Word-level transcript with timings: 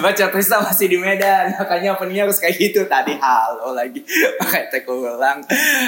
Baca 0.00 0.32
Trista 0.32 0.58
masih 0.58 0.88
di 0.90 0.98
Medan, 0.98 1.54
makanya 1.54 1.94
openingnya 1.94 2.26
harus 2.26 2.42
kayak 2.42 2.58
gitu. 2.58 2.88
Tadi 2.90 3.14
halo 3.14 3.76
lagi, 3.76 4.02
pakai 4.42 4.72
tek 4.74 4.90
ulang. 4.90 5.44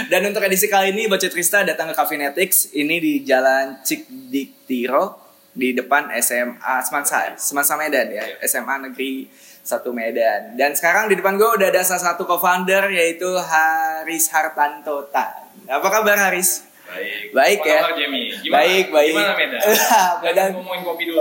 Dan 0.07 0.31
untuk 0.31 0.45
edisi 0.47 0.71
kali 0.71 0.95
ini 0.95 1.11
baca 1.11 1.27
Trista 1.27 1.67
datang 1.67 1.91
ke 1.91 1.95
Cafinetics, 1.99 2.71
ini 2.77 3.03
di 3.03 3.27
Jalan 3.27 3.83
Cikdiktiro 3.83 5.22
di 5.53 5.77
depan 5.77 6.09
SMA 6.19 6.81
Semansa, 6.81 7.37
Semansa 7.37 7.77
Medan 7.77 8.09
ya, 8.09 8.25
SMA 8.43 8.89
Negeri 8.89 9.29
1 9.61 9.69
Medan. 9.93 10.57
Dan 10.57 10.73
sekarang 10.73 11.07
di 11.07 11.15
depan 11.15 11.37
gue 11.37 11.47
udah 11.47 11.69
ada 11.69 11.85
salah 11.85 12.13
satu 12.13 12.25
co-founder 12.25 12.89
yaitu 12.89 13.29
Haris 13.29 14.33
Hartanto 14.33 15.07
Tan. 15.13 15.53
Apa 15.69 15.89
kabar 15.89 16.19
Haris? 16.19 16.67
Baik. 16.93 17.33
Baik 17.33 17.59
Apa 17.61 17.69
ya. 17.69 17.81
kabar, 17.81 17.93
Jamie? 17.97 18.27
Gimana? 18.37 18.53
Baik, 18.53 18.87
baik. 18.91 19.13
Gimana 19.15 19.33
Medan? 19.33 19.61
Medan. 20.25 20.51
Ngomongin 20.57 20.83
kopi 20.83 21.03
dulu. 21.07 21.21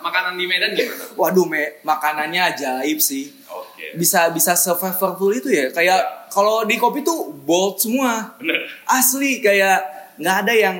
Makanan 0.00 0.34
di 0.34 0.44
Medan 0.46 0.70
gimana? 0.72 1.04
Waduh, 1.14 1.46
me, 1.46 1.62
makanannya 1.82 2.42
ajaib 2.50 2.98
sih. 2.98 3.30
Oke. 3.50 3.98
bisa 3.98 4.30
bisa 4.30 4.54
se-flavorful 4.54 5.34
itu 5.34 5.50
ya 5.50 5.66
kayak 5.74 6.30
kalau 6.30 6.62
di 6.62 6.78
kopi 6.78 7.02
tuh 7.02 7.34
bold 7.42 7.74
semua 7.82 8.38
Bener. 8.38 8.62
asli 8.86 9.42
kayak 9.42 9.82
nggak 10.14 10.36
ada 10.46 10.54
yang 10.54 10.76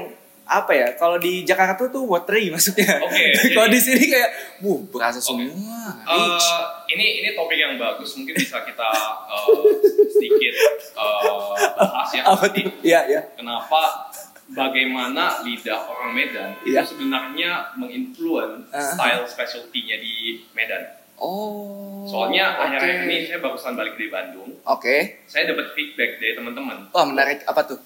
apa 0.51 0.73
ya 0.73 0.89
kalau 0.95 1.15
di 1.17 1.43
Jakarta 1.43 1.87
tuh 1.87 2.03
watery 2.05 2.51
maksudnya 2.51 2.99
Oke, 3.01 3.31
kalau 3.55 3.69
di 3.69 3.79
sini 3.79 4.03
kayak 4.05 4.31
wuh 4.59 4.83
berasa 4.85 5.17
semua 5.17 5.47
rich 5.47 5.57
Eh, 6.03 6.63
ini 6.91 7.23
ini 7.23 7.29
topik 7.33 7.55
yang 7.55 7.75
bagus. 7.77 8.11
Mungkin 8.15 8.35
bisa 8.35 8.59
kita 8.61 8.91
eh, 9.29 9.63
sedikit 10.09 10.55
eh, 10.75 11.55
bahas 11.79 12.11
ya. 12.11 12.23
apa 12.25 12.45
Nanti 12.45 12.61
tuh 12.61 12.75
ya 12.83 13.01
ya 13.07 13.23
Kenapa 13.33 14.11
bagaimana 14.51 15.39
lidah 15.41 15.87
orang 15.87 16.11
Medan 16.11 16.51
Iya. 16.61 16.83
itu 16.83 16.93
sebenarnya 16.93 17.51
menginfluence 17.75 18.67
Ah. 18.69 18.83
style 18.91 19.23
specialty-nya 19.25 19.97
di 19.97 20.43
Medan. 20.51 20.83
oh 21.17 22.03
Soalnya 22.03 22.57
oke. 22.57 22.65
akhir-akhir 22.65 23.07
ini 23.07 23.17
saya 23.25 23.39
barusan 23.39 23.73
balik 23.73 23.95
dari 23.95 24.09
Bandung. 24.09 24.51
oke 24.61 24.97
Saya 25.25 25.47
dapat 25.47 25.71
feedback 25.73 26.19
dari 26.19 26.35
teman-teman 26.35 26.91
wah 26.91 27.05
menarik 27.05 27.45
apa 27.45 27.63
tuh 27.65 27.79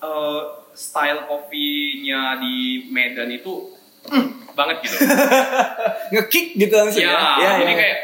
eh, 0.00 0.40
style 0.72 1.28
kopinya 1.28 2.40
di 2.40 2.88
Medan 2.88 3.28
itu 3.30 3.74
mm, 4.08 4.54
banget 4.56 4.76
gitu. 4.84 4.96
ngekick 6.12 6.56
gitu 6.56 6.74
langsung 6.74 7.04
ya, 7.04 7.38
ya, 7.38 7.50
jadi 7.62 7.72
ya. 7.72 7.78
kayak 7.78 7.98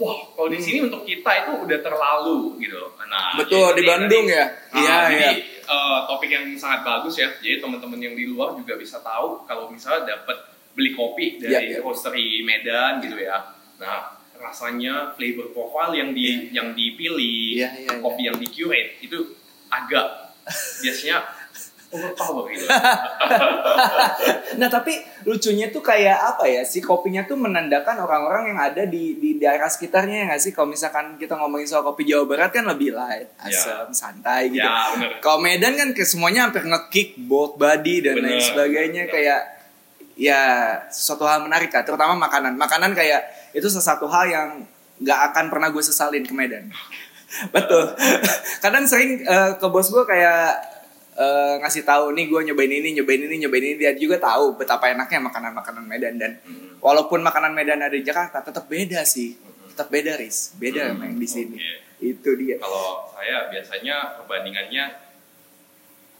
wah 0.00 0.16
kalau 0.32 0.48
di 0.48 0.56
sini 0.56 0.78
untuk 0.88 1.04
kita 1.04 1.44
itu 1.44 1.52
udah 1.68 1.78
terlalu 1.84 2.56
gitu. 2.62 2.80
Nah, 3.10 3.36
betul 3.36 3.74
jadi 3.74 3.78
di 3.78 3.82
Bandung 3.84 4.26
ya 4.30 4.44
Nah, 4.72 4.80
iya 4.80 4.96
jadi 5.10 5.26
iya 5.28 5.30
eh, 5.70 5.98
topik 6.08 6.30
yang 6.30 6.46
sangat 6.56 6.80
bagus 6.82 7.14
ya. 7.18 7.28
Jadi 7.38 7.60
teman-teman 7.60 7.98
yang 8.00 8.14
di 8.14 8.24
luar 8.26 8.54
juga 8.56 8.74
bisa 8.78 8.98
tahu 9.02 9.44
kalau 9.44 9.68
misalnya 9.70 10.16
dapat 10.16 10.36
beli 10.72 10.94
kopi 10.94 11.36
dari 11.42 11.52
Iya, 11.52 11.60
iya. 11.76 11.78
roastery 11.82 12.46
Medan 12.46 13.02
gitu 13.02 13.18
ya. 13.18 13.38
Nah, 13.82 14.16
rasanya 14.40 15.12
flavor 15.18 15.52
profile 15.52 15.92
yang 15.98 16.10
di 16.16 16.48
yang 16.54 16.72
dipilih, 16.72 17.60
Iya, 17.60 17.68
iya, 17.76 17.90
iya. 17.92 18.00
kopi 18.00 18.22
yang 18.24 18.38
di 18.38 18.48
curate 18.48 19.02
itu 19.04 19.18
agak 19.68 20.06
biasanya. 20.80 21.18
Nah 24.60 24.68
tapi 24.70 24.94
lucunya 25.26 25.74
tuh 25.74 25.82
kayak 25.82 26.14
apa 26.14 26.46
ya 26.46 26.62
si 26.62 26.78
kopinya 26.78 27.26
tuh 27.26 27.34
menandakan 27.34 28.06
orang-orang 28.06 28.54
yang 28.54 28.60
ada 28.62 28.86
di 28.86 29.18
di 29.18 29.42
daerah 29.42 29.66
sekitarnya 29.66 30.22
ya 30.22 30.24
nggak 30.30 30.42
sih 30.42 30.52
kalau 30.54 30.70
misalkan 30.70 31.18
kita 31.18 31.34
ngomongin 31.34 31.66
soal 31.66 31.82
kopi 31.82 32.06
Jawa 32.06 32.30
Barat 32.30 32.54
kan 32.54 32.64
lebih 32.66 32.94
light, 32.94 33.34
asam, 33.42 33.90
santai 33.90 34.54
gitu. 34.54 34.62
ya, 34.62 34.94
bener. 34.94 35.18
Kalau 35.18 35.42
Medan 35.42 35.74
kan 35.74 35.90
ke 35.90 36.06
semuanya 36.06 36.46
hampir 36.46 36.62
ngekick, 36.62 37.18
bold 37.26 37.58
body 37.58 38.06
dan 38.06 38.22
lain 38.22 38.38
Bener. 38.38 38.42
sebagainya 38.42 39.02
Bener. 39.06 39.14
kayak 39.14 39.40
ya 40.14 40.40
sesuatu 40.92 41.26
hal 41.26 41.42
menarik 41.42 41.72
kan, 41.72 41.82
terutama 41.82 42.14
makanan. 42.14 42.54
Makanan 42.54 42.94
kayak 42.94 43.50
itu 43.50 43.66
sesuatu 43.66 44.06
hal 44.06 44.30
yang 44.30 44.48
nggak 45.00 45.20
akan 45.32 45.44
pernah 45.48 45.68
gue 45.72 45.82
sesalin 45.82 46.22
ke 46.22 46.34
Medan. 46.36 46.68
Betul. 47.54 47.94
Kadang 48.64 48.84
sering 48.86 49.22
eh, 49.22 49.50
ke 49.58 49.66
bos 49.70 49.88
gue 49.88 50.04
kayak 50.06 50.69
eh, 51.20 51.54
ngasih 51.58 51.84
tahu 51.84 52.10
nih 52.10 52.26
gue 52.26 52.40
nyobain 52.48 52.72
ini, 52.72 52.88
nyobain 52.94 53.20
ini, 53.20 53.36
nyobain 53.38 53.60
ini. 53.62 53.76
Dia 53.76 53.92
juga 53.92 54.16
tahu 54.18 54.56
betapa 54.56 54.88
enaknya 54.88 55.20
makanan-makanan 55.20 55.84
Medan 55.84 56.16
dan 56.16 56.32
Hmm. 56.40 56.80
walaupun 56.80 57.20
makanan 57.20 57.52
Medan 57.52 57.78
ada 57.78 57.92
di 57.92 58.00
Jakarta 58.00 58.40
tetap 58.40 58.64
beda 58.66 59.04
sih. 59.04 59.36
Tetap 59.68 59.86
beda, 59.88 60.16
Riz. 60.16 60.56
Beda 60.56 60.88
Hmm, 60.88 61.04
yang 61.04 61.14
di 61.14 61.28
sini. 61.28 61.54
oke. 61.54 61.76
Itu 62.00 62.32
dia. 62.34 62.56
Kalau 62.56 63.12
saya 63.12 63.46
biasanya 63.46 64.16
perbandingannya 64.16 64.84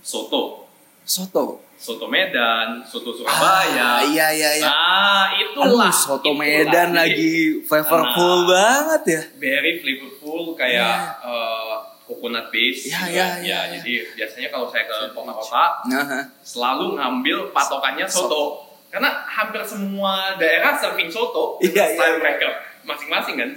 soto, 0.01 0.69
Soto. 1.03 1.65
soto 1.75 2.07
Medan, 2.07 2.85
soto 2.85 3.11
Surabaya. 3.11 3.99
Ah, 3.99 4.01
iya 4.05 4.29
iya 4.31 4.51
iya. 4.55 4.69
Nah, 4.69 5.27
itulah. 5.35 5.89
Aduh, 5.89 5.97
soto 5.97 6.31
itulah. 6.31 6.39
Medan 6.39 6.89
Jadi, 6.91 6.97
lagi 6.97 7.33
flavorful 7.69 8.37
Nah. 8.37 8.47
banget 8.47 9.03
ya. 9.09 9.23
Very 9.41 9.81
flavorful 9.81 10.55
kayak 10.55 10.95
eh, 11.25 11.75
coconut 12.11 12.51
base. 12.51 12.85
Iya, 12.85 12.99
gitu 12.99 13.15
iya, 13.15 13.23
kan. 13.23 13.39
iya, 13.39 13.39
Ya, 13.39 13.59
iya. 13.63 13.79
Jadi 13.79 13.93
biasanya 14.13 14.49
kalau 14.51 14.67
saya 14.67 14.85
ke 14.85 14.97
kota-kota 15.11 15.65
Nah, 15.87 16.05
selalu 16.43 16.99
ngambil 16.99 17.39
patokannya 17.51 18.05
soto. 18.05 18.67
Karena 18.91 19.23
hampir 19.23 19.63
semua 19.63 20.35
daerah 20.35 20.75
serving 20.75 21.07
soto 21.07 21.63
Iya, 21.63 21.71
iya, 21.71 21.85
style 21.95 22.19
iya. 22.19 22.21
mereka 22.21 22.47
masing-masing 22.83 23.39
kan. 23.39 23.51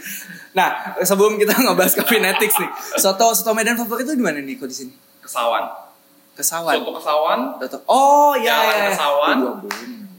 Nah, 0.54 0.70
sebelum 1.02 1.36
kita 1.36 1.58
ngebahas 1.64 1.98
Cafinetics 1.98 2.54
nih, 2.56 2.70
soto 2.96 3.34
soto 3.34 3.52
Medan 3.52 3.74
favorit 3.74 4.06
itu 4.06 4.14
di 4.14 4.22
mana 4.22 4.38
nih 4.38 4.54
kok 4.54 4.70
di 4.70 4.78
sini? 4.78 4.94
Kesawan. 5.20 5.66
Kesawan. 6.34 6.74
Soto 6.76 6.92
Kesawan, 6.98 7.40
Soto. 7.58 7.78
Oh 7.88 8.34
iya 8.34 8.54
Jalan 8.54 8.76
iya. 8.76 8.90
Kesawan. 8.92 9.38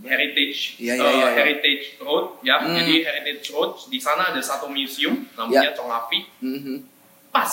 Heritage, 0.04 0.76
iya, 0.76 0.92
eh, 0.94 1.00
iya, 1.00 1.10
iya. 1.16 1.28
Heritage 1.32 1.96
Road 1.96 2.36
ya. 2.42 2.60
Hmm. 2.60 2.76
Jadi 2.76 3.00
Heritage 3.00 3.46
Road 3.50 3.88
di 3.88 3.96
sana 3.96 4.28
ada 4.28 4.40
satu 4.40 4.68
museum 4.68 5.24
namanya 5.32 5.70
Ya. 5.70 5.72
Congapi, 5.72 6.28
Mhm. 6.44 6.76
pas 7.30 7.48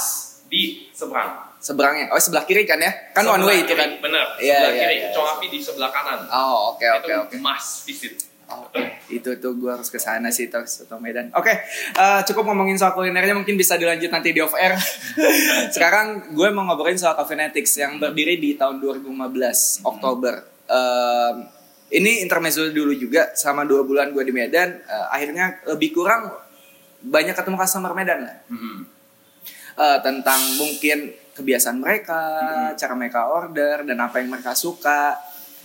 di 0.51 0.91
seberang. 0.91 1.55
Seberangnya. 1.63 2.11
Oh, 2.11 2.19
sebelah 2.19 2.43
kiri 2.43 2.67
kan 2.67 2.75
ya? 2.83 2.91
Kan 3.15 3.23
one 3.23 3.39
Sebelah 3.39 3.47
way 3.47 3.57
itu 3.63 3.73
kan. 3.79 3.89
Bener. 4.03 4.25
Iya, 4.35 4.57
sebelah 4.59 4.73
iya, 4.75 4.81
kiri, 4.83 4.95
iya. 4.99 5.09
Congapi 5.15 5.45
di 5.47 5.59
sebelah 5.63 5.91
kanan. 5.95 6.19
Oh, 6.27 6.75
oke 6.75 6.83
oke 6.83 7.07
itu 7.07 7.13
oke. 7.15 7.35
must 7.39 7.87
visit. 7.87 8.15
Oke, 8.51 8.83
itu 9.07 9.31
tuh 9.39 9.55
gue 9.55 9.71
harus 9.71 9.87
ke 9.87 9.95
sana 9.95 10.27
sih 10.27 10.51
tuh 10.51 10.67
soto 10.67 10.99
Medan. 10.99 11.31
Oke, 11.31 11.55
eh, 11.95 12.21
cukup 12.27 12.51
ngomongin 12.51 12.75
soal 12.75 12.91
kulinernya 12.91 13.31
mungkin 13.31 13.55
bisa 13.55 13.79
dilanjut 13.79 14.11
nanti 14.11 14.35
di 14.35 14.43
off 14.43 14.51
air. 14.59 14.75
Sekarang 15.75 16.35
gue 16.35 16.47
mau 16.51 16.67
ngobrolin 16.67 16.99
soal 16.99 17.15
Cafinetics 17.15 17.79
yang 17.79 17.95
berdiri 17.95 18.35
di 18.35 18.59
tahun 18.59 18.83
2015 18.83 19.87
Oktober. 19.87 20.43
Em, 20.67 21.35
ini 21.95 22.19
intermezzo 22.19 22.67
dulu 22.75 22.91
juga 22.91 23.31
sama 23.39 23.63
dua 23.63 23.87
bulan 23.87 24.11
gue 24.11 24.19
di 24.27 24.35
Medan. 24.35 24.83
eh, 24.83 25.05
akhirnya 25.15 25.63
lebih 25.71 25.95
kurang 25.95 26.27
banyak 27.07 27.31
ketemu 27.31 27.55
customer 27.55 27.95
Medan 27.95 28.19
lah. 28.27 28.35
Hmm. 28.51 28.83
Eh, 29.71 29.99
tentang 30.01 30.39
mungkin 30.55 31.09
kebiasaan 31.31 31.79
mereka, 31.79 32.19
Hmm. 32.19 32.71
cara 32.75 32.93
mereka 32.93 33.19
order 33.25 33.87
dan 33.87 33.97
apa 33.97 34.19
yang 34.19 34.27
mereka 34.29 34.51
suka. 34.51 35.15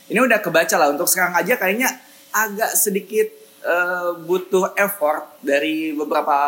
Ini 0.06 0.22
udah 0.22 0.38
kebaca 0.38 0.78
lah 0.78 0.88
untuk 0.88 1.10
sekarang 1.10 1.34
aja 1.34 1.58
kayaknya 1.58 1.90
agak 2.30 2.70
sedikit 2.72 3.26
eh, 3.62 4.10
butuh 4.22 4.78
effort 4.78 5.26
dari 5.42 5.90
beberapa 5.90 6.38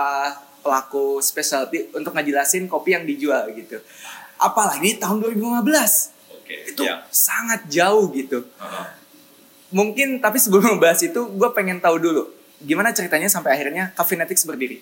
pelaku 0.60 1.18
specialty 1.18 1.90
untuk 1.90 2.14
ngejelasin 2.14 2.70
kopi 2.70 2.94
yang 2.94 3.02
dijual 3.02 3.50
gitu. 3.50 3.74
Apalagi 4.38 5.02
tahun 5.02 5.26
2015 5.26 6.14
Oke. 6.30 6.70
itu 6.70 6.86
Ya. 6.86 7.02
sangat 7.10 7.66
jauh 7.66 8.06
gitu. 8.14 8.46
Heeh. 8.46 8.86
Mungkin 9.68 10.22
tapi 10.22 10.38
sebelum 10.38 10.78
membahas 10.78 11.02
itu 11.02 11.18
gue 11.18 11.50
pengen 11.50 11.82
tahu 11.82 11.98
dulu 11.98 12.22
gimana 12.58 12.90
ceritanya 12.90 13.26
sampai 13.26 13.52
akhirnya 13.52 13.90
Cafinetics 13.92 14.46
berdiri. 14.46 14.78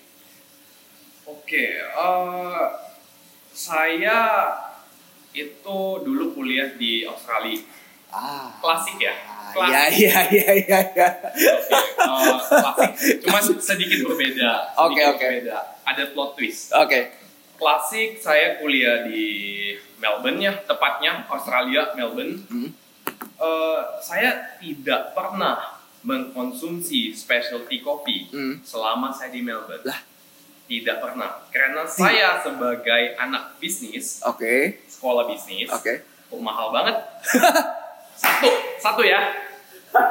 Oke, 1.47 1.79
eh, 1.79 2.65
saya 3.55 4.51
itu 5.31 5.79
dulu 6.03 6.35
kuliah 6.35 6.75
di 6.75 7.07
Australia. 7.07 7.63
Ah, 8.11 8.51
Klasik 8.59 8.99
ya? 8.99 9.15
Iya 9.55 9.83
iya 9.95 10.21
iya 10.27 10.51
iya. 10.59 10.79
iya. 10.91 11.09
Oke, 12.03 12.35
eh, 12.35 12.39
klasik. 12.51 12.91
Cuma 13.23 13.39
sedikit 13.63 14.11
berbeda. 14.11 14.75
Oke, 14.91 14.99
oke. 15.07 15.23
Berbeda. 15.23 15.79
Ada 15.87 16.11
plot 16.11 16.35
twist. 16.35 16.75
Oke. 16.75 17.15
Klasik 17.55 18.19
saya 18.19 18.59
kuliah 18.59 19.07
di 19.07 19.71
Melbourne 20.03 20.43
ya, 20.43 20.51
tepatnya 20.67 21.31
Australia, 21.31 21.95
Melbourne. 21.95 22.43
Hmm. 22.51 22.75
Eh, 23.39 23.81
saya 24.03 24.59
tidak 24.59 25.15
pernah 25.15 25.79
mengkonsumsi 26.03 27.15
specialty 27.15 27.87
coffee 27.87 28.35
Hmm. 28.35 28.59
selama 28.67 29.15
saya 29.15 29.31
di 29.31 29.47
Melbourne. 29.47 29.87
Lah. 29.87 30.16
Tidak 30.67 30.97
pernah. 30.99 31.47
Karena 31.55 31.87
saya 31.87 32.43
sebagai 32.43 33.15
anak 33.15 33.55
bisnis, 33.63 34.19
Oke. 34.27 34.83
sekolah 34.91 35.31
bisnis, 35.31 35.71
Oke. 35.71 36.03
kok 36.03 36.43
mahal 36.43 36.75
banget. 36.75 36.99
satu, 38.23 38.49
satu 38.83 39.03
ya. 39.07 39.31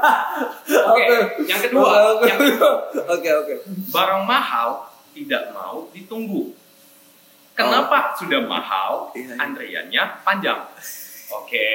Oke, 0.96 1.06
yang 1.46 1.60
kedua, 1.62 2.18
yang 2.26 2.40
kedua, 2.42 2.72
Oke, 3.06 3.30
oke. 3.30 3.54
barang 3.94 4.24
mahal 4.26 4.90
tidak 5.14 5.54
mau 5.54 5.86
ditunggu. 5.94 6.56
Kenapa 7.56 8.12
sudah 8.18 8.42
mahal? 8.44 9.14
Iya, 9.16 9.32
iya. 9.32 9.36
Antriannya 9.40 10.04
panjang. 10.28 10.60
Oke, 11.32 11.68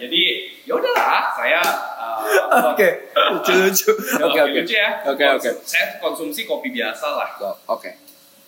jadi 0.00 0.22
ya 0.66 0.72
udahlah, 0.76 1.30
saya 1.36 1.60
uh, 1.96 2.70
Oke, 2.72 3.12
lucu-lucu. 3.12 3.92
Ya, 4.16 4.24
Oke, 4.24 4.40
oke. 4.42 4.58
lucu 4.62 4.74
ya. 4.74 4.90
Oke, 5.06 5.24
oke. 5.36 5.50
Saya 5.62 5.98
konsumsi 6.02 6.48
kopi 6.48 6.70
biasa 6.72 7.06
lah. 7.16 7.30
Oke. 7.68 8.05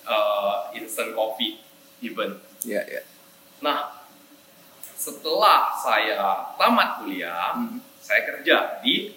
Uh, 0.09 0.73
instant 0.73 1.13
coffee 1.13 1.61
even. 2.01 2.41
Iya, 2.65 2.81
iya. 2.83 3.01
Nah, 3.61 4.01
setelah 4.81 5.71
saya 5.75 6.19
tamat 6.57 6.99
kuliah, 6.99 7.55
Hmm. 7.55 7.79
saya 8.01 8.25
kerja 8.25 8.81
di 8.81 9.15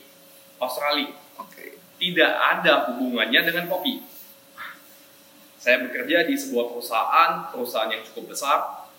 Australia. 0.59 1.11
Oke. 1.39 1.81
Tidak 1.99 2.33
ada 2.33 2.93
hubungannya 2.93 3.41
dengan 3.43 3.67
kopi. 3.67 4.03
Saya 5.57 5.79
bekerja 5.79 6.27
di 6.27 6.35
sebuah 6.35 6.75
perusahaan, 6.75 7.31
perusahaan 7.49 7.87
yang 7.87 8.03
cukup 8.03 8.35
besar. 8.35 8.91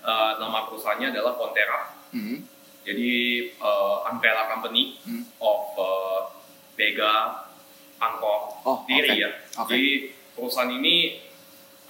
Uh, 0.00 0.40
nama 0.40 0.66
perusahaannya 0.66 1.12
adalah 1.12 1.38
Fonterra. 1.38 1.94
Hmm. 2.10 2.42
Jadi 2.82 3.12
uh, 3.60 4.08
umbrella 4.08 4.50
company 4.50 4.98
Hmm. 5.06 5.22
of 5.38 5.76
uh, 5.78 6.20
Vega, 6.74 7.46
Angkor, 8.00 8.56
Oh, 8.64 8.82
Diri 8.88 9.12
oke. 9.12 9.22
ya. 9.22 9.30
Oke. 9.60 9.70
Jadi 9.70 9.90
perusahaan 10.32 10.72
ini 10.72 11.20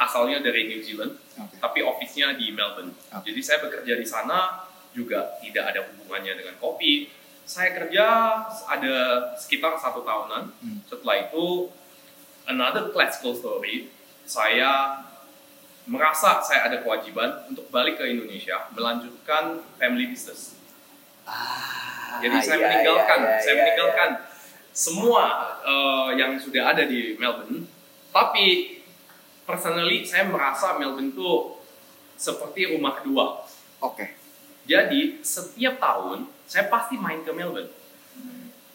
asalnya 0.01 0.41
dari 0.41 0.65
New 0.65 0.81
Zealand, 0.81 1.21
Oke. 1.37 1.61
tapi 1.61 1.85
office-nya 1.85 2.33
di 2.41 2.57
Melbourne. 2.57 2.97
Oke. 3.13 3.29
Jadi 3.29 3.41
saya 3.45 3.59
bekerja 3.61 4.01
di 4.01 4.07
sana 4.09 4.65
juga 4.97 5.37
tidak 5.45 5.77
ada 5.77 5.81
hubungannya 5.93 6.41
dengan 6.41 6.57
kopi. 6.57 7.13
Saya 7.45 7.77
kerja 7.77 8.07
ada 8.65 8.95
sekitar 9.37 9.77
satu 9.77 10.01
tahunan. 10.01 10.43
Hmm. 10.65 10.81
Setelah 10.89 11.29
itu 11.29 11.69
another 12.49 12.89
classical 12.97 13.37
story. 13.37 13.93
Saya 14.25 15.05
merasa 15.91 16.41
saya 16.41 16.71
ada 16.71 16.81
kewajiban 16.81 17.51
untuk 17.51 17.67
balik 17.69 17.99
ke 17.99 18.07
Indonesia 18.07 18.71
melanjutkan 18.73 19.61
family 19.77 20.09
business. 20.09 20.57
Ah, 21.27 22.23
Jadi 22.23 22.39
saya 22.41 22.59
iya, 22.59 22.65
meninggalkan, 22.67 23.19
iya, 23.23 23.39
saya 23.43 23.55
iya, 23.55 23.61
meninggalkan 23.63 24.11
semua 24.71 25.25
eh, 25.67 26.11
yang 26.17 26.39
sudah 26.39 26.73
ada 26.73 26.87
di 26.87 27.19
Melbourne. 27.19 27.67
Tapi 28.11 28.80
personally 29.51 30.07
saya 30.07 30.25
merasa 30.25 30.79
Melbourne 30.79 31.11
itu 31.11 31.59
seperti 32.15 32.71
rumah 32.71 32.95
kedua. 32.95 33.43
iya. 33.43 33.83
Oke. 33.83 34.07
Jadi 34.65 35.19
setiap 35.21 35.77
tahun 35.77 36.31
saya 36.47 36.71
pasti 36.71 36.95
main 36.95 37.27
ke 37.27 37.35
Melbourne. 37.35 37.67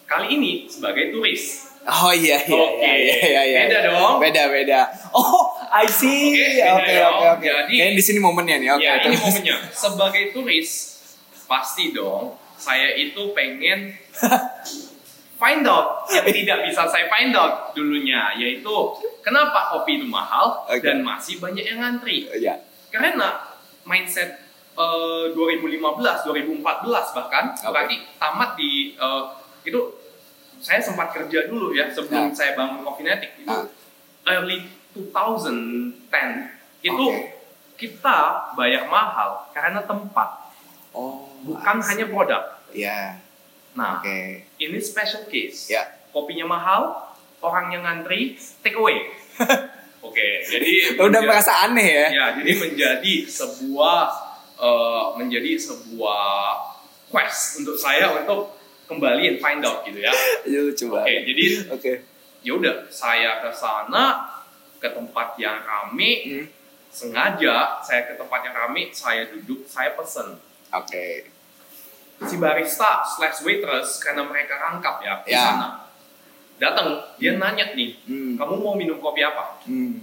Kali 0.05 0.27
ini 0.31 0.67
sebagai 0.67 1.09
turis. 1.09 1.71
Oh 1.85 2.09
iya 2.09 2.41
iya 2.41 2.57
Oke. 2.57 2.81
iya 2.81 3.15
iya 3.21 3.41
iya. 3.45 3.59
Beda 3.65 3.79
dong. 3.87 4.13
Beda 4.19 4.43
beda. 4.49 4.81
Oh, 5.13 5.53
I 5.69 5.85
see. 5.85 6.33
Oke, 6.59 6.65
Oke 6.65 6.95
oke. 7.29 7.45
Jadi- 7.45 7.77
Kayaknya 7.77 7.95
di 7.95 8.03
sini 8.03 8.19
momennya 8.19 8.55
nih. 8.57 8.69
Oke. 8.73 8.83
ya 8.83 8.93
ini 9.01 9.15
momennya. 9.15 9.55
Sebagai 9.71 10.23
turis 10.29 10.69
pasti 11.45 11.93
dong 11.93 12.35
saya 12.57 12.97
itu 12.97 13.21
pengen 13.37 13.93
find 15.45 15.61
out 15.61 16.01
yang 16.09 16.25
tidak 16.25 16.65
bisa 16.65 16.89
saya 16.89 17.05
find 17.05 17.37
out 17.37 17.69
dulunya 17.71 18.33
yaitu 18.33 18.73
kenapa 19.21 19.69
kopi 19.69 20.01
itu 20.01 20.09
mahal 20.09 20.65
Oke. 20.65 20.81
dan 20.81 21.05
masih 21.05 21.37
banyak 21.37 21.61
yang 21.61 21.77
ngantri. 21.77 22.25
Iya. 22.33 22.65
Karena 22.89 23.45
mindset 23.85 24.41
eh, 24.73 25.23
2015, 25.37 25.77
2014 26.25 26.65
bahkan 27.13 27.53
Oke. 27.53 27.69
berarti 27.69 27.95
tamat 28.17 28.57
di 28.57 28.97
eh, 28.97 29.23
itu 29.63 29.79
saya 30.57 30.81
sempat 30.81 31.13
kerja 31.13 31.45
dulu 31.45 31.77
ya 31.77 31.93
sebelum 31.93 32.31
Nah. 32.31 32.33
saya 32.33 32.57
bangun 32.57 32.81
Coffeenetic 32.81 33.37
itu 33.37 33.45
Ah. 33.45 33.69
early 34.25 34.65
2010 34.97 36.01
itu 36.81 37.05
Oke. 37.05 37.21
kita 37.77 38.17
bayar 38.55 38.89
mahal 38.89 39.45
karena 39.51 39.83
tempat 39.83 40.49
Oh. 40.95 41.27
bukan 41.43 41.77
hanya 41.83 42.07
produk. 42.07 42.43
Iya. 42.71 43.19
Nah, 43.75 43.99
Oke. 43.99 44.47
ini 44.55 44.77
special 44.79 45.27
case. 45.27 45.67
Ya. 45.67 45.83
Kopinya 46.09 46.47
mahal, 46.47 46.95
orang 47.39 47.69
yang 47.69 47.83
ngantri 47.83 48.39
take 48.63 48.75
away. 48.75 49.11
Oke, 50.05 50.41
jadi 50.41 50.73
Udah 51.05 51.21
merasa 51.21 51.67
aneh 51.67 51.83
ya? 51.83 52.07
ya, 52.07 52.25
jadi 52.39 52.51
menjadi 52.55 53.13
sebuah 53.25 53.99
eh, 54.55 55.05
menjadi 55.17 55.59
sebuah 55.59 56.23
quest 57.09 57.59
untuk 57.59 57.75
saya 57.75 58.13
untuk 58.15 58.53
kembali 58.85 59.23
and 59.27 59.39
find 59.41 59.65
out 59.65 59.81
gitu 59.83 59.99
ya. 59.99 60.13
Lucu 60.47 60.87
Oke, 60.87 60.93
banget. 60.93 61.21
jadi 61.25 61.45
Oke. 61.73 61.91
ya 62.45 62.51
udah 62.53 62.75
saya 62.87 63.41
ke 63.41 63.49
sana 63.51 64.29
ke 64.77 64.87
tempat 64.87 65.33
yang 65.35 65.57
rame 65.59 66.11
Hmm. 66.23 66.45
sengaja 66.87 67.81
saya 67.81 68.07
ke 68.07 68.13
tempat 68.15 68.39
yang 68.45 68.55
rame 68.55 68.87
saya 68.93 69.27
duduk 69.27 69.65
saya 69.65 69.97
pesen 69.97 70.37
Oke. 70.71 71.27
Si 72.21 72.35
barista 72.37 73.03
slash 73.03 73.43
waitress 73.43 73.99
karena 73.99 74.23
mereka 74.23 74.55
rangkap 74.55 74.99
ya 74.99 75.13
di 75.21 75.29
Ya. 75.29 75.43
sana 75.45 75.67
datang 76.55 76.87
dia 77.15 77.35
nanya 77.35 77.75
nih 77.75 77.91
Hmm. 78.03 78.33
kamu 78.35 78.53
mau 78.57 78.73
minum 78.73 78.97
kopi 78.97 79.19
apa 79.19 79.59
Hmm. 79.63 79.99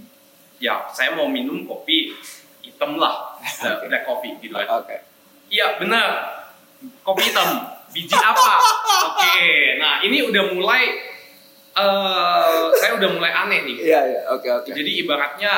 ya 0.57 0.85
saya 0.87 1.13
mau 1.13 1.25
minum 1.25 1.65
kopi 1.65 2.13
hitam 2.61 2.95
lah 2.95 3.33
Oke. 3.73 3.89
black 3.89 4.03
coffee 4.03 4.37
gitu 4.37 4.53
ya 4.53 4.69
Oke. 4.71 5.01
iya 5.49 5.75
benar 5.75 6.09
kopi 7.01 7.25
hitam 7.25 7.49
biji 7.89 8.13
apa 8.13 8.53
oke 9.07 9.37
nah 9.77 10.01
ini 10.01 10.21
udah 10.23 10.43
mulai 10.51 10.83
eh 11.73 12.61
saya 12.75 12.91
udah 12.95 13.09
mulai 13.11 13.31
aneh 13.31 13.59
nih 13.63 13.77
Iya 13.83 13.99
iya. 14.05 14.21
Oke 14.29 14.45
oke. 14.47 14.69
jadi 14.69 14.91
ibaratnya 15.01 15.51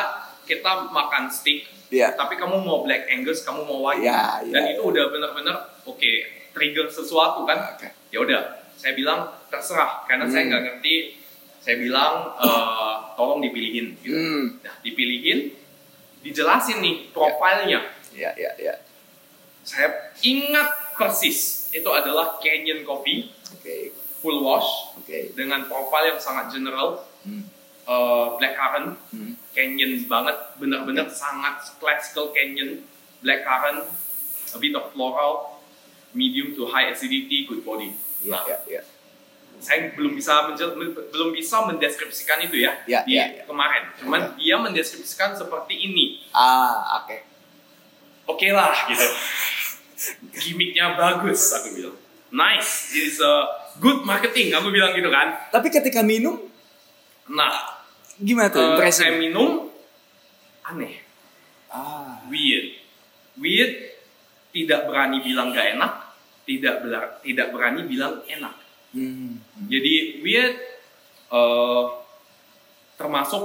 kita 0.46 0.72
makan 0.88 1.28
steak 1.28 1.66
Iya. 1.86 2.14
tapi 2.14 2.34
kamu 2.36 2.60
mau 2.60 2.82
black 2.82 3.06
angus 3.08 3.42
kamu 3.42 3.62
mau 3.62 3.82
white 3.84 4.02
Ya, 4.02 4.42
ya, 4.42 4.52
dan 4.52 4.64
itu 4.68 4.82
udah 4.82 5.06
bener-bener 5.08 5.54
oke 5.84 6.12
trigger 6.52 6.88
sesuatu 6.88 7.44
kan 7.44 7.74
Oke. 7.74 7.94
ya 8.10 8.20
udah 8.20 8.42
saya 8.74 8.94
bilang 8.94 9.22
terserah 9.48 10.02
karena 10.04 10.26
saya 10.26 10.44
Hmm. 10.44 10.50
nggak 10.50 10.64
ngerti 10.66 10.96
saya 11.60 11.78
bilang 11.78 12.14
eh, 12.38 12.94
tolong 13.14 13.40
dipilihin 13.40 13.94
gitu. 14.00 14.14
Hmm. 14.14 14.44
nah 14.60 14.74
dipilihin 14.80 15.54
dijelasin 16.22 16.80
nih 16.80 16.96
profilnya 17.12 17.86
Iya 18.12 18.32
iya 18.34 18.52
iya. 18.58 18.74
saya 19.62 19.92
ingat 20.20 20.68
persis 20.94 21.70
itu 21.70 21.88
adalah 21.88 22.40
Canyon 22.40 22.82
Coffee 22.82 23.30
Oke. 23.54 23.94
full 24.20 24.42
wash 24.42 24.96
Oke. 24.98 25.32
dengan 25.34 25.66
profil 25.66 26.04
yang 26.08 26.20
sangat 26.20 26.50
general 26.50 27.06
Hmm. 27.22 27.46
Eh, 27.86 28.26
black 28.36 28.54
currant 28.54 28.90
Hmm. 29.10 29.34
canyon 29.52 30.04
banget, 30.06 30.38
benar-benar 30.58 31.08
sangat 31.08 31.64
classical 31.78 32.30
canyon, 32.30 32.84
black 33.22 33.42
currant, 33.42 33.88
a 34.52 34.58
bit 34.58 34.74
of 34.74 34.92
floral, 34.92 35.62
medium 36.12 36.52
to 36.52 36.68
high 36.68 36.90
acidity, 36.90 37.46
good 37.46 37.62
body. 37.62 37.96
Nah, 38.26 38.42
iya 38.44 38.58
iya. 38.68 38.82
saya 39.56 39.88
belum 39.96 40.12
bisa 40.14 40.52
belum 41.12 41.32
bisa 41.32 41.64
mendeskripsikan 41.64 42.44
itu 42.44 42.60
ya, 42.60 42.76
Ya, 42.84 43.08
di 43.08 43.16
ya, 43.16 43.26
ya. 43.32 43.44
kemarin. 43.48 43.88
Cuman 43.96 44.36
dia 44.36 44.60
mendeskripsikan 44.60 45.32
seperti 45.32 45.80
ini. 45.80 46.28
Ah 46.32 47.00
oke. 47.00 47.18
Oke 48.28 48.52
lah 48.52 48.74
gitu. 48.90 49.08
Gimiknya 50.36 51.00
bagus, 51.00 51.56
aku 51.56 51.72
bilang. 51.72 51.96
Nice, 52.28 52.92
it's 52.92 53.24
a 53.24 53.34
good 53.80 54.04
marketing, 54.04 54.52
aku 54.52 54.68
bilang 54.68 54.92
gitu 54.92 55.08
kan. 55.08 55.32
Tapi 55.50 55.72
ketika 55.72 56.04
minum 56.04 56.52
Nah, 57.26 57.75
gimana 58.18 58.48
tuh 58.48 58.60
eh, 58.60 58.70
impresi? 58.74 58.98
saya 58.98 59.14
minum 59.16 59.68
aneh. 60.64 61.04
Ah. 61.68 62.24
weird. 62.28 62.80
Weird 63.36 63.74
tidak 64.50 64.88
berani 64.88 65.20
bilang 65.20 65.52
gak 65.52 65.76
enak, 65.76 65.94
tidak 66.44 66.76
belar- 66.80 67.20
tidak 67.20 67.48
berani 67.52 67.84
bilang 67.84 68.24
enak. 68.26 68.56
Hmm. 68.96 69.44
Jadi 69.68 70.24
weird 70.24 70.56
eh, 71.28 71.84
termasuk 72.96 73.44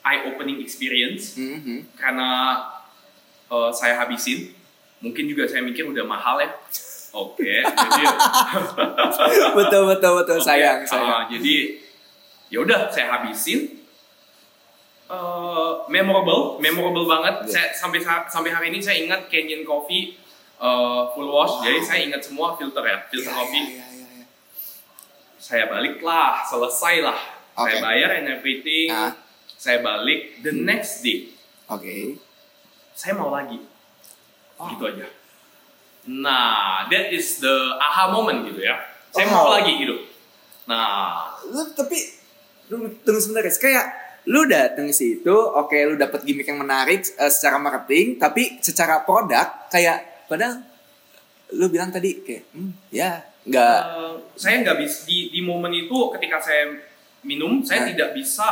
eye 0.00 0.28
opening 0.28 0.60
experience 0.60 1.34
Hmm, 1.34 1.58
hmm. 1.58 1.80
karena 1.96 2.28
eh, 3.50 3.70
saya 3.72 3.98
habisin. 3.98 4.54
Mungkin 5.02 5.28
juga 5.28 5.44
saya 5.44 5.60
mikir 5.60 5.84
udah 5.84 6.00
mahal 6.02 6.40
ya. 6.40 6.48
Oke, 7.12 7.46
jadi 7.62 8.04
betul 9.52 9.82
betul 9.86 10.12
betul 10.16 10.38
Oke, 10.38 10.42
sayang 10.42 10.82
ah, 10.82 10.88
sayang. 10.88 11.22
jadi 11.30 11.54
ya 12.48 12.58
udah 12.58 12.88
saya 12.88 13.06
habisin. 13.12 13.83
Eh, 15.04 15.72
memorable, 15.86 16.56
memorable 16.56 17.04
banget. 17.04 17.44
Iya. 17.44 17.52
Saya 17.52 17.66
sampai 17.76 18.00
sa- 18.00 18.24
sampai 18.24 18.48
hari 18.48 18.72
ini 18.72 18.80
saya 18.80 18.96
ingat 18.98 19.28
Canyon 19.28 19.60
Coffee 19.62 20.16
eh, 20.56 21.02
full 21.12 21.28
wash. 21.28 21.60
Jadi 21.60 21.78
saya 21.78 22.00
ingat 22.02 22.24
semua 22.24 22.56
filter 22.56 22.80
ya, 22.80 22.98
filter 23.04 23.28
Iya, 23.28 23.36
kopi. 23.36 23.60
iya, 23.68 23.84
iya, 23.90 24.06
iya. 24.16 24.26
Saya 25.36 25.68
balik 25.68 26.00
lah, 26.00 26.40
selesai 26.40 27.04
lah. 27.04 27.18
Saya 27.52 27.76
Oke. 27.76 27.84
bayar 27.84 28.10
and 28.16 28.26
everything. 28.30 28.88
Ah. 28.88 29.12
Saya 29.54 29.80
balik 29.80 30.40
the 30.40 30.52
next 30.54 31.00
day. 31.00 31.36
Oke. 31.66 32.16
Saya 32.92 33.12
mau 33.14 33.28
lagi. 33.28 33.60
Oh. 34.56 34.72
Gitu 34.72 34.84
aja. 34.86 35.04
Nah, 36.06 36.84
that 36.86 37.08
is 37.08 37.40
the 37.40 37.54
aha 37.76 38.08
moment 38.08 38.44
gitu 38.44 38.60
ya. 38.60 38.76
Saya 39.10 39.28
Oh. 39.28 39.32
mau 39.34 39.48
lagi 39.52 39.72
gitu. 39.76 40.00
Nah, 40.64 41.28
lu 41.44 41.60
tapi 41.72 41.96
tunggu 42.70 43.20
sebentar 43.20 43.40
guys 43.40 43.56
kayak 43.58 43.84
lu 44.24 44.48
dateng 44.48 44.88
ke 44.88 44.94
situ 44.94 45.32
oke 45.34 45.76
lu 45.84 45.94
dapat 45.94 46.24
gimmick 46.24 46.48
yang 46.48 46.60
menarik 46.60 47.04
eh, 47.04 47.28
secara 47.28 47.60
marketing 47.60 48.16
tapi 48.16 48.56
secara 48.58 49.04
produk 49.04 49.68
kayak 49.68 50.24
padahal 50.24 50.64
lu 51.52 51.68
bilang 51.68 51.92
tadi 51.92 52.24
kayak 52.24 52.48
hmm, 52.50 52.72
ya 52.88 53.20
nggak 53.44 53.78
eh, 53.84 54.14
saya 54.34 54.64
nggak 54.64 54.76
bisa 54.80 55.04
di 55.04 55.28
di 55.28 55.40
momen 55.44 55.68
itu 55.70 55.96
ketika 56.16 56.40
saya 56.40 56.72
minum, 57.20 57.60
saya 57.60 57.84
Nah. 57.84 57.88
tidak 57.92 58.10
bisa 58.12 58.44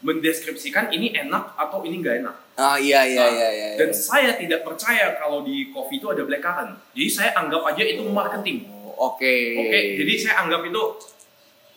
mendeskripsikan 0.00 0.88
ini 0.90 1.12
enak 1.12 1.54
atau 1.54 1.84
ini 1.84 2.00
nggak 2.00 2.16
enak. 2.24 2.36
oh 2.56 2.76
iya 2.76 3.04
iya 3.04 3.20
Nah, 3.22 3.30
iya 3.30 3.48
iya 3.52 3.68
Dan 3.76 3.90
saya 3.92 4.34
tidak 4.34 4.64
percaya 4.64 5.14
kalau 5.14 5.44
di 5.44 5.68
kopi 5.70 6.00
itu 6.00 6.08
ada 6.08 6.24
black 6.24 6.40
currant. 6.40 6.72
Jadi 6.90 7.06
saya 7.06 7.30
anggap 7.36 7.62
aja 7.64 7.82
itu 7.84 8.00
marketing. 8.02 8.64
Oh, 8.66 9.14
oke 9.14 9.34
Oke, 9.60 9.78
jadi 9.94 10.12
saya 10.16 10.34
anggap 10.42 10.64
itu 10.64 10.82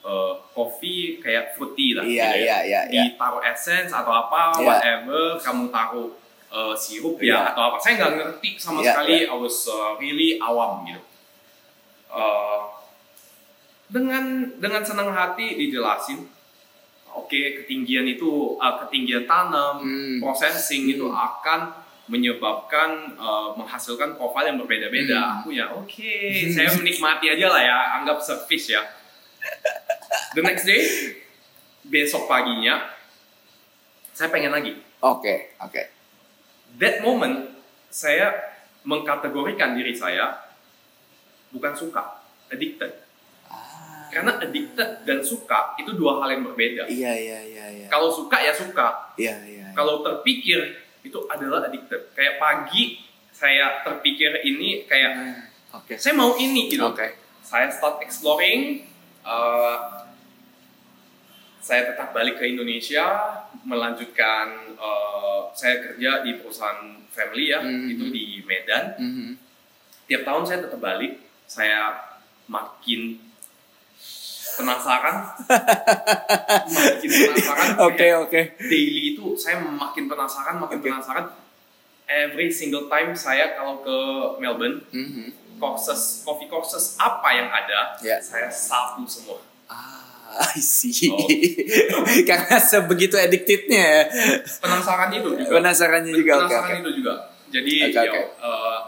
eh, 0.04 0.34
kopi 0.52 1.24
kayak 1.24 1.56
fruity 1.56 1.96
lah. 1.96 2.04
Iya, 2.04 2.28
gitu 2.36 2.44
iya, 2.44 2.58
iya, 2.68 2.82
iya. 2.92 3.04
Ditaruh 3.08 3.40
essence 3.42 3.90
atau 3.90 4.12
apa, 4.12 4.52
Iya. 4.60 4.66
whatever, 4.68 5.24
kamu 5.40 5.72
taruh 5.72 6.12
eh, 6.54 6.76
sirup 6.76 7.18
Iya. 7.18 7.34
ya 7.34 7.38
atau 7.56 7.62
apa. 7.72 7.78
Saya 7.80 7.94
nggak 7.98 8.14
ngerti 8.20 8.50
sama 8.60 8.84
Iya, 8.84 8.94
sekali. 8.94 9.16
I 9.26 9.36
was 9.36 9.58
uh, 9.66 9.96
really 9.98 10.38
awam 10.38 10.84
gitu. 10.86 11.02
Eh, 12.14 12.60
dengan 13.90 14.24
dengan 14.58 14.82
senang 14.82 15.10
hati 15.10 15.54
dijelasin, 15.56 16.26
oke 17.10 17.40
ketinggian 17.62 18.06
itu 18.06 18.58
uh, 18.58 18.76
ketinggian 18.86 19.26
tanam, 19.26 19.82
Hmm. 19.82 20.18
processing 20.22 20.90
itu 20.90 21.06
Hmm. 21.06 21.14
akan 21.18 21.62
menyebabkan 22.04 23.16
uh, 23.16 23.56
menghasilkan 23.56 24.14
profil 24.14 24.44
yang 24.44 24.58
berbeda-beda. 24.60 25.16
Hmm. 25.18 25.34
Aku 25.40 25.50
ya 25.54 25.72
oke, 25.72 26.14
saya 26.52 26.70
menikmati 26.74 27.32
aja 27.32 27.48
lah 27.48 27.62
ya, 27.64 27.78
anggap 27.98 28.20
service 28.20 28.74
ya. 28.74 28.82
The 30.34 30.42
next 30.42 30.66
day, 30.66 30.82
besok 31.84 32.26
paginya, 32.26 32.90
saya 34.10 34.30
pengen 34.30 34.50
lagi. 34.50 34.74
oke 35.00 35.34
oke 35.60 35.82
That 36.74 37.00
moment, 37.00 37.54
saya 37.88 38.34
mengkategorikan 38.82 39.74
diri 39.74 39.94
saya 39.94 40.42
bukan 41.50 41.70
suka, 41.72 42.18
addicted. 42.50 42.90
Ah, 43.46 44.10
Karena 44.10 44.42
addicted 44.42 45.06
dan 45.06 45.22
suka 45.22 45.78
itu 45.78 45.94
dua 45.94 46.18
hal 46.18 46.34
yang 46.34 46.44
berbeda. 46.44 46.90
iya 46.90 47.14
iya 47.14 47.40
iya 47.44 47.66
iya 47.70 47.88
Kalau 47.88 48.10
suka 48.10 48.42
ya 48.42 48.50
suka, 48.50 49.14
iya 49.16 49.38
iya 49.46 49.70
kalau 49.74 50.02
terpikir 50.02 50.82
itu 51.02 51.20
adalah 51.28 51.62
addicted. 51.64 52.10
Kayak 52.14 52.38
pagi 52.38 53.02
saya 53.30 53.82
terpikir 53.82 54.42
ini 54.42 54.86
kayak 54.86 55.12
Ah, 55.14 55.78
oke 55.78 55.94
saya 55.94 56.14
mau 56.14 56.34
ini 56.34 56.70
gitu. 56.70 56.82
oke 56.82 57.06
Saya 57.44 57.70
start 57.70 58.02
exploring. 58.02 58.90
Eh, 59.24 59.78
saya 61.58 61.82
tetap 61.88 62.12
balik 62.12 62.38
ke 62.38 62.46
Indonesia, 62.46 63.06
melanjutkan 63.64 64.48
eh, 64.76 65.40
saya 65.54 65.76
kerja 65.82 66.22
di 66.22 66.36
perusahaan 66.36 66.82
family 67.08 67.46
ya, 67.48 67.60
Mhm. 67.60 67.88
itu 67.90 68.06
di 68.10 68.24
Medan. 68.44 68.86
Mhm. 68.98 69.30
Tiap 70.04 70.22
tahun 70.24 70.44
saya 70.44 70.60
tetap 70.62 70.78
balik, 70.78 71.16
saya 71.46 71.96
makin 72.46 73.16
penasaran, 74.54 75.18
makin 76.76 77.10
penasaran. 77.10 77.70
oke 77.80 77.96
kayak 77.96 78.18
oke 78.22 78.42
daily 78.62 79.16
itu 79.16 79.34
saya 79.34 79.58
makin 79.58 80.06
penasaran, 80.06 80.60
makin 80.60 80.78
Oke. 80.78 80.86
penasaran. 80.86 81.26
Every 82.04 82.52
single 82.52 82.86
time 82.86 83.16
saya 83.16 83.56
kalau 83.56 83.80
ke 83.80 83.98
Melbourne, 84.38 84.84
Mhm. 84.92 85.43
Courses, 85.56 86.22
coffee 86.22 86.48
courses 86.48 86.96
apa 86.96 87.30
yang 87.30 87.48
ada, 87.48 87.98
Ya. 88.00 88.18
saya 88.20 88.48
sapu 88.48 89.04
semua. 89.04 89.40
Ah, 89.66 90.42
I 90.50 90.60
see. 90.60 91.10
Oh. 91.10 91.18
Karena 92.30 92.58
sebegitu 92.58 93.16
addictednya 93.16 93.82
ya. 93.82 94.02
Penasaran 94.60 95.10
itu 95.12 95.30
juga. 95.36 95.50
Penasarannya 95.52 96.12
juga, 96.12 96.34
Penasaran 96.40 96.70
oke. 96.70 96.82
itu 96.82 96.92
juga. 97.00 97.14
Jadi 97.50 97.74
Oke, 97.84 97.94
ya, 97.94 98.02
oke. 98.08 98.22
eh, 98.42 98.80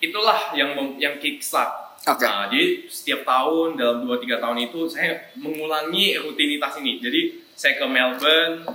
itulah 0.00 0.38
yang 0.52 0.70
yang 0.96 1.18
kickstart. 1.18 1.98
Oke. 2.04 2.22
Nah, 2.22 2.46
jadi 2.46 2.86
setiap 2.86 3.22
tahun 3.22 3.74
dalam 3.74 4.02
2-3 4.02 4.38
tahun 4.38 4.58
itu 4.60 4.86
saya 4.86 5.30
mengulangi 5.34 6.18
rutinitas 6.18 6.78
ini. 6.78 6.98
Jadi 6.98 7.20
saya 7.54 7.78
ke 7.78 7.86
Melbourne 7.86 8.66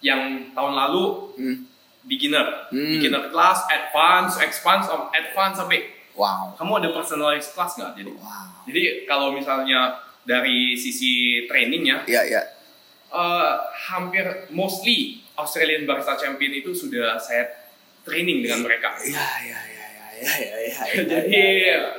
yang 0.00 0.22
tahun 0.50 0.74
lalu 0.74 1.04
Hmm. 1.34 1.56
beginner, 2.02 2.70
Hmm. 2.70 2.94
beginner 2.94 3.26
class, 3.28 3.66
advance, 3.68 4.38
advance, 4.38 4.86
advance 5.12 5.54
sampai 5.56 5.97
Wow. 6.18 6.58
kamu 6.58 6.82
ada 6.82 6.88
personalized 6.90 7.54
class 7.54 7.78
nggak? 7.78 7.94
Jadi, 7.94 8.10
Wow. 8.18 8.66
jadi 8.66 8.82
kalau 9.06 9.30
misalnya 9.30 9.94
dari 10.26 10.74
sisi 10.74 11.46
trainingnya, 11.46 12.02
Iya 12.04 12.22
iya. 12.26 12.42
eh, 13.08 13.52
hampir 13.88 14.50
mostly 14.50 15.22
Australian 15.38 15.86
Barista 15.86 16.18
Champion 16.18 16.50
itu 16.52 16.74
sudah 16.74 17.14
saya 17.16 17.46
training 18.02 18.42
dengan 18.42 18.66
mereka. 18.66 18.98
Iya 18.98 19.14
iya 19.46 19.58
iya 19.62 19.86
iya 19.86 19.86
iya 19.86 20.06
iya. 20.18 20.32
iya, 20.34 20.56
iya, 20.66 21.04
Jadi 21.14 21.42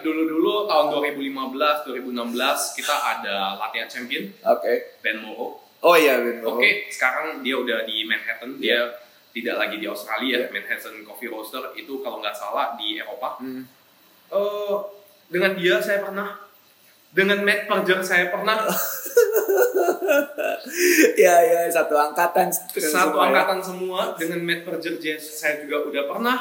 dulu-dulu 0.04 0.68
tahun 0.68 0.92
2015, 0.92 1.88
2016 1.88 2.76
kita 2.76 2.96
ada 3.00 3.56
latihan 3.56 3.88
champion 3.88 4.28
Oke. 4.44 5.00
Ben 5.00 5.24
Moro. 5.24 5.64
Oh 5.80 5.96
iya 5.96 6.20
Ben. 6.20 6.44
Oke, 6.44 6.92
sekarang 6.92 7.40
dia 7.40 7.56
udah 7.56 7.88
di 7.88 8.04
Manhattan, 8.04 8.60
dia 8.60 8.84
tidak 9.32 9.56
lagi 9.56 9.80
di 9.80 9.88
Australia. 9.88 10.52
Manhattan 10.52 11.00
Coffee 11.08 11.32
Roaster 11.32 11.72
itu 11.80 12.04
kalau 12.04 12.20
nggak 12.20 12.36
salah 12.36 12.76
di 12.76 13.00
Eropa. 13.00 13.40
Hmm. 13.40 13.64
Eh, 14.30 14.76
dengan 15.30 15.52
dia 15.54 15.78
saya 15.78 16.02
pernah, 16.02 16.38
dengan 17.10 17.42
Matt 17.42 17.66
Perger 17.66 18.00
saya 18.02 18.30
pernah, 18.30 18.66
Iya 21.18 21.36
iya 21.50 21.60
satu 21.70 21.98
angkatan. 21.98 22.50
satu 22.50 22.78
semua 22.80 23.26
ya. 23.26 23.28
angkatan 23.34 23.60
semua. 23.62 24.02
Dengan 24.16 24.40
Matt 24.46 24.62
Perger 24.66 24.96
saya 25.18 25.66
juga 25.66 25.90
udah 25.90 26.04
pernah. 26.06 26.38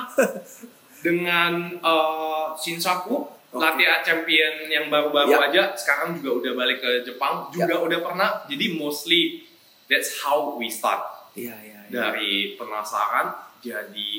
dengan 1.07 1.53
eh, 1.79 2.47
Shinsaku, 2.57 3.25
latihan 3.55 4.05
champion 4.05 4.69
yang 4.69 4.93
baru-baru 4.93 5.31
Ya. 5.33 5.49
aja, 5.49 5.63
sekarang 5.73 6.19
juga 6.19 6.45
udah 6.45 6.53
balik 6.59 6.79
ke 6.83 6.91
Jepang, 7.07 7.49
juga 7.49 7.81
udah 7.81 8.01
pernah. 8.05 8.31
Jadi 8.45 8.77
mostly 8.77 9.49
that's 9.89 10.21
how 10.21 10.57
we 10.57 10.69
start. 10.69 11.01
Iya 11.33 11.55
iya. 11.63 11.81
iya. 11.87 12.01
dari 12.11 12.59
penasaran 12.59 13.31
jadi 13.63 14.11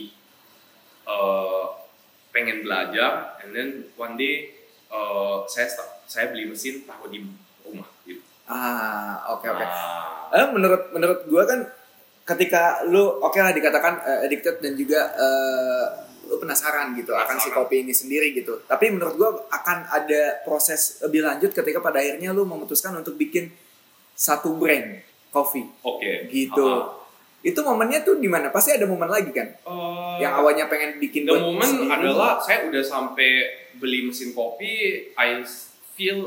eh, 1.05 1.65
pengen 2.29 2.61
belajar 2.61 3.37
and 3.41 3.51
then 3.51 3.69
one 3.95 4.13
day 4.13 4.53
eh, 4.85 5.37
saya 5.45 5.65
start, 5.65 6.05
saya 6.05 6.29
beli 6.29 6.45
mesin 6.45 6.83
taruh 6.83 7.07
di 7.07 7.21
rumah 7.61 7.89
gitu. 8.03 8.21
Ah 8.45 9.21
oke 9.29 9.45
oke. 9.45 9.61
Nah, 9.61 10.07
Eh, 10.29 10.45
menurut 10.53 10.93
menurut 10.93 11.25
gua 11.25 11.41
kan 11.43 11.65
ketika 12.23 12.85
lu 12.85 13.01
oke 13.17 13.33
lah 13.35 13.49
dikatakan 13.49 13.97
eh, 14.01 14.25
addicted 14.25 14.61
dan 14.61 14.73
juga 14.73 15.09
eh, 15.13 15.85
lu 16.29 16.37
penasaran 16.37 16.93
gitu 16.93 17.09
akan 17.09 17.35
si 17.35 17.49
Penasaran. 17.49 17.57
kopi 17.65 17.75
ini 17.81 17.89
sendiri 17.89 18.29
gitu. 18.33 18.61
Tapi 18.65 18.93
menurut 18.93 19.17
gua 19.17 19.29
akan 19.49 19.89
ada 19.89 20.45
proses 20.45 21.01
lebih 21.01 21.25
lanjut 21.25 21.49
ketika 21.49 21.81
pada 21.81 21.97
akhirnya 21.97 22.29
lu 22.29 22.45
memutuskan 22.45 22.93
untuk 22.93 23.17
bikin 23.17 23.49
satu 24.13 24.53
brand 24.53 25.01
kopi 25.29 25.65
Oke. 25.81 26.29
gitu. 26.29 26.61
Ah, 26.61 26.98
Itu 27.39 27.63
momennya 27.63 28.03
tuh 28.03 28.19
di 28.19 28.27
mana? 28.27 28.51
Pasti 28.51 28.75
ada 28.75 28.83
momen 28.83 29.07
lagi 29.07 29.31
kan? 29.31 29.47
eh, 29.47 30.15
Yang 30.19 30.33
awalnya 30.35 30.65
pengen 30.67 30.99
bikin 30.99 31.23
the 31.23 31.33
sendiri. 31.33 31.87
adalah 31.87 32.35
saya 32.37 32.67
udah 32.67 32.83
sampai 32.83 33.29
beli 33.79 34.03
mesin 34.03 34.35
kopi, 34.35 35.07
I 35.15 35.39
feel 35.95 36.19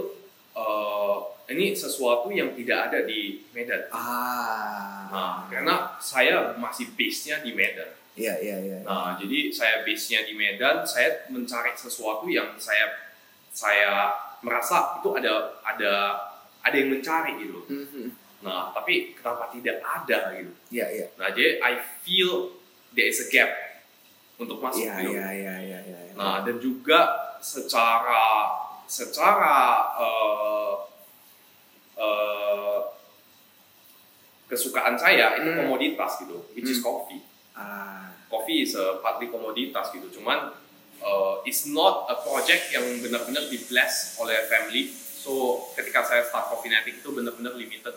eh, 0.53 1.17
ini 1.53 1.77
sesuatu 1.77 2.33
yang 2.33 2.57
tidak 2.57 2.89
ada 2.89 3.05
di 3.05 3.45
Medan. 3.53 3.93
ah. 3.93 5.05
Nah, 5.13 5.37
karena 5.53 6.01
saya 6.01 6.57
masih 6.57 6.97
base-nya 6.97 7.45
di 7.45 7.53
Medan. 7.53 7.93
Iya 8.13 8.41
iya 8.41 8.57
iya. 8.61 8.79
Nah, 8.81 9.17
jadi 9.17 9.53
saya 9.53 9.85
base-nya 9.85 10.25
di 10.25 10.33
Medan, 10.33 10.81
saya 10.85 11.29
mencari 11.29 11.77
sesuatu 11.77 12.25
yang 12.29 12.57
saya 12.57 12.89
saya 13.53 14.17
merasa 14.41 14.97
itu 15.01 15.13
ada 15.13 15.61
ada 15.61 15.93
ada 16.65 16.73
yang 16.73 16.89
mencari 16.89 17.37
gitu. 17.37 17.61
Mhm. 17.69 18.07
Nah, 18.43 18.71
tapi 18.71 19.15
kenapa 19.15 19.49
tidak 19.49 19.79
ada 19.79 20.35
gitu? 20.35 20.51
Iya 20.69 20.87
iya. 20.91 21.07
Nah, 21.15 21.31
jadi 21.31 21.59
I 21.59 21.73
feel 22.03 22.59
there 22.91 23.07
is 23.07 23.23
a 23.23 23.29
gap 23.29 23.51
untuk 24.37 24.59
masuk 24.59 24.83
Iya 24.83 24.95
gitu. 25.01 25.15
iya 25.15 25.29
iya 25.31 25.55
iya 25.63 25.79
iya. 25.81 25.99
Nah, 26.13 26.43
dan 26.43 26.59
juga 26.59 27.01
secara 27.39 28.51
secara 28.85 29.57
eh, 29.97 30.75
eh, 31.97 32.81
kesukaan 34.47 34.95
saya 34.95 35.39
itu 35.39 35.49
Hmm. 35.49 35.59
komoditas 35.65 36.21
gitu, 36.21 36.45
which 36.53 36.69
is 36.69 36.79
Hmm. 36.79 36.87
coffee. 36.89 37.23
Ah. 37.53 38.09
coffee 38.27 38.65
is 38.65 38.73
a 38.73 38.97
partly 39.05 39.29
komoditas 39.29 39.93
gitu 39.93 40.09
cuman 40.09 40.57
uh, 41.05 41.37
it's 41.45 41.69
not 41.69 42.09
a 42.09 42.17
project 42.17 42.73
yang 42.73 42.81
benar-benar 42.97 43.45
di 43.45 43.61
bless 43.69 44.17
oleh 44.17 44.49
family 44.49 44.89
so 44.89 45.61
ketika 45.77 46.01
saya 46.01 46.25
start 46.25 46.49
Coffee 46.49 46.73
Natic 46.73 47.05
itu 47.05 47.13
benar-benar 47.13 47.53
limited 47.53 47.93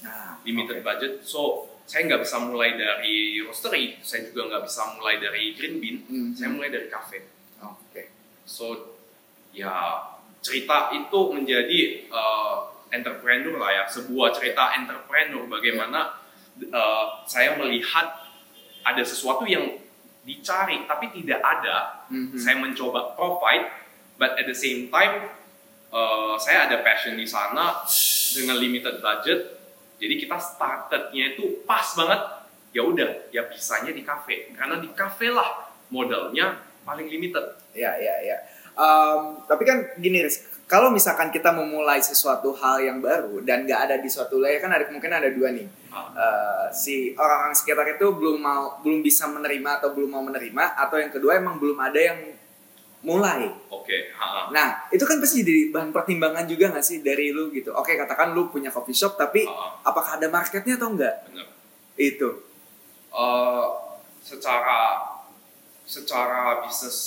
Ah, 0.00 0.40
limited 0.48 0.80
oke. 0.80 0.86
budget 0.86 1.12
so 1.20 1.68
saya 1.84 2.06
nggak 2.06 2.22
bisa 2.24 2.40
mulai 2.40 2.78
dari 2.78 3.36
roastery 3.44 4.00
saya 4.00 4.24
juga 4.30 4.48
nggak 4.48 4.62
bisa 4.64 4.82
mulai 4.96 5.20
dari 5.20 5.52
green 5.52 5.76
bean 5.82 5.96
Hmm. 6.08 6.30
saya 6.32 6.48
mulai 6.54 6.72
dari 6.72 6.88
cafe 6.88 7.26
Oke. 7.60 8.08
so 8.48 8.96
ya 9.52 10.00
cerita 10.40 10.88
itu 10.96 11.20
menjadi 11.36 12.08
uh, 12.08 12.70
entrepreneur 12.90 13.54
lah 13.60 13.70
ya, 13.70 13.84
sebuah 13.86 14.34
cerita 14.34 14.74
entrepreneur 14.74 15.46
bagaimana 15.46 16.16
uh, 16.72 17.22
saya 17.24 17.54
melihat 17.60 18.08
ada 18.82 19.02
sesuatu 19.04 19.44
yang 19.46 19.78
dicari 20.24 20.84
tapi 20.84 21.12
tidak 21.12 21.40
ada. 21.40 22.08
Mhm. 22.08 22.36
Saya 22.36 22.56
mencoba 22.60 23.12
provide, 23.16 23.68
but 24.20 24.36
at 24.36 24.44
the 24.44 24.56
same 24.56 24.88
time 24.88 25.28
uh, 25.92 26.34
saya 26.36 26.68
ada 26.68 26.80
passion 26.80 27.16
di 27.16 27.24
sana 27.28 27.84
dengan 28.34 28.56
limited 28.58 29.00
budget. 29.00 29.59
Jadi 30.00 30.14
kita 30.16 30.40
startednya 30.40 31.36
itu 31.36 31.62
pas 31.68 31.84
banget. 31.94 32.20
Ya 32.70 32.86
udah, 32.86 33.10
ya 33.34 33.50
bisanya 33.50 33.90
di 33.90 34.06
cafe 34.06 34.54
karena 34.54 34.78
di 34.78 34.86
cafe 34.94 35.26
lah 35.28 35.70
modalnya 35.90 36.62
paling 36.86 37.10
limited. 37.10 37.58
Ya, 37.74 37.98
ya, 37.98 38.14
ya. 38.22 38.36
Um, 38.78 39.42
tapi 39.44 39.66
kan 39.66 39.98
gini, 39.98 40.22
Riz, 40.22 40.46
kalau 40.70 40.94
misalkan 40.94 41.34
kita 41.34 41.50
memulai 41.50 41.98
sesuatu 41.98 42.54
hal 42.54 42.78
yang 42.78 43.02
baru 43.02 43.42
dan 43.42 43.66
nggak 43.66 43.90
ada 43.90 43.96
di 43.98 44.06
suatu 44.06 44.38
wilayah 44.38 44.62
kan 44.62 44.70
ada 44.70 44.86
kemungkinan 44.86 45.18
ada 45.18 45.30
dua 45.34 45.50
nih. 45.50 45.66
Ah, 45.90 46.06
Eh, 46.14 46.66
si 46.70 46.94
orang-orang 47.18 47.58
sekitar 47.58 47.82
itu 47.90 48.06
belum 48.14 48.38
mau, 48.38 48.78
belum 48.78 49.02
bisa 49.02 49.26
menerima 49.26 49.82
atau 49.82 49.90
belum 49.90 50.10
mau 50.14 50.22
menerima, 50.22 50.78
atau 50.78 51.02
yang 51.02 51.10
kedua 51.10 51.42
emang 51.42 51.58
belum 51.58 51.74
ada 51.74 51.98
yang 51.98 52.18
mulai. 53.00 53.48
Oke, 53.68 54.12
ha-ha. 54.12 54.52
Nah, 54.52 54.86
itu 54.88 55.02
kan 55.02 55.16
pasti 55.18 55.40
jadi 55.40 55.72
bahan 55.72 55.88
pertimbangan 55.90 56.44
juga 56.44 56.68
nggak 56.68 56.84
sih 56.84 57.00
dari 57.00 57.32
lu 57.32 57.48
gitu. 57.50 57.72
Oke, 57.72 57.96
katakan 57.96 58.32
lu 58.32 58.48
punya 58.48 58.68
coffee 58.68 58.92
shop, 58.92 59.16
tapi 59.16 59.44
Ha-ha, 59.44 59.80
apakah 59.84 60.20
ada 60.20 60.28
marketnya 60.28 60.76
atau 60.76 60.92
enggak? 60.92 61.16
bener. 61.26 61.46
Itu. 61.96 62.28
Eh, 63.10 63.66
secara 64.20 65.00
secara 65.82 66.62
bisnis 66.62 66.98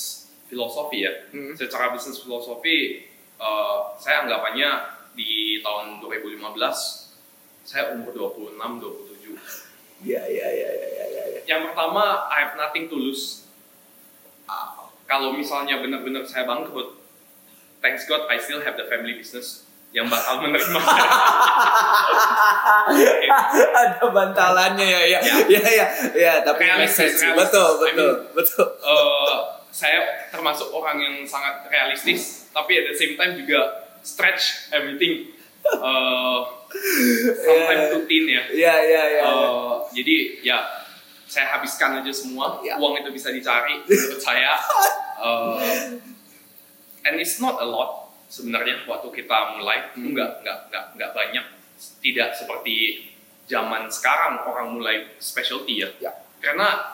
filosofi 0.49 1.05
ya, 1.05 1.13
Hmm. 1.31 1.53
secara 1.55 1.93
bisnis 1.93 2.19
filosofi 2.19 3.07
eh, 3.33 3.77
saya 3.97 4.23
anggapannya 4.23 4.69
di 5.13 5.59
tahun 5.59 5.99
2015 5.99 7.11
saya 7.61 7.93
umur 7.93 8.11
26 8.11 8.79
27. 8.79 9.35
Ya, 10.03 10.19
ya, 10.21 10.47
ya, 10.47 10.69
ya, 10.69 10.87
ya, 10.89 11.05
ya. 11.07 11.23
ya. 11.31 11.41
Yang 11.45 11.71
pertama 11.71 12.27
I 12.27 12.43
have 12.43 12.55
nothing 12.55 12.87
to 12.87 12.97
lose. 12.97 13.42
Kalau 15.13 15.29
misalnya 15.29 15.77
benar-benar 15.77 16.25
saya 16.25 16.41
bangkrut, 16.43 16.97
thanks 17.79 18.09
God 18.09 18.25
I 18.25 18.41
still 18.41 18.57
have 18.59 18.73
the 18.73 18.89
family 18.89 19.13
business 19.13 19.61
yang 19.93 20.09
bakal 20.09 20.41
menerima. 20.41 20.73
Ada 23.73 24.05
bantalannya 24.09 24.89
ya 25.05 25.21
ya 25.21 25.21
ya 25.45 25.61
ya 25.61 25.85
ya 26.13 26.33
tapi 26.41 26.65
Realistis, 26.65 27.21
realistis. 27.21 27.37
betul 27.37 27.69
I 27.69 27.77
betul 27.85 28.09
mean- 28.09 28.25
betul 28.33 28.67
Eh, 28.81 29.37
saya 29.69 29.99
termasuk 30.29 30.69
orang 30.69 30.97
yang 30.97 31.15
sangat 31.23 31.65
realistis, 31.67 32.49
tapi 32.49 32.77
at 32.77 32.89
the 32.89 32.95
same 32.95 33.13
time 33.13 33.37
juga 33.37 33.61
stretch 34.01 34.73
everything. 34.73 35.29
Eh, 35.63 36.39
sometimes 37.45 37.85
Yeah. 37.85 37.93
rutin 37.93 38.23
ya. 38.25 38.43
ya 38.49 38.75
ya 38.81 39.03
ya, 39.07 39.21
ya. 39.21 39.25
Eh, 39.29 39.73
jadi 39.93 40.15
ya 40.41 40.57
saya 41.33 41.57
habiskan 41.57 41.97
aja 41.97 42.13
semua. 42.13 42.61
Ya. 42.61 42.77
Uang 42.77 42.93
itu 43.01 43.09
bisa 43.09 43.33
dicari 43.33 43.81
menurut 43.89 44.21
saya. 44.21 44.53
Eh, 45.17 45.97
and 47.09 47.15
it's 47.17 47.41
not 47.41 47.57
a 47.57 47.65
lot 47.65 48.13
sebenarnya 48.29 48.85
waktu 48.85 49.09
kita 49.09 49.57
mulai. 49.57 49.89
Hmm. 49.97 50.13
Enggak, 50.13 50.45
enggak, 50.45 50.69
enggak, 50.69 50.85
enggak 50.93 51.11
banyak. 51.17 51.45
Tidak 52.05 52.29
seperti 52.37 53.09
zaman 53.49 53.89
sekarang 53.89 54.45
orang 54.45 54.77
mulai 54.77 55.17
specialty 55.17 55.81
ya. 55.81 55.89
Ya. 55.97 56.13
Karena 56.37 56.93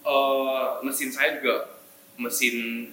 eh, 0.00 0.66
mesin 0.80 1.12
saya 1.12 1.36
juga 1.36 1.76
mesin 2.16 2.88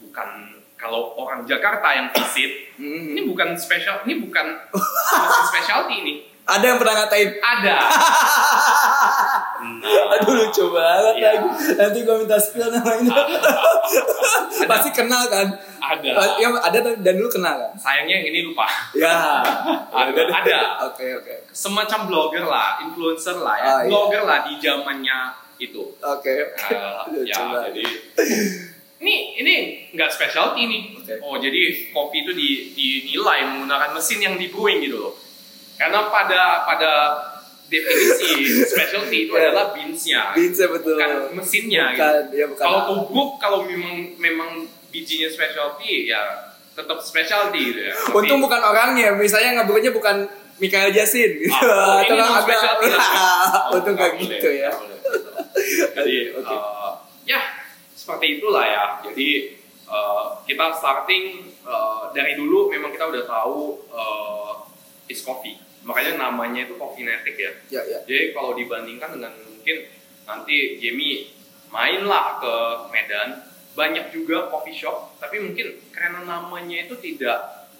bukan 0.00 0.56
kalau 0.80 1.12
orang 1.18 1.44
Jakarta 1.44 1.92
yang 1.92 2.08
visit 2.14 2.70
Hmm. 2.80 3.12
ini 3.12 3.28
bukan 3.28 3.52
spesial 3.60 4.00
ini 4.08 4.24
bukan 4.24 4.56
mesin 4.72 5.44
specialty 5.52 6.00
ini 6.00 6.14
ada 6.50 6.64
yang 6.64 6.76
pernah 6.76 6.94
ngatain? 6.98 7.28
Ada. 7.38 7.76
Nah, 9.60 10.10
aduh 10.16 10.32
lucu 10.34 10.64
banget 10.68 11.14
Iya. 11.16 11.30
lagi. 11.36 11.46
Nanti 11.76 11.98
gua 12.02 12.16
minta 12.16 12.36
spill 12.36 12.66
namanya 12.66 13.16
pasti 14.70 14.90
kenal 14.90 15.24
kan? 15.26 15.46
Ada. 15.80 16.10
Ya 16.36 16.48
ada 16.52 16.78
dan 16.96 17.14
dulu 17.14 17.28
kenal 17.28 17.54
kan? 17.56 17.72
Sayangnya 17.74 18.20
yang 18.20 18.26
ini 18.28 18.40
lupa. 18.44 18.66
Ya. 18.92 19.40
Ada. 20.00 20.20
Ada. 20.26 20.60
Oke 20.86 21.06
oke. 21.14 21.34
Semacam 21.50 22.06
blogger 22.06 22.44
lah 22.44 22.78
influencer 22.80 23.36
lah 23.36 23.56
ya. 23.56 23.64
Ah, 23.64 23.78
iya. 23.80 23.88
blogger 23.88 24.22
lah 24.24 24.38
di 24.44 24.58
zamannya 24.58 25.18
itu. 25.58 25.82
Oke. 25.96 26.34
Ah, 26.56 27.04
Lucu 27.06 27.26
ya 27.26 27.38
banget. 27.38 27.70
jadi 27.76 27.84
ini 29.00 29.14
ini 29.36 29.54
nggak 29.92 30.10
specialty 30.12 30.68
nih. 30.68 30.82
Oke. 30.94 31.14
oh 31.20 31.36
jadi 31.36 31.60
kopi 31.90 32.22
itu 32.22 32.32
di, 32.36 32.48
dinilai 32.72 33.48
menggunakan 33.48 33.96
mesin 33.96 34.20
yang 34.20 34.34
di 34.36 34.52
brewing 34.52 34.84
gitu 34.84 35.00
loh 35.00 35.14
karena 35.80 36.12
pada 36.12 36.42
pada 36.68 36.92
definisi 37.66 38.44
specialty 38.70 39.18
itu 39.24 39.32
Ya. 39.32 39.48
adalah 39.48 39.72
beansnya. 39.72 40.22
Bisa 40.36 40.68
betul. 40.68 40.98
Bukan 40.98 41.12
mesinnya 41.32 41.94
bukan 41.94 42.14
gitu. 42.28 42.36
ya 42.36 42.44
bukan. 42.50 42.60
Kalau 42.60 42.80
bubuk 42.84 43.28
kalau 43.40 43.58
memang 43.64 43.94
memang 44.18 44.50
bijinya 44.90 45.30
specialty 45.30 46.04
ya 46.06 46.20
tetap 46.74 46.98
specialty 47.00 47.72
gitu 47.72 47.80
ya. 47.88 47.94
Tapi- 47.94 48.12
untung 48.12 48.42
bukan 48.42 48.60
orangnya 48.60 49.14
misalnya 49.14 49.62
ngaburnya 49.62 49.90
bukan 49.90 50.28
Mikael 50.60 50.92
Jasin 50.92 51.40
gitu. 51.40 51.48
Ah, 51.56 51.64
oh, 51.64 52.04
atau 52.04 52.14
agak 52.14 52.42
specialty 52.44 52.86
lah. 52.92 53.06
untung 53.74 53.96
boleh, 53.96 54.12
gitu 54.20 54.48
ya. 54.52 54.68
boleh, 54.68 54.98
betul. 55.00 55.32
jadi 55.96 56.16
Oke. 56.36 56.52
eh, 56.52 56.92
ya 57.24 57.40
seperti 57.96 58.26
itulah 58.36 58.66
ya. 58.66 58.84
Jadi 59.00 59.28
eh, 59.88 60.24
kita 60.44 60.66
starting 60.76 61.24
eh, 61.64 62.02
dari 62.12 62.36
dulu 62.36 62.68
memang 62.68 62.92
kita 62.92 63.08
udah 63.08 63.24
tahu 63.24 63.58
eh, 63.88 64.52
is 65.08 65.22
coffee 65.22 65.56
makanya 65.84 66.28
namanya 66.28 66.68
itu 66.68 66.74
coffee 66.76 67.08
netic 67.08 67.36
ya. 67.36 67.52
Ya 67.68 67.82
ya. 67.88 67.98
Jadi 68.04 68.36
kalau 68.36 68.52
dibandingkan 68.52 69.16
dengan 69.16 69.32
mungkin 69.40 69.76
nanti 70.28 70.76
Jamie 70.78 71.32
mainlah 71.72 72.42
ke 72.42 72.54
Medan 72.92 73.48
banyak 73.72 74.12
juga 74.12 74.50
coffee 74.50 74.76
shop 74.76 75.16
tapi 75.22 75.40
mungkin 75.40 75.78
karena 75.94 76.26
namanya 76.26 76.84
itu 76.84 76.94
tidak 77.00 77.70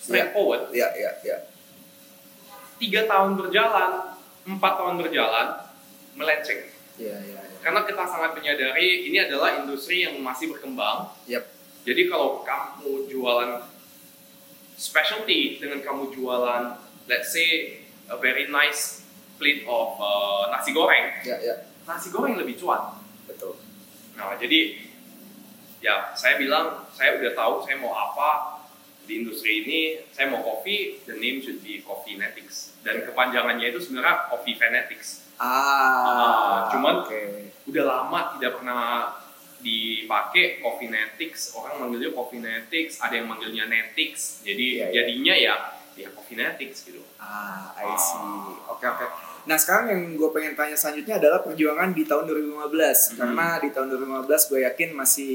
straightforward. 0.00 0.72
Ya 0.72 0.88
ya 0.96 1.12
ya. 1.20 1.36
Tiga 2.76 3.08
tahun 3.08 3.36
berjalan 3.40 4.16
empat 4.46 4.72
tahun 4.78 4.96
berjalan 5.02 5.46
melenceng. 6.16 6.72
Ya 6.96 7.12
ya 7.20 7.36
ya. 7.44 7.60
karena 7.60 7.84
kita 7.84 8.08
sangat 8.08 8.32
menyadari 8.32 9.04
ini 9.12 9.20
adalah 9.20 9.60
industri 9.60 10.08
yang 10.08 10.16
masih 10.24 10.48
berkembang. 10.56 11.12
Yap. 11.28 11.44
jadi 11.84 12.08
kalau 12.08 12.40
kamu 12.40 13.04
jualan 13.12 13.68
specialty 14.80 15.60
dengan 15.60 15.84
kamu 15.84 16.08
jualan 16.12 16.85
let's 17.06 17.30
say 17.30 17.80
a 18.06 18.16
very 18.16 18.46
nice 18.46 19.02
plate 19.36 19.62
of 19.64 19.96
uh, 19.96 20.50
nasi 20.50 20.70
goreng. 20.70 21.12
Ya 21.22 21.36
ya. 21.38 21.54
Nasi 21.84 22.08
goreng 22.08 22.34
lebih 22.34 22.56
cuan. 22.56 22.98
Betul. 23.24 23.58
Nah 24.14 24.34
jadi 24.36 24.80
ya 25.78 26.12
saya 26.12 26.34
bilang 26.36 26.88
saya 26.90 27.14
udah 27.14 27.32
tahu 27.32 27.54
saya 27.62 27.76
mau 27.76 27.92
apa 27.92 28.62
di 29.04 29.22
industri 29.22 29.62
ini. 29.62 29.80
Saya 30.10 30.28
mau 30.28 30.40
kopi 30.40 31.02
the 31.04 31.14
name 31.14 31.38
should 31.38 31.60
be 31.60 31.78
coffee 31.80 32.16
netics 32.16 32.74
dan 32.80 33.02
kepanjangannya 33.02 33.70
itu 33.70 33.78
sebenarnya 33.78 34.26
coffee 34.26 34.54
fanatics. 34.54 35.26
Ah 35.36 35.44
Ah, 36.08 36.56
cuman- 36.72 37.04
oke. 37.04 37.22
udah 37.66 37.84
lama 37.84 38.38
tidak 38.38 38.56
pernah 38.56 39.10
dipakai 39.58 40.62
coffee 40.62 40.86
netics 40.86 41.50
orang 41.52 41.82
manggilnya 41.82 42.14
coffee 42.14 42.38
netics 42.38 43.02
ada 43.02 43.14
yang 43.14 43.26
manggilnya 43.26 43.66
netics. 43.66 44.40
Jadi 44.42 44.80
Iya, 44.80 44.86
iya. 44.88 44.94
jadinya 44.96 45.34
ya 45.34 45.44
ya 45.44 45.54
coffee 46.06 46.34
netics 46.34 46.84
gitu. 46.84 47.00
Ah 47.16 47.72
I 47.74 47.94
see. 47.94 48.20
Oke 48.66 48.84
oke. 48.84 49.06
Nah 49.44 49.54
sekarang 49.54 49.86
yang 49.88 50.02
gue 50.12 50.28
pengen 50.28 50.52
tanya 50.52 50.74
selanjutnya 50.74 51.16
adalah 51.16 51.40
perjuangan 51.40 51.88
di 51.90 52.02
tahun 52.02 52.26
2015 52.26 52.98
Mhm. 53.08 53.16
karena 53.16 53.46
di 53.56 53.68
tahun 53.70 53.86
2015 53.88 54.42
gue 54.44 54.60
yakin 54.62 54.88
masih 54.92 55.32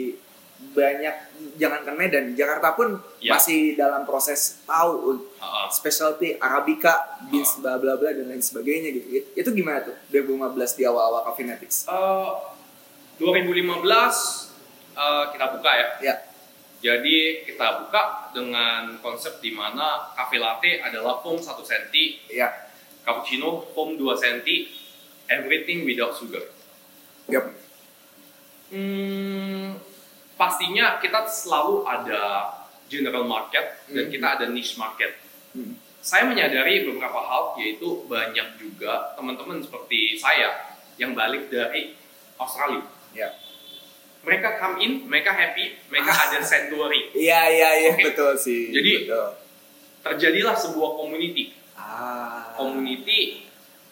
banyak 0.62 1.16
jangankan 1.58 1.96
Medan 1.96 2.26
Jakarta 2.32 2.78
pun 2.78 2.94
Ya. 3.18 3.34
masih 3.34 3.74
dalam 3.74 4.06
proses 4.06 4.62
tahu 4.62 5.18
Ah, 5.36 5.66
ah. 5.66 5.68
specialty 5.68 6.38
arabica 6.38 6.94
beans 7.26 7.58
bla 7.58 7.76
bla 7.76 7.96
bla 7.96 8.12
dan 8.12 8.30
lain 8.30 8.38
sebagainya 8.40 8.94
gitu. 8.94 9.08
It- 9.12 9.30
itu 9.36 9.50
gimana 9.52 9.82
tuh 9.82 9.98
2015 10.08 10.76
di 10.76 10.84
awal-awal 10.84 11.26
Caffeinetics 11.26 11.88
Eh, 11.88 12.30
2015 13.18 14.54
eh, 14.92 15.24
kita 15.32 15.46
buka 15.50 15.72
ya. 15.72 15.88
Ya 16.04 16.16
Jadi 16.82 17.46
kita 17.46 17.86
buka 17.86 18.34
dengan 18.34 18.98
konsep 19.06 19.38
di 19.38 19.54
mana 19.54 20.10
cafe 20.18 20.42
latte 20.42 20.82
adalah 20.82 21.22
foam 21.22 21.38
1 21.38 21.62
cm, 21.62 21.94
ya 22.28 22.50
cappuccino 23.06 23.70
foam 23.78 23.94
2 24.02 24.18
cm, 24.18 24.42
everything 25.30 25.86
without 25.86 26.18
sugar. 26.18 26.42
yap 27.30 27.54
Hmm, 28.72 29.76
pastinya 30.40 30.96
kita 30.98 31.28
selalu 31.28 31.84
ada 31.84 32.50
general 32.88 33.28
market 33.28 33.84
dan 33.92 34.08
Mhm. 34.08 34.12
kita 34.16 34.28
ada 34.40 34.46
niche 34.48 34.80
market. 34.80 35.20
Hmm. 35.52 35.76
Saya 36.02 36.26
menyadari 36.26 36.88
beberapa 36.88 37.20
hal 37.20 37.60
yaitu 37.62 38.08
banyak 38.10 38.58
juga 38.58 39.14
teman-teman 39.14 39.62
seperti 39.62 40.16
saya 40.18 40.72
yang 40.98 41.14
balik 41.14 41.52
dari 41.52 41.94
Australia. 42.40 42.82
ya 43.12 43.28
mereka 44.22 44.56
come 44.56 44.78
in, 44.80 44.92
mereka 45.06 45.32
happy, 45.32 45.82
mereka 45.88 46.12
ada 46.14 46.38
sanctuary. 46.40 47.10
Iya 47.12 47.42
iya 47.48 47.70
iya 47.76 47.92
Oke. 47.92 48.04
betul 48.08 48.34
sih. 48.36 48.70
Jadi- 48.70 49.06
betul. 49.06 49.28
Terjadilah 50.02 50.56
sebuah 50.56 50.92
community. 50.96 51.54
ah. 51.74 52.54
Community 52.54 53.46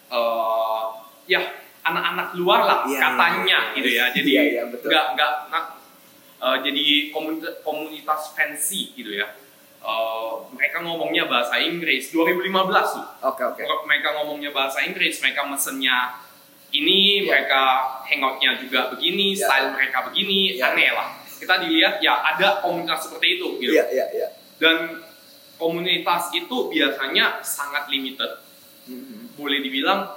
eh, 0.08 0.84
ya 1.26 1.40
anak-anak 1.80 2.34
luar 2.34 2.60
lah 2.62 2.78
Iya, 2.84 2.98
katanya 3.00 3.40
iya, 3.40 3.58
iya. 3.64 3.74
gitu 3.74 3.88
ya. 3.90 4.04
Jadi 4.10 4.30
Iya, 4.30 4.42
iya, 4.44 4.62
betul. 4.66 4.88
nggak 4.90 5.06
nggak 5.14 5.32
nggak, 5.48 5.64
eh, 6.40 6.56
jadi 6.62 6.84
komunitas, 7.10 7.54
komunitas 7.62 8.20
fancy 8.32 8.90
gitu 8.92 9.14
ya. 9.14 9.26
Eh, 9.80 10.30
mereka 10.52 10.82
ngomongnya 10.82 11.24
bahasa 11.24 11.56
Inggris 11.56 12.10
2015 12.10 12.86
tuh. 12.92 13.06
Oke 13.24 13.42
oke. 13.44 13.62
Mereka 13.86 14.08
ngomongnya 14.12 14.50
bahasa 14.50 14.82
Inggris, 14.82 15.18
mereka 15.18 15.42
mesennya 15.42 16.20
ini, 16.70 17.22
Iya. 17.22 17.26
mereka 17.26 17.62
hangoutnya 18.06 18.58
juga 18.62 18.90
begini, 18.94 19.34
Iya. 19.34 19.46
style 19.46 19.68
mereka 19.74 19.98
begini, 20.10 20.54
Iya. 20.54 20.70
aneh 20.70 20.90
lah. 20.94 21.08
Kita 21.40 21.54
dilihat 21.64 22.04
ya 22.04 22.20
ada 22.20 22.60
komunitas 22.60 23.08
seperti 23.08 23.40
itu 23.40 23.48
gitu. 23.58 23.72
Iya 23.72 23.84
iya 23.90 24.06
iya. 24.12 24.28
Dan 24.60 25.00
komunitas 25.56 26.28
itu 26.36 26.56
biasanya 26.68 27.40
sangat 27.40 27.88
limited. 27.88 28.44
Mhm. 28.88 29.36
Boleh 29.40 29.64
dibilang 29.64 30.08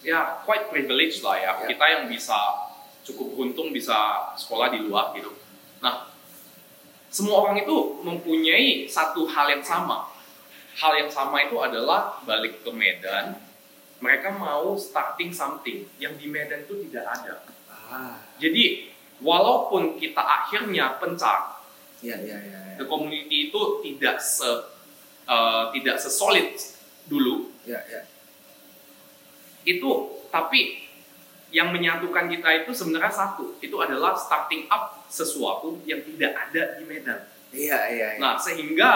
ya 0.00 0.40
quite 0.48 0.72
privilege 0.72 1.20
lah 1.20 1.36
ya. 1.36 1.52
Ya. 1.62 1.66
Kita 1.68 1.84
yang 1.84 2.04
bisa 2.08 2.36
cukup 3.04 3.36
beruntung 3.36 3.70
bisa 3.70 4.32
sekolah 4.34 4.72
di 4.72 4.82
luar 4.82 5.12
gitu. 5.14 5.30
Nah, 5.84 6.10
semua 7.12 7.46
orang 7.46 7.60
itu 7.62 8.02
mempunyai 8.02 8.88
satu 8.88 9.28
hal 9.28 9.46
yang 9.52 9.62
sama. 9.62 10.10
Hal 10.76 10.92
yang 10.96 11.08
sama 11.08 11.44
itu 11.44 11.56
adalah 11.56 12.20
balik 12.24 12.60
ke 12.60 12.70
Medan, 12.72 13.36
mereka 14.00 14.34
mau 14.34 14.76
starting 14.76 15.32
something 15.32 15.88
yang 15.96 16.14
di 16.20 16.28
Medan 16.28 16.68
itu 16.68 16.84
tidak 16.88 17.04
ada. 17.16 17.34
Ah. 17.86 18.20
Jadi 18.36 18.92
walaupun 19.22 19.96
kita 19.96 20.20
akhirnya 20.20 21.00
pencar, 21.00 21.56
Iya 22.04 22.16
iya 22.20 22.38
iya. 22.44 22.58
iya. 22.72 22.76
the 22.76 22.84
community 22.84 23.48
itu 23.50 23.60
tidak 23.80 24.20
se 24.20 24.48
eh, 25.26 25.64
tidak 25.74 25.96
sesolid 25.96 26.54
dulu 27.08 27.50
Iya 27.64 27.80
iya. 27.88 28.00
itu 29.66 29.90
tapi 30.30 30.86
yang 31.50 31.72
menyatukan 31.72 32.28
kita 32.28 32.66
itu 32.66 32.70
sebenarnya 32.76 33.10
satu 33.10 33.56
itu 33.64 33.74
adalah 33.80 34.12
starting 34.14 34.68
up 34.68 35.08
sesuatu 35.08 35.80
yang 35.88 36.04
tidak 36.04 36.36
ada 36.36 36.76
di 36.78 36.84
Medan 36.84 37.20
Iya 37.50 37.78
iya. 37.90 38.08
iya. 38.16 38.20
nah 38.20 38.36
sehingga 38.36 38.90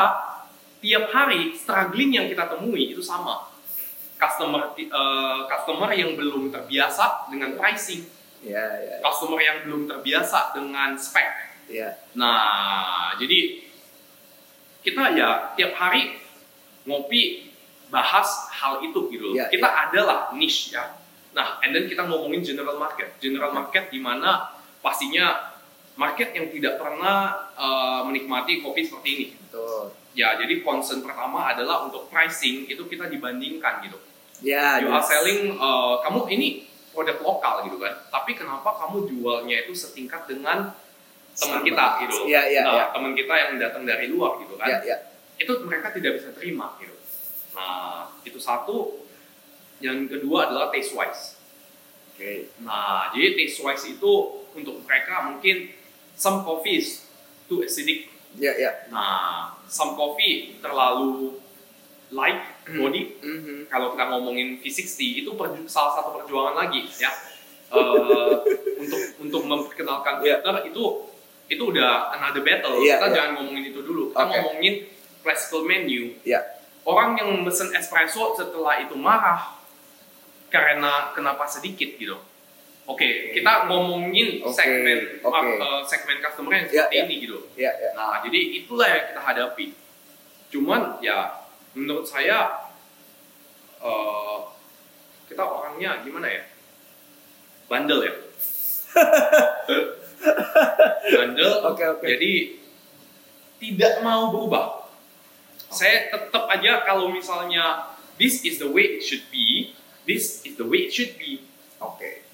tiap 0.78 1.08
hari 1.10 1.56
struggling 1.56 2.14
yang 2.14 2.26
kita 2.28 2.46
temui 2.46 2.92
itu 2.92 3.02
sama 3.02 3.49
customer 4.20 4.76
eh, 4.76 5.40
customer 5.48 5.90
yang 5.96 6.12
belum 6.14 6.52
terbiasa 6.52 7.32
dengan 7.32 7.56
pricing 7.56 8.04
Iya 8.40 8.64
iya. 8.84 8.94
customer 9.04 9.40
yang 9.40 9.64
belum 9.68 9.88
terbiasa 9.88 10.52
dengan 10.56 10.96
spec 10.96 11.50
Iya. 11.70 11.90
Nah, 12.18 13.14
jadi 13.14 13.62
kita 14.82 15.14
ya 15.14 15.54
tiap 15.54 15.72
hari 15.78 16.18
ngopi 16.84 17.54
bahas 17.94 18.50
hal 18.50 18.82
itu 18.82 19.06
gitu. 19.14 19.38
Ya, 19.38 19.46
kita 19.46 19.70
adalah 19.70 20.34
niche 20.34 20.74
ya. 20.74 20.98
Nah, 21.30 21.62
and 21.62 21.70
then 21.70 21.86
kita 21.86 22.02
ngomongin 22.10 22.42
general 22.42 22.74
market. 22.74 23.14
General 23.22 23.54
market 23.54 23.86
di 23.94 24.02
mana 24.02 24.50
pastinya 24.82 25.54
market 25.94 26.34
yang 26.34 26.50
tidak 26.50 26.82
pernah 26.82 27.50
uh, 27.54 28.02
menikmati 28.10 28.58
kopi 28.58 28.82
seperti 28.82 29.08
ini. 29.14 29.26
Betul. 29.46 29.94
Ya, 30.10 30.34
jadi 30.34 30.66
concern 30.66 31.06
pertama 31.06 31.46
adalah 31.46 31.86
untuk 31.86 32.10
pricing 32.10 32.66
itu 32.66 32.82
kita 32.90 33.06
dibandingkan 33.06 33.86
gitu. 33.86 33.98
Ya. 34.40 34.80
You 34.80 34.88
are 34.92 35.00
yes. 35.00 35.08
selling, 35.08 35.40
uh, 35.56 36.00
kamu 36.04 36.20
ini 36.32 36.48
produk 36.90 37.16
lokal 37.22 37.54
gitu 37.68 37.76
kan. 37.80 37.94
Tapi 38.08 38.36
kenapa 38.36 38.76
kamu 38.76 39.08
jualnya 39.08 39.64
itu 39.64 39.72
setingkat 39.72 40.26
dengan 40.26 40.74
teman 41.36 41.60
kita 41.64 41.84
gitu. 42.04 42.14
loh. 42.20 42.26
Iya, 42.28 42.42
iya, 42.50 42.62
nah, 42.66 42.74
iya. 42.74 42.84
teman 42.92 43.12
kita 43.16 43.34
yang 43.34 43.52
datang 43.56 43.82
dari 43.86 44.06
luar 44.10 44.40
gitu 44.42 44.54
kan. 44.58 44.68
Iya 44.68 44.78
iya. 44.84 44.96
Itu 45.40 45.64
mereka 45.64 45.94
tidak 45.94 46.20
bisa 46.20 46.34
terima 46.36 46.76
gitu. 46.82 46.96
Nah, 47.56 48.12
itu 48.26 48.38
satu. 48.40 49.08
Yang 49.80 50.12
kedua 50.12 50.52
adalah 50.52 50.68
taste 50.68 50.92
wise. 50.92 51.40
Oke. 52.12 52.52
Nah, 52.60 53.08
jadi 53.16 53.32
taste 53.32 53.64
wise 53.64 53.96
itu 53.96 54.12
untuk 54.52 54.84
mereka 54.84 55.24
mungkin 55.24 55.72
some 56.12 56.44
coffee 56.44 56.76
is 56.76 57.08
too 57.48 57.64
acidic. 57.64 58.12
Iya 58.36 58.52
iya. 58.60 58.72
Nah, 58.92 59.56
some 59.64 59.96
coffee 59.96 60.60
terlalu 60.60 61.40
light 62.12 62.59
body 62.72 63.02
Mhm. 63.18 63.56
kalau 63.66 63.92
kita 63.92 64.04
ngomongin 64.06 64.48
V60 64.56 64.98
itu 65.18 65.30
perju- 65.32 65.66
salah 65.66 65.92
satu 65.94 66.14
perjuangan 66.14 66.54
lagi 66.58 66.86
ya 66.96 67.10
Eh, 67.70 68.34
untuk 68.82 68.98
untuk 69.20 69.42
memperkenalkan 69.44 70.18
Iya. 70.18 70.42
filter 70.42 70.66
itu 70.66 70.84
itu 71.46 71.62
udah 71.64 72.10
another 72.12 72.42
battle 72.42 72.74
Iya, 72.76 72.98
kita 72.98 73.06
iya. 73.06 73.14
jangan 73.14 73.30
ngomongin 73.36 73.64
itu 73.68 73.80
dulu 73.80 74.10
kita 74.10 74.20
Oke. 74.20 74.30
ngomongin 74.32 74.74
classical 75.22 75.62
menu 75.62 76.18
Iya. 76.20 76.40
orang 76.82 77.14
yang 77.14 77.30
mesen 77.40 77.70
espresso 77.70 78.34
setelah 78.34 78.78
itu 78.80 78.94
marah 78.94 79.54
karena 80.48 81.10
kenapa 81.12 81.46
sedikit 81.46 81.94
gitu 81.94 82.18
oke 82.82 83.08
kita 83.30 83.66
ngomongin 83.66 84.42
Oke, 84.42 84.50
segmen 84.52 84.98
oke. 85.20 85.38
uh, 85.56 85.80
segmen 85.84 86.18
customer 86.18 86.50
yang 86.52 86.66
Iya, 86.66 86.74
seperti 86.84 86.90
iya. 86.92 87.02
ini 87.04 87.14
gitu 87.20 87.38
Iya 87.54 87.70
iya. 87.72 87.90
Nah, 87.94 88.18
jadi 88.20 88.40
itulah 88.56 88.88
yang 88.88 89.04
kita 89.06 89.20
hadapi. 89.22 89.66
Cuman 90.50 90.98
ya 90.98 91.38
menurut 91.72 92.02
saya 92.02 92.59
eh, 93.80 94.38
kita 95.30 95.42
orangnya 95.44 96.04
gimana 96.04 96.28
ya? 96.28 96.42
Bandel 97.70 98.00
ya. 98.02 98.14
Bandel. 101.16 101.52
Oke, 101.70 101.84
oke. 101.86 102.06
Jadi 102.06 102.32
tidak 103.60 104.02
mau 104.02 104.34
berubah. 104.34 104.90
Saya 105.70 106.10
tetap 106.10 106.50
aja 106.50 106.82
kalau 106.82 107.14
misalnya 107.14 107.94
this 108.18 108.42
is 108.42 108.58
the 108.58 108.66
way 108.66 108.98
it 108.98 109.06
should 109.06 109.22
be, 109.30 109.70
this 110.02 110.42
is 110.42 110.58
the 110.58 110.66
way 110.66 110.90
it 110.90 110.92
should 110.92 111.14
be. 111.14 111.46
Oke. 111.78 112.26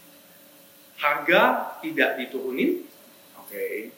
Harga 0.97 1.77
tidak 1.85 2.17
diturunin, 2.17 2.89
Oke. 3.37 3.93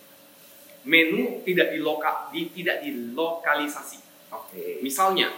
menu 0.82 1.46
tidak 1.46 1.70
diloka, 1.70 2.26
di, 2.34 2.50
tidak 2.50 2.82
dilokalisasi. 2.82 4.02
Oke. 4.34 4.82
Misalnya, 4.82 5.30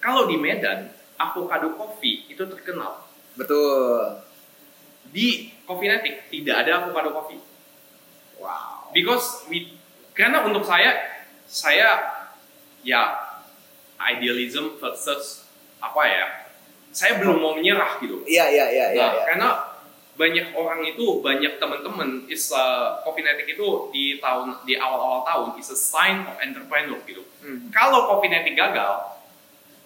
kalau 0.00 0.24
di 0.24 0.40
Medan, 0.40 0.88
avocado 1.20 1.76
coffee 1.76 2.24
itu 2.32 2.40
terkenal. 2.48 3.04
Betul. 3.36 4.24
Di 5.12 5.52
Coffeenetic 5.68 6.32
tidak 6.32 6.64
ada 6.64 6.70
avocado 6.80 7.12
coffee. 7.12 7.40
Wow. 8.40 8.88
Because 8.96 9.44
we, 9.52 9.76
karena 10.16 10.40
untuk 10.48 10.64
saya, 10.64 10.96
saya 11.44 12.00
ya 12.80 13.20
idealism 14.00 14.80
versus 14.80 15.44
apa 15.76 16.02
ya, 16.08 16.26
saya 16.90 17.20
belum 17.20 17.36
mau 17.36 17.52
menyerah 17.52 18.00
gitu. 18.00 18.24
Iya 18.24 18.48
iya 18.48 18.66
iya 18.72 18.86
iya. 18.96 19.04
Nah, 19.04 19.12
iya. 19.12 19.24
karena 19.28 19.48
banyak 20.20 20.46
orang 20.52 20.84
itu, 20.84 21.22
banyak 21.24 21.56
teman-teman 21.56 22.28
is 22.28 22.52
uh, 22.52 23.00
Coffeenetic 23.04 23.56
itu 23.56 23.88
di 23.92 24.20
tahun 24.20 24.64
di 24.68 24.76
awal-awal 24.76 25.24
tahun 25.24 25.48
is 25.56 25.68
a 25.72 25.78
sign 25.78 26.28
of 26.28 26.36
entrepreneur 26.40 26.98
gitu. 27.08 27.24
Hmm. 27.40 27.72
Kalau 27.72 28.10
Coffeenetic 28.10 28.52
gagal, 28.52 29.19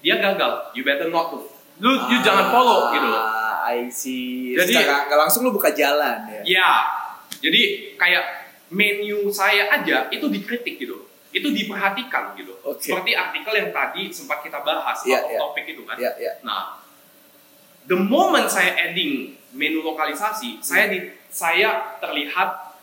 dia 0.04 0.20
gagal. 0.20 0.76
You 0.76 0.84
better 0.84 1.08
not 1.08 1.32
to. 1.32 1.48
Lu, 1.80 1.90
you 2.12 2.20
jangan 2.20 2.52
follow 2.52 2.92
gitu 2.92 3.08
loh. 3.08 3.24
Ah, 3.24 3.72
I 3.72 3.88
see. 3.88 4.52
Jadi- 4.52 4.76
nggak 4.76 5.16
langsung 5.18 5.48
lu 5.48 5.50
buka 5.50 5.72
jalan 5.72 6.28
ya. 6.28 6.42
Ya, 6.44 6.70
jadi 7.40 7.96
kayak 7.96 8.24
menu 8.68 9.32
saya 9.32 9.72
aja 9.72 10.12
itu 10.12 10.28
dikritik 10.28 10.76
gitu. 10.76 11.08
Itu 11.34 11.50
diperhatikan 11.50 12.36
gitu. 12.38 12.54
Oke. 12.62 12.78
Seperti 12.78 13.16
artikel 13.16 13.52
yang 13.58 13.70
tadi 13.74 14.12
sempat 14.12 14.44
kita 14.44 14.62
bahas, 14.62 15.02
of 15.02 15.08
iya. 15.08 15.18
topik 15.40 15.66
itu 15.66 15.82
kan. 15.82 15.98
Iya 15.98 16.12
iya. 16.20 16.32
Nah, 16.46 16.78
the 17.90 17.98
moment 17.98 18.46
saya 18.46 18.76
adding 18.78 19.34
menu 19.50 19.82
lokalisasi, 19.82 20.62
saya 20.62 20.92
di, 20.92 21.10
saya 21.32 21.98
terlihat 21.98 22.76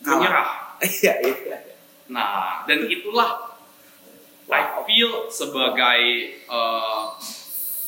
menyerah. 0.00 0.62
Iya 0.84 1.14
iya. 1.22 1.56
Nah, 2.10 2.66
dan 2.68 2.84
itulah 2.90 3.53
I 4.44 4.62
feel 4.84 5.32
sebagai 5.32 6.00
uh, 6.46 7.16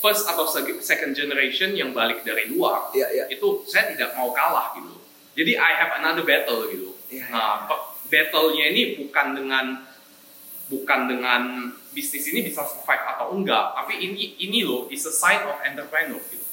first 0.01 0.25
atau 0.25 0.49
second 0.81 1.13
generation 1.13 1.77
yang 1.77 1.93
balik 1.93 2.25
dari 2.25 2.49
luar, 2.49 2.89
Iya 2.93 3.07
iya. 3.13 3.25
itu 3.29 3.65
saya 3.69 3.93
tidak 3.93 4.17
mau 4.17 4.33
kalah 4.33 4.73
gitu. 4.77 4.97
Jadi 5.37 5.53
I 5.53 5.73
have 5.77 5.93
another 6.01 6.25
battle 6.25 6.65
gitu. 6.73 6.97
Iya, 7.13 7.29
Nah, 7.29 7.69
pe- 7.69 7.85
battle-nya 8.09 8.73
ini 8.73 8.83
bukan 8.97 9.37
dengan 9.37 9.85
bukan 10.67 11.01
dengan 11.07 11.43
bisnis 11.93 12.27
ini 12.29 12.43
bisa 12.43 12.65
survive 12.65 13.05
atau 13.05 13.37
enggak, 13.37 13.77
tapi 13.77 14.01
ini 14.01 14.41
ini 14.41 14.65
loh 14.65 14.89
is 14.89 15.05
a 15.05 15.13
sign 15.13 15.45
of 15.45 15.61
entrepreneur 15.61 16.19
gitu. 16.29 16.45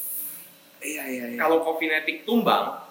Iya 0.84 1.04
iya 1.08 1.24
iya. 1.32 1.38
Kalau 1.40 1.64
Coffeenetic 1.64 2.28
tumbang, 2.28 2.83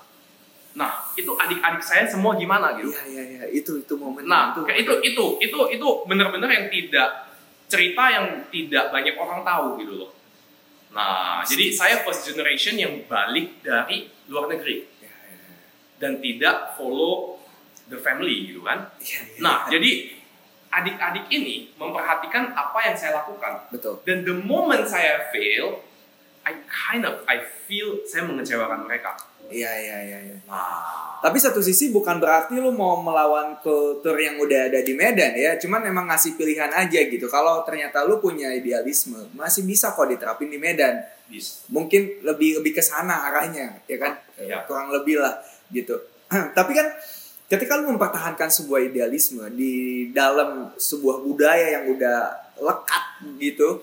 nah 0.73 1.05
itu 1.13 1.29
adik-adik 1.37 1.85
saya 1.85 2.09
semua 2.09 2.33
gimana 2.33 2.73
gitu. 2.81 2.89
Iya 2.89 3.05
iya 3.09 3.23
iya. 3.29 3.45
Itu 3.53 3.85
itu 3.85 3.95
momen 3.97 4.25
Nah, 4.25 4.57
kayak 4.57 4.89
itu 4.89 4.93
itu 5.05 5.25
itu 5.45 5.59
itu 5.69 5.89
benar-benar 6.09 6.49
yang 6.49 6.67
tidak 6.73 7.29
cerita 7.69 8.05
yang 8.09 8.27
tidak 8.49 8.89
banyak 8.89 9.17
orang 9.17 9.45
tahu 9.45 9.81
gitu 9.81 9.95
loh. 10.01 10.11
Nah, 10.93 11.41
jadi 11.45 11.73
saya 11.73 12.05
first 12.05 12.29
generation 12.29 12.77
yang 12.77 13.05
balik 13.09 13.65
dari 13.65 14.13
luar 14.29 14.49
negeri. 14.49 14.85
Iya, 15.01 15.09
iya. 15.09 15.57
dan 15.97 16.21
tidak 16.21 16.77
follow 16.77 17.41
the 17.89 17.97
family 17.97 18.53
gitu 18.53 18.61
kan. 18.61 18.93
Iya, 19.01 19.21
iya. 19.25 19.41
Nah, 19.41 19.57
jadi 19.73 20.21
adik-adik 20.73 21.29
ini 21.29 21.73
memperhatikan 21.77 22.57
apa 22.57 22.79
yang 22.89 22.97
saya 22.97 23.21
lakukan. 23.25 23.69
betul. 23.69 24.01
Dan 24.09 24.25
the 24.25 24.33
moment 24.33 24.89
saya 24.89 25.29
fail, 25.29 25.85
I 26.43 26.53
kind 26.67 27.07
of 27.07 27.23
I 27.31 27.39
feel 27.67 28.03
saya 28.07 28.27
mengecewakan 28.27 28.87
mereka. 28.87 29.15
Iya, 29.53 29.69
iya, 29.69 29.97
iya, 30.09 30.19
iya. 30.33 30.37
Nah, 30.49 31.21
Tapi 31.23 31.39
satu 31.39 31.61
sisi 31.63 31.93
bukan 31.93 32.19
berarti 32.19 32.59
lu 32.59 32.73
mau 32.75 32.99
melawan 32.99 33.61
kultur 33.63 34.17
yang 34.19 34.41
udah 34.41 34.73
ada 34.73 34.81
di 34.83 34.97
Medan 34.97 35.37
ya, 35.39 35.55
cuman 35.61 35.87
emang 35.87 36.09
ngasih 36.11 36.35
pilihan 36.35 36.73
aja 36.73 36.99
gitu. 37.07 37.29
Kalau 37.31 37.63
ternyata 37.63 38.03
lu 38.03 38.19
punya 38.19 38.51
idealisme, 38.51 39.31
masih 39.37 39.63
bisa 39.63 39.95
kok 39.95 40.09
diterapin 40.09 40.51
di 40.51 40.59
Medan. 40.59 41.05
bis. 41.31 41.65
Mungkin 41.71 42.27
lebih 42.27 42.61
lebih 42.61 42.73
ke 42.75 42.83
sana 42.83 43.29
arahnya, 43.31 43.79
ya 43.87 43.97
kan? 44.03 44.13
Ya. 44.41 44.67
Kurang 44.67 44.91
lebih 44.91 45.23
lah 45.23 45.39
gitu. 45.71 45.95
Tapi 46.59 46.73
kan 46.75 46.89
ketika 47.47 47.79
lu 47.79 47.95
mempertahankan 47.95 48.49
sebuah 48.49 48.83
idealisme 48.91 49.47
di 49.55 50.09
dalam 50.11 50.75
sebuah 50.75 51.23
budaya 51.23 51.79
yang 51.81 51.85
udah 51.93 52.19
lekat 52.59 53.05
gitu, 53.39 53.79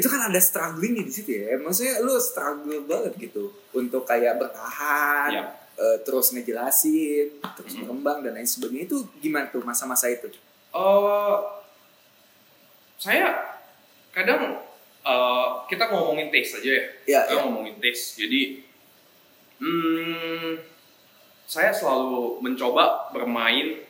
itu 0.00 0.08
kan 0.08 0.32
ada 0.32 0.40
strugglingnya 0.40 1.04
di 1.04 1.12
situ 1.12 1.30
ya. 1.36 1.60
Maksudnya 1.60 2.00
lu 2.00 2.16
struggle 2.16 2.88
banget 2.88 3.12
gitu 3.20 3.52
untuk 3.76 4.08
kayak 4.08 4.40
bertahan, 4.40 5.28
Ya. 5.28 5.44
eh, 5.76 5.96
terus 6.00 6.32
ngejelasin, 6.32 7.36
terus 7.54 7.76
berkembang 7.76 8.24
dan 8.24 8.32
lain 8.32 8.48
sebagainya. 8.48 8.88
Itu 8.88 9.04
gimana 9.20 9.52
tuh 9.52 9.60
masa-masa 9.60 10.08
itu? 10.08 10.32
Eh, 10.72 11.36
saya 12.96 13.60
kadang 14.10 14.64
eh, 15.00 15.48
kita 15.68 15.92
ngomongin 15.92 16.32
taste 16.32 16.64
aja 16.64 16.70
ya. 16.72 16.84
Ya, 17.04 17.20
kita 17.28 17.40
ya. 17.40 17.44
ngomongin 17.44 17.76
taste. 17.76 18.20
Jadi, 18.20 18.64
hmm, 19.60 20.60
saya 21.44 21.72
selalu 21.72 22.40
mencoba 22.40 23.10
bermain 23.10 23.80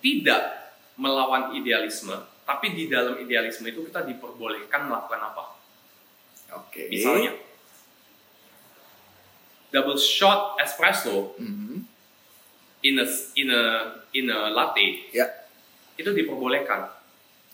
tidak 0.00 0.72
melawan 0.94 1.56
idealisme, 1.56 2.12
tapi 2.50 2.74
di 2.74 2.90
dalam 2.90 3.14
idealisme 3.14 3.70
itu 3.70 3.86
kita 3.86 4.02
diperbolehkan 4.02 4.90
melakukan 4.90 5.22
apa? 5.22 5.54
Oke. 6.58 6.90
Misalnya, 6.90 7.30
double 9.70 9.94
shot 9.94 10.58
espresso 10.58 11.38
Mhm. 11.38 11.86
in 12.82 12.98
a 12.98 13.06
in 13.38 13.48
a 13.54 13.62
in 14.10 14.26
a 14.26 14.50
latte 14.50 15.14
Ya. 15.14 15.30
itu 15.94 16.10
diperbolehkan. 16.10 16.90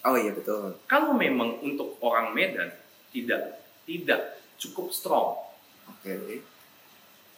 Oh 0.01 0.17
iya 0.17 0.33
betul. 0.33 0.81
Kalau 0.89 1.13
memang 1.13 1.61
untuk 1.61 2.01
orang 2.01 2.33
Medan 2.33 2.73
tidak 3.13 3.61
tidak 3.85 4.41
cukup 4.57 4.89
strong, 4.89 5.37
Oke. 5.93 6.41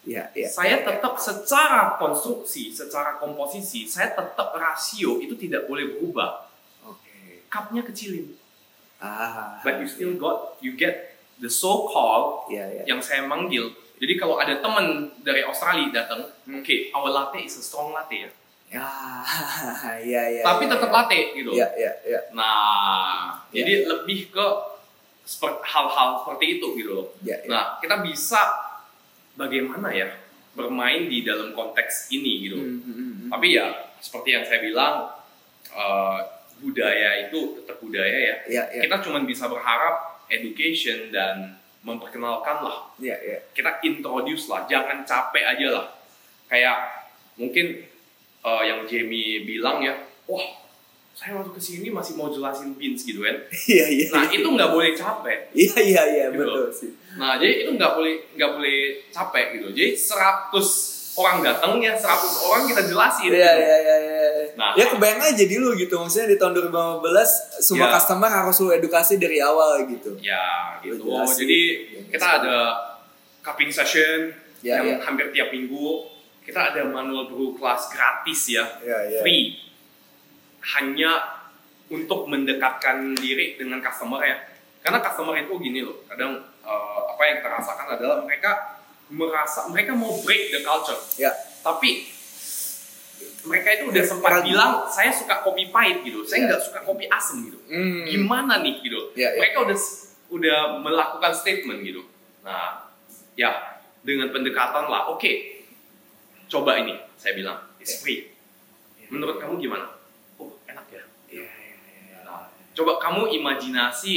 Ya, 0.07 0.31
ya. 0.33 0.47
saya 0.49 0.79
ya, 0.79 0.81
ya. 0.81 0.87
tetap 0.95 1.19
secara 1.19 1.99
konstruksi, 1.99 2.71
secara 2.71 3.19
komposisi, 3.19 3.83
saya 3.85 4.15
tetap 4.15 4.55
rasio 4.55 5.19
itu 5.19 5.35
tidak 5.35 5.67
boleh 5.67 5.99
berubah. 5.99 6.48
Oke. 7.49 7.51
Cupnya 7.51 7.81
kecilin, 7.83 8.37
Ah. 9.01 9.57
but 9.65 9.81
you 9.81 9.89
still 9.89 10.13
got 10.15 10.61
you 10.61 10.77
get 10.77 11.17
the 11.39 11.49
so 11.49 11.89
called 11.89 12.45
Ya, 12.53 12.69
ya. 12.69 12.83
yang 12.85 13.01
saya 13.01 13.25
manggil. 13.25 13.73
Jadi 13.97 14.15
kalau 14.15 14.37
ada 14.37 14.61
teman 14.61 14.85
dari 15.23 15.41
Australia 15.41 15.89
datang, 15.91 16.29
Hmm. 16.45 16.61
oke, 16.61 16.77
our 16.93 17.09
latte 17.09 17.41
is 17.41 17.57
a 17.57 17.65
strong 17.65 17.91
latte 17.91 18.15
ya, 18.21 18.31
Ya, 18.69 18.85
ya, 19.99 20.23
ya. 20.29 20.43
tapi 20.45 20.69
ya, 20.69 20.77
tetap 20.77 20.91
ya. 20.91 20.95
latte 20.95 21.21
gitu. 21.33 21.51
Ya, 21.57 21.69
ya, 21.75 21.93
ya. 22.05 22.21
Nah, 22.31 23.33
Ya. 23.49 23.65
jadi 23.65 23.89
lebih 23.89 24.29
ke 24.29 24.47
hal-hal 25.65 26.09
seperti 26.21 26.61
itu 26.61 26.67
gitu 26.77 26.91
loh. 26.95 27.07
Ya, 27.25 27.41
ya. 27.41 27.49
Nah, 27.49 27.65
kita 27.81 28.01
bisa 28.01 28.39
bagaimana 29.35 29.89
ya 29.91 30.09
bermain 30.53 31.07
di 31.07 31.23
dalam 31.23 31.55
konteks 31.55 32.11
ini 32.11 32.45
gitu. 32.45 32.59
Hmm, 32.59 32.81
hmm, 32.83 32.95
hmm. 32.95 33.29
Tapi 33.31 33.47
ya 33.55 33.67
seperti 33.99 34.35
yang 34.35 34.45
saya 34.45 34.61
bilang 34.61 34.95
eh, 35.69 36.19
budaya 36.59 37.29
itu 37.29 37.57
tetap 37.57 37.79
budaya 37.79 38.13
ya. 38.13 38.37
Ya, 38.47 38.63
ya. 38.69 38.83
Kita 38.85 39.01
cuma 39.01 39.23
bisa 39.23 39.47
berharap 39.47 40.23
education 40.29 41.09
dan 41.09 41.57
memperkenalkan 41.81 42.61
lah. 42.61 42.91
Ya, 42.99 43.15
ya. 43.19 43.39
Kita 43.51 43.79
introduce 43.81 44.47
lah, 44.47 44.67
jangan 44.67 45.03
capek 45.03 45.45
aja 45.47 45.69
lah. 45.73 45.87
Kayak 46.47 46.77
mungkin 47.35 47.87
eh, 48.39 48.63
yang 48.65 48.83
Jamie 48.85 49.43
bilang 49.43 49.79
ya, 49.81 49.95
wah 50.27 50.67
saya 51.13 51.35
waktu 51.35 51.51
ke 51.51 51.59
sini 51.59 51.91
masih 51.91 52.15
mau 52.15 52.31
jelasin 52.31 52.79
beans 52.79 53.03
gitu 53.03 53.27
kan. 53.27 53.35
Iya, 53.67 53.87
iya. 53.91 54.07
Nah 54.13 54.27
itu 54.29 54.47
nggak 54.47 54.71
boleh 54.71 54.95
capek. 54.95 55.51
Iya, 55.59 55.77
iya, 55.83 56.03
iya, 56.07 56.25
Gitu. 56.31 56.39
betul 56.39 56.67
sih. 56.71 56.91
Nah, 57.19 57.35
jadi 57.35 57.67
itu 57.67 57.71
nggak 57.75 57.93
boleh 57.99 58.15
nggak 58.39 58.51
boleh 58.55 58.79
capek 59.11 59.45
gitu. 59.59 59.67
Jadi 59.75 59.91
100 59.99 60.55
orang 61.19 61.43
datang 61.43 61.83
ya 61.83 61.99
100 61.99 62.47
orang 62.47 62.63
kita 62.65 62.83
jelasin. 62.87 63.31
Iya, 63.35 63.51
iya, 63.59 63.77
iya, 63.83 63.97
iya. 63.99 64.18
Nah. 64.59 64.75
ya 64.75 64.91
kebayang 64.91 65.23
aja 65.23 65.45
di 65.47 65.55
lu 65.55 65.71
gitu. 65.73 65.95
Maksudnya 65.95 66.35
di 66.35 66.37
tahun 66.37 66.51
2015 66.59 67.31
semua 67.63 67.87
Ya. 67.87 67.95
customer 67.95 68.27
harus 68.27 68.59
lu 68.59 68.75
edukasi 68.75 69.15
dari 69.15 69.39
awal 69.39 69.87
gitu. 69.87 70.19
Ya, 70.19 70.75
gitu. 70.83 71.07
Jadi 71.07 71.61
Ya, 71.95 72.01
kita 72.11 72.27
ada 72.43 72.57
cupping 73.39 73.71
session 73.71 74.35
Ya, 74.59 74.83
yang 74.83 74.99
ya. 74.99 75.07
hampir 75.07 75.31
tiap 75.31 75.55
minggu. 75.55 76.11
Kita 76.43 76.75
ada 76.75 76.83
manual 76.83 77.31
brew 77.31 77.55
class 77.55 77.87
gratis 77.87 78.51
ya, 78.51 78.67
Ya, 78.83 78.99
ya. 79.07 79.21
free. 79.23 79.63
Hanya 80.75 81.39
untuk 81.89 82.27
mendekatkan 82.27 83.15
diri 83.15 83.55
dengan 83.55 83.79
customer 83.79 84.21
ya. 84.21 84.37
Karena 84.83 84.99
customer 84.99 85.39
itu 85.39 85.55
gini 85.59 85.81
loh, 85.81 86.03
kadang 86.05 86.35
eh, 86.61 87.01
apa 87.07 87.23
yang 87.23 87.35
kita 87.39 87.49
rasakan 87.53 87.87
adalah 87.95 88.21
mereka 88.21 88.81
merasa 89.09 89.65
mereka 89.69 89.95
mau 89.95 90.13
break 90.21 90.51
the 90.51 90.61
culture. 90.61 90.99
Ya. 91.17 91.31
tapi 91.59 92.07
mereka 93.45 93.69
itu 93.71 93.85
udah 93.89 94.05
sempat 94.05 94.31
Ragu. 94.41 94.47
bilang 94.51 94.73
saya 94.87 95.15
suka 95.15 95.41
kopi 95.41 95.71
pahit 95.71 96.03
gitu. 96.03 96.27
Saya 96.27 96.43
Ya. 96.43 96.47
nggak 96.51 96.63
suka 96.65 96.81
kopi 96.83 97.05
asem 97.07 97.47
gitu. 97.47 97.59
Hmm. 97.71 98.03
gimana 98.05 98.59
nih? 98.61 98.83
gitu. 98.83 99.15
Ya, 99.15 99.31
ya. 99.31 99.39
mereka 99.39 99.63
udah 99.63 99.79
udah 100.29 100.59
melakukan 100.83 101.33
statement 101.33 101.81
gitu. 101.83 102.03
Nah 102.43 102.89
ya 103.35 103.79
dengan 104.03 104.29
pendekatan 104.29 104.87
lah 104.87 105.07
oke 105.09 105.31
coba 106.49 106.81
ini 106.81 106.97
saya 107.15 107.35
bilang. 107.35 107.59
It's 107.79 108.03
free. 108.03 108.35
Menurut 109.09 109.39
kamu 109.39 109.57
gimana? 109.59 109.87
Oh 110.37 110.59
enak 110.65 110.87
ya. 110.91 111.03
Iya, 111.31 111.47
iya, 111.47 111.75
iya. 112.11 112.19
Nah, 112.23 112.51
coba 112.75 112.99
kamu 112.99 113.33
imajinasi 113.33 114.15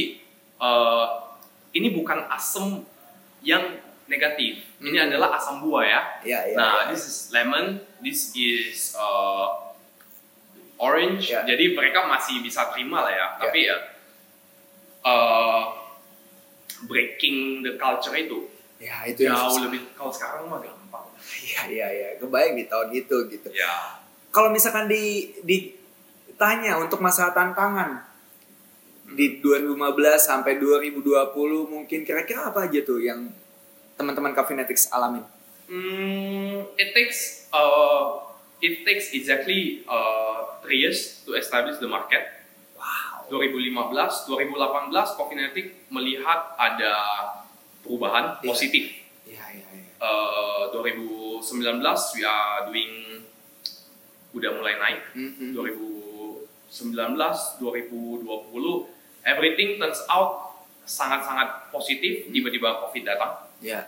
eh, 0.58 1.08
ini 1.72 1.88
bukan 1.92 2.26
asam 2.28 2.84
yang 3.40 3.64
negatif 4.12 4.60
ini 4.84 4.98
Hmm. 5.00 5.08
adalah 5.08 5.40
asam 5.40 5.64
buah 5.64 5.86
ya 5.88 6.02
Iya, 6.28 6.40
iya. 6.52 6.56
Nah, 6.60 6.76
iya. 6.84 6.92
this 6.92 7.04
is 7.08 7.18
lemon, 7.32 7.80
this 8.04 8.36
is 8.36 8.92
uh, 8.94 9.72
orange. 10.76 11.32
Ya. 11.32 11.48
Jadi 11.48 11.72
mereka 11.72 12.04
masih 12.06 12.44
bisa 12.44 12.68
terima 12.76 13.08
lah 13.08 13.14
ya. 13.14 13.28
Tapi 13.40 13.60
ya 13.72 13.78
uh, 15.02 15.64
breaking 16.86 17.62
the 17.64 17.78
culture 17.78 18.14
itu 18.14 18.50
Ya, 18.82 19.06
itu 19.06 19.30
yang 19.30 19.38
jauh 19.38 19.62
lebih 19.70 19.94
kalau 19.94 20.10
sekarang 20.10 20.50
mah 20.50 20.58
gampang. 20.58 21.06
Iya, 21.22 21.62
iya, 21.70 21.88
iya. 21.94 22.08
Kebayang 22.18 22.58
di 22.58 22.66
tahun 22.66 22.90
itu 22.90 23.30
gitu. 23.30 23.54
Ya. 23.54 24.02
Kalau 24.34 24.50
misalkan 24.50 24.90
di 24.90 25.30
ditanya 25.46 26.82
untuk 26.82 26.98
masalah 26.98 27.30
tantangan 27.30 28.02
di 29.14 29.38
2015 29.38 29.78
sampai 30.18 30.58
2020 30.58 30.98
mungkin 31.70 32.02
kira-kira 32.02 32.50
apa 32.50 32.66
aja 32.66 32.82
tuh 32.82 32.98
yang 32.98 33.30
teman-teman 34.02 34.34
Caffeinetics 34.34 34.90
alamin? 34.90 35.22
Hmm, 35.70 36.66
it 36.76 36.90
takes 36.92 37.48
uh, 37.54 38.26
it 38.60 38.82
takes 38.82 39.14
exactly 39.14 39.86
uh, 39.86 40.58
three 40.60 40.82
years 40.82 41.22
to 41.24 41.38
establish 41.38 41.78
the 41.78 41.88
market. 41.88 42.26
Wow. 42.76 43.30
2015, 43.30 44.28
2018 44.28 45.16
Coffeenetic 45.16 45.88
melihat 45.88 46.52
ada 46.58 46.94
perubahan 47.80 48.36
Iya. 48.38 48.44
positif. 48.44 48.84
Iya, 49.24 49.46
iya, 49.54 49.68
iya. 49.72 49.86
uh, 50.02 50.74
2019 50.74 52.18
we 52.18 52.22
are 52.22 52.68
doing 52.68 52.92
udah 54.32 54.52
mulai 54.56 54.76
naik 54.76 55.02
Mhm. 55.14 55.52
2019 55.54 57.60
2020 57.60 58.24
everything 59.24 59.76
turns 59.76 60.00
out 60.08 60.56
sangat-sangat 60.82 61.70
positif 61.70 62.26
tiba-tiba 62.28 62.82
covid 62.82 63.04
datang 63.06 63.32
Iya. 63.62 63.88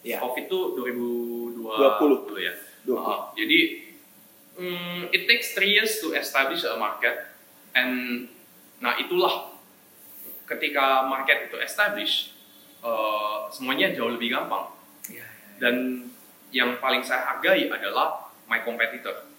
Iya. 0.00 0.16
covid 0.16 0.48
itu 0.48 0.58
2020 0.80 1.60
20. 1.60 2.40
ya 2.40 2.54
20. 2.88 2.96
Uh, 2.96 3.20
jadi 3.36 3.60
mm, 4.56 5.00
it 5.12 5.28
takes 5.28 5.52
three 5.52 5.76
years 5.76 6.00
to 6.00 6.16
establish 6.16 6.64
a 6.64 6.74
market 6.80 7.36
and 7.76 8.26
nah 8.80 8.96
itulah 8.96 9.52
ketika 10.48 11.04
market 11.04 11.52
itu 11.52 11.56
establish 11.60 12.32
uh, 12.80 13.46
semuanya 13.52 13.92
jauh 13.92 14.08
lebih 14.08 14.32
gampang 14.32 14.72
Iya, 15.06 15.24
iya. 15.24 15.56
dan 15.60 15.74
yang 16.50 16.80
paling 16.82 17.04
saya 17.04 17.22
hargai 17.24 17.70
adalah 17.70 18.30
my 18.50 18.60
competitor. 18.66 19.30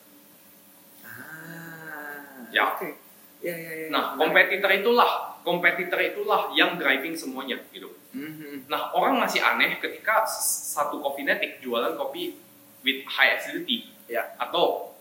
Ah. 1.04 2.48
Ya. 2.52 2.72
Oke. 2.72 2.96
Iya, 3.44 3.56
iya, 3.60 3.72
iya. 3.76 3.88
Nah, 3.91 4.15
kompetitor 4.15 4.72
itulah, 4.72 5.36
kompetitor 5.44 6.00
itulah 6.00 6.56
yang 6.56 6.80
driving 6.80 7.15
semuanya 7.17 7.60
gitu. 7.76 7.91
Mhm. 8.12 8.67
Nah, 8.67 8.91
orang 8.91 9.19
masih 9.19 9.39
aneh 9.39 9.80
ketika 9.80 10.28
satu 10.28 11.00
Coffeenetic 11.00 11.63
jualan 11.63 11.95
kopi 11.95 12.36
with 12.84 13.08
high 13.08 13.39
acidity 13.39 13.88
Ya. 14.12 14.36
atau 14.36 14.91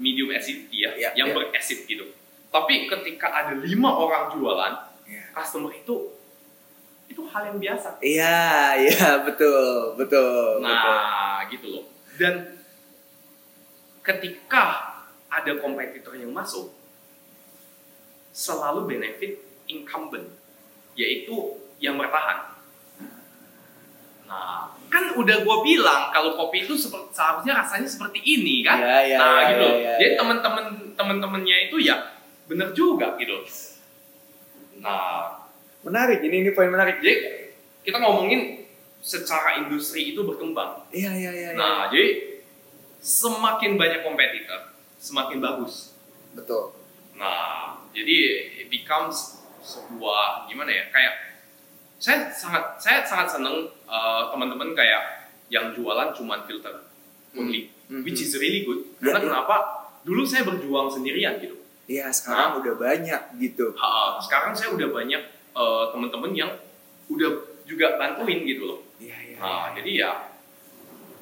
medium 0.00 0.32
acidity 0.32 0.88
ya, 0.88 0.90
Ya, 0.96 1.10
yang 1.12 1.28
ya. 1.30 1.34
berasid 1.36 1.84
gitu. 1.84 2.08
Tapi 2.48 2.88
ketika 2.88 3.28
ada 3.28 3.52
lima 3.60 3.90
orang 3.92 4.32
jualan, 4.32 4.72
Iya. 5.04 5.28
customer 5.36 5.70
itu 5.70 6.16
itu 7.04 7.20
hal 7.28 7.52
yang 7.52 7.58
biasa. 7.60 8.00
Iya, 8.00 8.40
iya 8.80 9.08
betul, 9.28 9.92
betul. 10.00 10.56
betul. 10.56 10.64
Nah, 10.64 11.44
gitu 11.52 11.66
loh. 11.68 11.84
Dan 12.16 12.56
ketika 14.00 14.64
ada 15.28 15.52
kompetitor 15.60 16.16
yang 16.16 16.32
masuk, 16.32 16.72
selalu 18.32 18.88
benefit 18.88 19.36
incumbent, 19.68 20.26
yaitu 20.96 21.60
yang 21.78 22.00
bertahan. 22.00 22.53
Nah, 24.34 24.66
kan 24.90 25.14
udah 25.14 25.36
gue 25.46 25.56
bilang 25.62 26.10
kalau 26.10 26.34
kopi 26.34 26.66
itu 26.66 26.74
seperti, 26.74 27.14
seharusnya 27.14 27.54
rasanya 27.54 27.86
seperti 27.86 28.18
ini 28.22 28.66
kan. 28.66 28.82
Iya, 28.82 28.98
iya, 29.06 29.16
nah, 29.18 29.30
iya, 29.38 29.48
gitu. 29.54 29.66
iya, 29.66 29.78
iya. 29.78 29.94
Jadi 30.02 30.12
teman-teman 30.18 30.64
teman-temannya 30.98 31.56
itu 31.70 31.76
ya 31.78 31.96
bener 32.50 32.74
juga 32.74 33.14
gitu. 33.18 33.46
Nah, 34.82 35.44
Menarik, 35.84 36.24
ini 36.24 36.40
ini 36.40 36.50
poin 36.56 36.72
menarik. 36.72 37.04
jadi 37.04 37.44
kita 37.84 38.00
ngomongin 38.00 38.64
secara 39.04 39.60
industri 39.60 40.16
itu 40.16 40.24
berkembang. 40.24 40.88
Iya, 40.88 41.12
iya, 41.12 41.30
iya. 41.30 41.48
iya. 41.52 41.60
Nah, 41.60 41.92
jadi 41.92 42.40
semakin 43.04 43.76
banyak 43.76 44.00
kompetitor, 44.00 44.72
semakin 44.96 45.44
bagus. 45.44 45.92
betul. 46.32 46.74
Nah, 47.14 47.78
jadi 47.94 48.16
it 48.64 48.66
becomes 48.72 49.44
sebuah 49.60 50.48
gimana 50.48 50.72
ya? 50.72 50.84
Kayak 50.90 51.33
saya 51.96 52.28
sangat 52.28 52.64
saya 52.76 52.98
sangat 53.02 53.28
seneng 53.30 53.56
uh, 53.84 54.28
teman-teman 54.28 54.72
kayak 54.72 55.30
yang 55.48 55.70
jualan 55.70 56.10
cuman 56.10 56.42
filter 56.44 56.72
only, 57.34 57.70
Mhm. 57.86 58.02
which 58.02 58.20
is 58.20 58.34
really 58.36 58.62
good. 58.62 58.80
Karena 58.96 59.20
ya. 59.20 59.24
kenapa? 59.28 59.56
Dulu 60.04 60.22
saya 60.22 60.44
berjuang 60.44 60.88
sendirian 60.88 61.36
gitu. 61.38 61.56
Iya, 61.84 62.08
sekarang 62.08 62.60
udah 62.60 62.74
banyak 62.76 63.22
gitu. 63.36 63.76
Ha, 63.76 64.16
sekarang 64.18 64.52
saya 64.52 64.72
udah 64.72 64.88
banyak 64.88 65.20
uh, 65.52 65.92
teman-teman 65.92 66.32
yang 66.32 66.50
udah 67.08 67.30
juga 67.64 67.96
bantuin 67.96 68.40
gitu 68.42 68.64
loh. 68.64 68.80
Iya, 68.96 69.16
iya. 69.20 69.36
Nah, 69.36 69.66
jadi 69.72 69.90
ya 69.94 70.10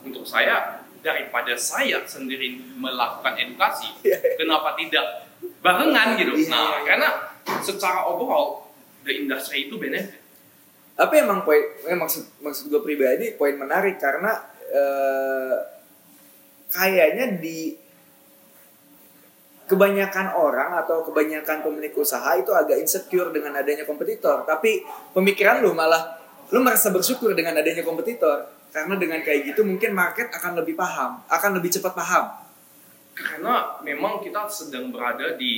untuk 0.02 0.22
saya 0.22 0.82
daripada 1.02 1.54
saya 1.54 2.02
sendiri 2.06 2.58
melakukan 2.78 3.34
edukasi, 3.34 3.90
Iya. 4.06 4.38
kenapa 4.38 4.78
tidak 4.78 5.26
barengan 5.58 6.14
gitu? 6.14 6.32
Iya, 6.36 6.46
Nah, 6.46 6.58
iya, 6.62 6.70
iya. 6.70 6.86
karena 6.86 7.08
secara 7.58 8.06
overall 8.06 8.70
the 9.02 9.12
industry 9.16 9.66
itu 9.66 9.74
benefit. 9.74 10.21
Tapi 10.92 11.14
emang 11.24 11.42
poin, 11.42 11.62
eh, 11.88 11.96
maksud 11.96 12.44
maksud 12.44 12.68
gue 12.68 12.82
pribadi 12.84 13.32
poin 13.34 13.56
menarik 13.56 13.96
karena 13.96 14.36
eh, 14.72 15.56
kayaknya 16.72 17.40
di 17.40 17.76
kebanyakan 19.72 20.36
orang 20.36 20.76
atau 20.84 21.00
kebanyakan 21.00 21.64
pemilik 21.64 21.96
usaha 21.96 22.36
itu 22.36 22.52
agak 22.52 22.76
insecure 22.76 23.32
dengan 23.32 23.56
adanya 23.56 23.88
kompetitor. 23.88 24.44
Tapi 24.44 24.84
pemikiran 25.16 25.64
lu 25.64 25.72
malah 25.72 26.20
lu 26.52 26.60
merasa 26.60 26.92
bersyukur 26.92 27.32
dengan 27.32 27.56
adanya 27.56 27.80
kompetitor 27.80 28.44
karena 28.72 28.96
dengan 29.00 29.20
kayak 29.24 29.52
gitu 29.52 29.64
mungkin 29.64 29.96
market 29.96 30.28
akan 30.32 30.60
lebih 30.60 30.76
paham, 30.76 31.24
akan 31.28 31.50
lebih 31.56 31.72
cepat 31.72 31.92
paham. 31.96 32.24
Karena 33.12 33.76
memang 33.84 34.24
kita 34.24 34.48
sedang 34.48 34.88
berada 34.88 35.36
di 35.36 35.52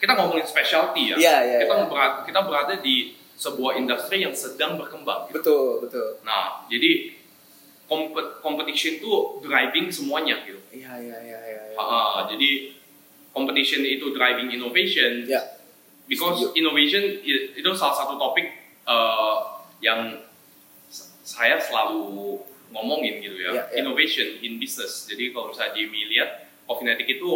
kita 0.00 0.16
ngomongin 0.16 0.48
specialty 0.48 1.12
ya. 1.12 1.16
Iya, 1.16 1.36
iya, 1.44 1.58
kita 1.64 1.74
iya. 1.76 1.86
berada, 1.88 2.16
kita 2.24 2.40
berada 2.44 2.74
di 2.80 3.12
sebuah 3.40 3.72
industri 3.74 4.20
yang 4.20 4.36
sedang 4.36 4.76
berkembang. 4.76 5.24
gitu. 5.26 5.40
Betul, 5.40 5.68
betul. 5.88 6.08
Nah, 6.20 6.68
jadi 6.68 7.16
kompet- 7.88 8.44
competition 8.44 9.00
itu 9.00 9.10
driving 9.40 9.88
semuanya 9.88 10.44
gitu. 10.44 10.60
Iya, 10.68 10.92
iya, 11.00 11.16
iya, 11.24 11.38
iya. 11.40 11.60
iya. 11.72 11.80
Ah, 11.80 12.28
jadi 12.28 12.76
competition 13.32 13.80
itu 13.82 14.12
driving 14.12 14.52
innovation. 14.52 15.24
Ya. 15.24 15.40
Because 16.04 16.52
innovation 16.52 17.00
i- 17.24 17.56
itu 17.56 17.70
salah 17.72 17.96
satu 17.96 18.20
topik 18.20 18.50
uh, 18.84 19.62
yang 19.80 20.20
saya 21.22 21.56
selalu 21.56 22.36
ngomongin 22.70 23.22
gitu 23.22 23.40
ya. 23.40 23.50
Ya, 23.50 23.54
ya. 23.72 23.80
Innovation 23.80 24.36
in 24.42 24.60
business. 24.60 25.06
Jadi 25.06 25.30
kalau 25.30 25.50
misalnya 25.50 25.72
Jimmy 25.72 26.10
lihat, 26.10 26.50
Coffeenetic 26.66 27.06
itu 27.08 27.30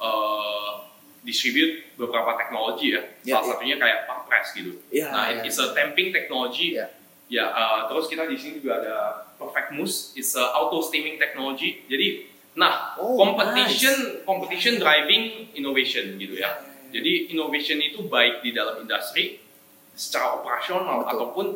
uh, 0.00 0.87
distribute 1.22 1.94
beberapa 1.98 2.38
teknologi 2.38 2.94
ya. 2.94 3.02
Ya, 3.26 3.34
salah 3.38 3.44
ya. 3.44 3.50
satunya 3.56 3.76
kayak 3.78 3.98
pump 4.06 4.22
press 4.30 4.54
gitu. 4.54 4.72
Ya, 4.92 5.10
nah, 5.10 5.26
ya. 5.30 5.42
it's 5.44 5.58
a 5.58 5.74
tamping 5.74 6.14
technology. 6.14 6.78
Ya. 6.78 6.86
Ya, 7.28 7.44
uh, 7.52 7.84
terus 7.92 8.08
kita 8.08 8.24
di 8.24 8.40
sini 8.40 8.64
juga 8.64 8.80
ada 8.80 8.96
Perfect 9.36 9.76
Mousse, 9.76 10.16
it's 10.16 10.32
a 10.32 10.48
auto 10.56 10.80
steaming 10.80 11.20
technology. 11.20 11.84
Jadi, 11.84 12.24
nah, 12.56 12.96
Oh, 12.96 13.20
competition 13.20 14.24
competition 14.24 14.80
driving 14.80 15.52
innovation 15.52 16.16
gitu 16.16 16.40
ya. 16.40 16.64
Jadi 16.88 17.36
innovation 17.36 17.84
itu 17.84 18.08
baik 18.08 18.40
di 18.40 18.56
dalam 18.56 18.80
industri 18.80 19.44
secara 19.92 20.40
operasional 20.40 21.04
Betul. 21.04 21.12
ataupun 21.12 21.46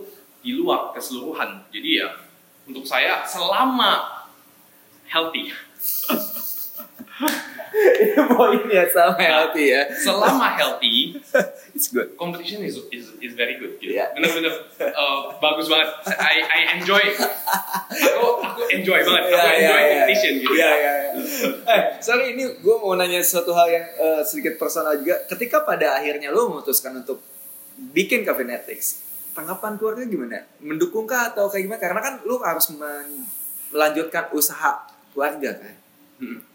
di 0.44 0.52
luar 0.60 0.92
keseluruhan. 0.92 1.64
Jadi 1.72 2.04
ya 2.04 2.20
untuk 2.68 2.84
saya 2.84 3.24
selama 3.24 4.28
healthy, 5.08 5.48
Ini 8.02 8.20
poinnya 8.28 8.84
sama 8.92 9.16
healthy 9.16 9.72
ya. 9.72 9.82
selama 9.96 10.52
healthy, 10.60 11.16
It's 11.76 11.88
good. 11.88 12.12
competition 12.20 12.60
is 12.60 12.76
is, 12.92 13.16
is 13.24 13.32
very 13.32 13.56
good. 13.56 13.80
Gitu. 13.80 13.96
Iya. 13.96 14.12
Bener-bener 14.12 14.52
uh, 14.92 15.32
bagus 15.40 15.72
banget. 15.72 15.88
I 16.20 16.36
I 16.44 16.60
enjoy. 16.76 17.00
Aku 17.16 18.28
aku 18.44 18.60
enjoy 18.68 19.00
banget. 19.00 19.22
Aku 19.32 19.36
iya, 19.36 19.52
enjoy 19.56 19.80
iya. 19.80 19.88
competition 19.88 20.32
gitu. 20.36 20.52
Iya, 20.52 20.70
iya, 20.76 20.92
iya. 20.92 21.10
Eh, 21.64 21.82
sorry 22.04 22.36
ini 22.36 22.44
gue 22.60 22.76
mau 22.76 22.92
nanya 22.92 23.24
suatu 23.24 23.56
hal 23.56 23.68
yang 23.72 23.86
eh, 23.88 24.22
sedikit 24.22 24.60
personal 24.60 25.00
juga. 25.00 25.24
Ketika 25.24 25.64
pada 25.64 25.96
akhirnya 25.96 26.28
lo 26.28 26.52
memutuskan 26.52 26.92
untuk 27.00 27.24
bikin 27.96 28.22
Cafinetics, 28.28 29.00
tanggapan 29.32 29.80
keluarga 29.80 30.04
gimana? 30.04 30.44
Mendukungkah 30.60 31.32
atau 31.32 31.48
kayak 31.48 31.72
gimana? 31.72 31.80
Karena 31.80 32.00
kan 32.04 32.14
lo 32.28 32.36
harus 32.44 32.68
melanjutkan 33.72 34.28
usaha 34.36 34.84
keluarga 35.16 35.56
kan. 35.56 35.74
Hmm. 36.20 36.51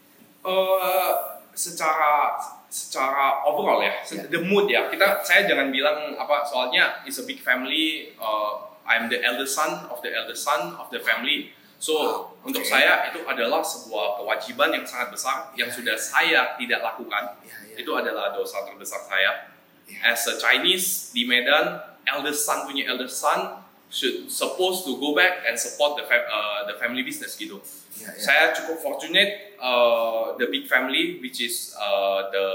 Eh, 0.48 1.12
secara 1.52 2.40
secara 2.72 3.44
overall 3.44 3.84
ya, 3.84 3.92
Ya. 4.08 4.24
the 4.32 4.40
mood 4.40 4.72
ya. 4.72 4.88
Kita 4.88 5.20
saya 5.20 5.44
jangan 5.44 5.68
bilang 5.68 6.16
apa 6.16 6.46
soalnya 6.48 7.04
it's 7.04 7.20
a 7.20 7.26
big 7.28 7.44
family. 7.44 8.16
eh, 8.16 8.54
I'm 8.88 9.12
the 9.12 9.20
eldest 9.20 9.52
son 9.52 9.92
of 9.92 10.00
the 10.00 10.16
eldest 10.16 10.48
son 10.48 10.72
of 10.80 10.88
the 10.88 11.04
family. 11.04 11.52
So 11.78 11.94
Wow, 11.94 12.48
untuk 12.48 12.64
oke. 12.64 12.72
saya 12.72 13.12
itu 13.12 13.20
adalah 13.28 13.60
sebuah 13.60 14.18
kewajiban 14.18 14.72
yang 14.72 14.86
sangat 14.88 15.12
besar 15.12 15.52
yang 15.54 15.68
Ya. 15.68 15.76
sudah 15.76 15.96
saya 16.00 16.40
tidak 16.56 16.80
lakukan. 16.82 17.36
Iya, 17.44 17.58
iya. 17.68 17.76
Itu 17.84 17.92
adalah 17.94 18.32
dosa 18.32 18.64
terbesar 18.64 19.04
saya. 19.04 19.52
Ya. 19.92 20.16
As 20.16 20.24
a 20.26 20.40
Chinese 20.40 21.12
di 21.12 21.28
Medan, 21.28 21.76
eldest 22.08 22.48
son 22.48 22.64
punya 22.64 22.88
eldest 22.88 23.20
son 23.20 23.67
should 23.88 24.28
supposed 24.28 24.84
to 24.84 25.00
go 25.00 25.16
back 25.16 25.48
and 25.48 25.56
support 25.56 25.96
the 25.96 26.06
fam- 26.06 26.28
uh, 26.28 26.68
the 26.68 26.76
family 26.76 27.04
business 27.04 27.40
gitu. 27.40 27.60
Iya, 27.98 28.10
iya. 28.14 28.20
Saya 28.20 28.44
cukup 28.52 28.78
fortunate 28.84 29.56
uh, 29.58 30.36
the 30.36 30.48
big 30.52 30.68
family 30.68 31.18
which 31.24 31.40
is 31.40 31.72
uh, 31.80 32.28
the 32.30 32.46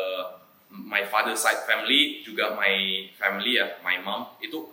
my 0.72 1.04
father 1.08 1.36
side 1.36 1.64
family 1.68 2.24
juga 2.24 2.56
my 2.56 3.08
family 3.16 3.60
ya 3.60 3.76
my 3.84 4.00
mom 4.00 4.28
itu 4.40 4.68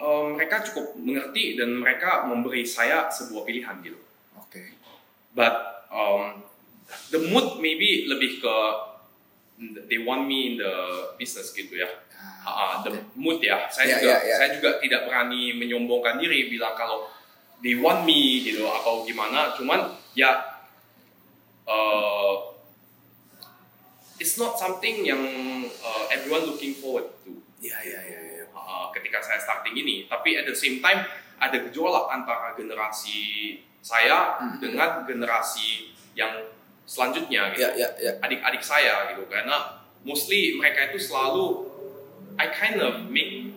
um, 0.00 0.36
mereka 0.36 0.64
cukup 0.64 0.96
mengerti 0.96 1.56
dan 1.56 1.76
mereka 1.76 2.24
memberi 2.28 2.64
saya 2.64 3.08
sebuah 3.12 3.44
pilihan 3.44 3.76
gitu. 3.84 4.00
Oke. 4.40 4.76
But 5.36 5.84
um, 5.92 6.44
the 7.12 7.20
mood 7.28 7.60
maybe 7.60 8.08
lebih 8.08 8.40
ke 8.40 8.56
they 9.90 9.98
want 9.98 10.26
me 10.30 10.54
in 10.54 10.62
the 10.62 10.72
business 11.18 11.50
gitu 11.50 11.74
ya. 11.74 11.90
Ah, 12.46 12.80
the 12.82 12.94
mood 13.18 13.42
ya. 13.42 13.66
Saya 13.68 13.94
Ya, 13.94 13.96
juga 14.00 14.14
ya, 14.14 14.18
ya. 14.24 14.36
saya 14.38 14.48
juga 14.54 14.70
tidak 14.78 15.00
berani 15.10 15.52
menyombongkan 15.54 16.16
diri 16.18 16.46
bilang 16.48 16.74
kalau 16.78 17.10
they 17.58 17.74
want 17.74 18.06
me 18.06 18.42
gitu 18.42 18.64
atau 18.64 19.02
gimana. 19.02 19.52
Cuman 19.58 19.90
ya 20.14 20.30
uh, 21.66 22.54
it's 24.18 24.38
not 24.38 24.58
something 24.58 25.02
yang 25.06 25.20
uh, 25.82 26.04
everyone 26.10 26.46
looking 26.46 26.74
forward 26.74 27.06
to 27.22 27.38
iya, 27.62 27.78
iya. 27.82 28.00
iya. 28.02 28.18
uh, 28.54 28.90
ketika 28.94 29.22
saya 29.22 29.38
starting 29.42 29.74
ini. 29.74 30.06
Tapi 30.06 30.38
at 30.38 30.46
the 30.46 30.54
same 30.56 30.78
time 30.78 31.02
ada 31.38 31.54
gejolak 31.70 32.10
antara 32.10 32.54
generasi 32.54 33.58
saya 33.78 34.34
Hmm. 34.38 34.58
dengan 34.58 35.06
generasi 35.06 35.94
yang 36.18 36.34
selanjutnya 36.88 37.52
gitu. 37.52 37.68
Iya, 37.68 37.70
iya, 37.76 37.88
iya. 38.00 38.12
Adik-adik 38.24 38.64
saya 38.64 39.12
gitu 39.12 39.28
karena 39.28 39.84
mostly 40.08 40.56
mereka 40.56 40.88
itu 40.88 40.96
selalu 40.96 41.68
I 42.40 42.48
kind 42.48 42.80
of 42.80 43.04
make 43.12 43.52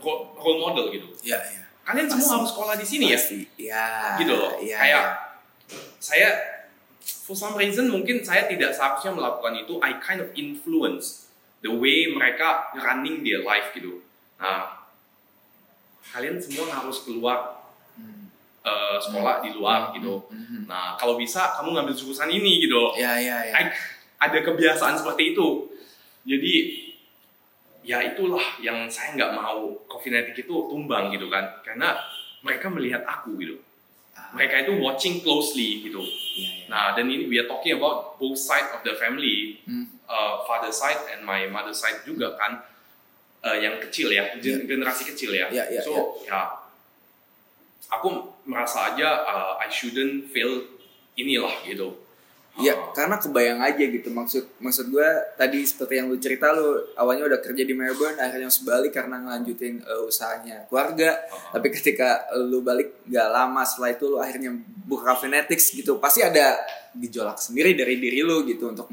role, 0.00 0.32
role 0.40 0.58
model 0.64 0.88
gitu. 0.88 1.12
Iya, 1.20 1.36
iya. 1.36 1.64
Kalian 1.84 2.08
semua 2.08 2.24
Pasti. 2.24 2.34
harus 2.40 2.48
sekolah 2.56 2.74
di 2.80 2.86
sini 2.88 3.04
ya. 3.12 3.18
Pasti. 3.20 3.40
Iya. 3.60 3.86
Gitu 4.24 4.32
loh. 4.32 4.52
Iya, 4.56 4.76
Kayak 4.80 5.04
iya. 5.04 5.04
saya 6.00 6.28
for 7.04 7.36
some 7.36 7.54
reason 7.60 7.92
mungkin 7.92 8.24
saya 8.24 8.48
tidak 8.48 8.72
seharusnya 8.72 9.12
melakukan 9.12 9.60
itu. 9.60 9.76
I 9.84 10.00
kind 10.00 10.24
of 10.24 10.32
influence 10.32 11.28
the 11.60 11.68
way 11.68 12.08
mereka 12.08 12.72
running 12.72 13.20
their 13.20 13.44
life 13.44 13.68
gitu. 13.76 14.00
Nah, 14.40 14.88
kalian 16.08 16.40
semua 16.40 16.72
harus 16.72 17.04
keluar 17.04 17.59
Hmm. 18.60 18.68
eh, 18.68 18.96
sekolah 19.00 19.40
di 19.40 19.50
luar 19.52 19.88
gitu. 19.92 20.28
Mhm. 20.28 20.68
Nah, 20.68 20.92
kalau 20.94 21.16
bisa 21.16 21.56
kamu 21.56 21.72
ngambil 21.72 21.94
jurusan 21.94 22.28
ini 22.28 22.60
gitu. 22.60 22.92
Ya 22.94 23.16
ya 23.16 23.40
ya. 23.42 23.56
Ada 24.20 24.44
kebiasaan 24.44 24.94
seperti 24.94 25.32
itu. 25.32 25.72
Jadi 26.22 26.52
ya 27.80 28.04
itulah 28.04 28.60
yang 28.60 28.84
saya 28.86 29.16
nggak 29.16 29.32
mau 29.32 29.72
Coffeenetic 29.88 30.36
itu 30.38 30.54
tumbang 30.68 31.08
gitu 31.08 31.32
kan. 31.32 31.64
Karena 31.64 31.96
mereka 32.40 32.68
melihat 32.68 33.00
aku 33.02 33.40
gitu. 33.40 33.56
Ah, 34.12 34.36
Mereka 34.36 34.68
itu 34.68 34.72
watching 34.76 35.24
closely 35.24 35.80
gitu. 35.80 36.04
iya, 36.36 36.50
iya. 36.60 36.64
Nah, 36.68 36.92
dan 36.92 37.08
ini 37.08 37.24
we 37.26 37.40
are 37.40 37.48
talking 37.48 37.72
about 37.72 38.16
both 38.16 38.36
side 38.36 38.68
of 38.70 38.84
the 38.84 38.92
family, 38.94 39.56
Hmm. 39.64 39.88
uh, 40.04 40.44
father 40.44 40.68
side 40.68 41.00
and 41.08 41.24
my 41.24 41.48
mother 41.48 41.72
side 41.72 42.04
juga 42.04 42.36
kan, 42.36 42.60
uh, 43.40 43.56
yang 43.56 43.80
kecil 43.80 44.12
ya, 44.12 44.36
gen- 44.36 44.66
generasi 44.66 45.06
kecil 45.06 45.32
ya. 45.32 45.48
Ya, 45.48 45.64
ya, 45.66 45.80
so 45.80 46.20
ya, 46.22 46.60
aku 47.88 48.34
merasa 48.44 48.94
aja 48.94 49.24
uh, 49.24 49.52
I 49.60 49.68
shouldn't 49.68 50.30
fail 50.30 50.64
inilah 51.16 51.52
gitu. 51.66 51.96
Iya, 52.58 52.74
Uh, 52.74 52.90
karena 52.92 53.14
kebayang 53.16 53.62
aja 53.62 53.78
gitu. 53.78 54.10
Maksud 54.10 54.58
maksud 54.58 54.90
gue 54.90 55.08
tadi 55.38 55.62
seperti 55.62 56.02
yang 56.02 56.10
lu 56.10 56.18
cerita 56.18 56.50
lu 56.50 56.82
awalnya 56.98 57.30
udah 57.30 57.40
kerja 57.40 57.62
di 57.62 57.72
Melbourne 57.78 58.18
akhirnya 58.18 58.50
sebalik 58.50 58.90
karena 58.90 59.22
ngelanjutin 59.22 59.80
uh, 59.86 60.02
usahanya 60.04 60.66
keluarga. 60.66 61.14
Uh, 61.30 61.54
tapi 61.56 61.70
ketika 61.70 62.26
lu 62.36 62.60
balik 62.60 63.06
nggak 63.06 63.28
lama 63.30 63.62
setelah 63.62 63.94
itu 63.94 64.04
lu 64.10 64.18
akhirnya 64.18 64.50
buka 64.84 65.14
Caffeinetics 65.14 65.72
gitu. 65.78 66.02
Pasti 66.02 66.26
ada 66.26 66.58
gejolak 66.98 67.38
sendiri 67.38 67.78
dari 67.78 68.02
diri 68.02 68.20
lu 68.26 68.42
gitu 68.42 68.74
untuk 68.74 68.90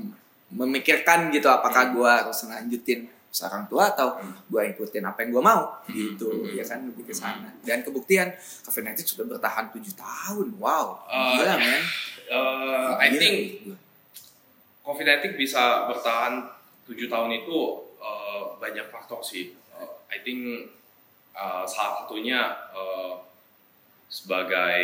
memikirkan 0.53 1.33
gitu 1.33 1.49
apakah 1.49 1.91
Hmm. 1.91 1.93
gue 1.97 2.07
harus 2.07 2.37
lanjutin 2.47 2.99
usaha 3.03 3.16
orang 3.45 3.69
tua 3.69 3.93
atau 3.93 4.17
gue 4.49 4.61
ikutin 4.73 5.05
apa 5.05 5.21
yang 5.21 5.37
gue 5.37 5.43
mau. 5.45 5.61
Gitu 5.85 6.25
Hmm. 6.25 6.57
ya 6.57 6.63
kan 6.65 6.81
lebih 6.87 7.05
ke 7.05 7.13
sana. 7.13 7.53
Dan 7.61 7.85
kebuktian 7.85 8.33
Caffeinetics 8.65 9.13
sudah 9.13 9.37
bertahan 9.37 9.69
tujuh 9.69 9.93
tahun. 9.93 10.57
Wow 10.57 11.05
Uh, 11.05 11.37
gila 11.37 11.55
men. 11.61 11.81
Uh, 12.27 12.97
I 12.97 13.07
think 13.13 13.35
menurut 13.61 13.77
gua. 13.77 13.77
Coffeenetic 14.87 15.35
bisa 15.35 15.85
bertahan 15.91 16.47
tujuh 16.87 17.11
tahun 17.11 17.43
itu 17.43 17.57
uh, 17.99 18.55
banyak 18.57 18.87
faktor 18.87 19.19
sih. 19.19 19.51
Uh, 19.75 19.87
I 20.07 20.23
think 20.23 20.71
uh, 21.35 21.67
salah 21.67 22.03
satunya 22.03 22.39
uh, 22.71 23.19
sebagai 24.07 24.79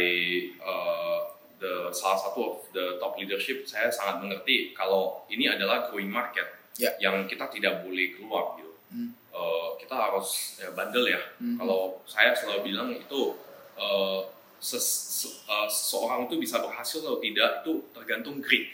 uh, 0.60 1.32
the 1.60 1.88
salah 1.96 2.20
satu 2.20 2.40
of 2.44 2.58
the 2.76 3.00
top 3.00 3.16
leadership 3.16 3.64
saya 3.64 3.88
sangat 3.88 4.20
mengerti 4.20 4.76
kalau 4.76 5.24
ini 5.32 5.48
adalah 5.48 5.88
growing 5.88 6.12
market 6.12 6.44
Ya. 6.74 6.90
yang 6.98 7.30
kita 7.30 7.46
tidak 7.54 7.86
boleh 7.86 8.18
keluar 8.18 8.58
gitu. 8.58 8.74
Hmm. 8.90 9.14
Uh, 9.30 9.78
kita 9.78 9.94
harus 9.94 10.58
ya, 10.58 10.70
bandel 10.74 11.06
ya. 11.06 11.22
Hmm. 11.38 11.58
Kalau 11.58 12.02
saya 12.06 12.34
selalu 12.34 12.62
bilang 12.66 12.90
itu 12.90 13.38
uh, 13.78 14.22
ses- 14.58 14.82
se- 15.22 15.38
uh, 15.46 15.70
seseorang 15.70 16.26
itu 16.26 16.38
bisa 16.38 16.58
berhasil 16.62 17.02
atau 17.02 17.22
tidak 17.22 17.62
itu 17.62 17.74
tergantung 17.94 18.42
grit. 18.42 18.70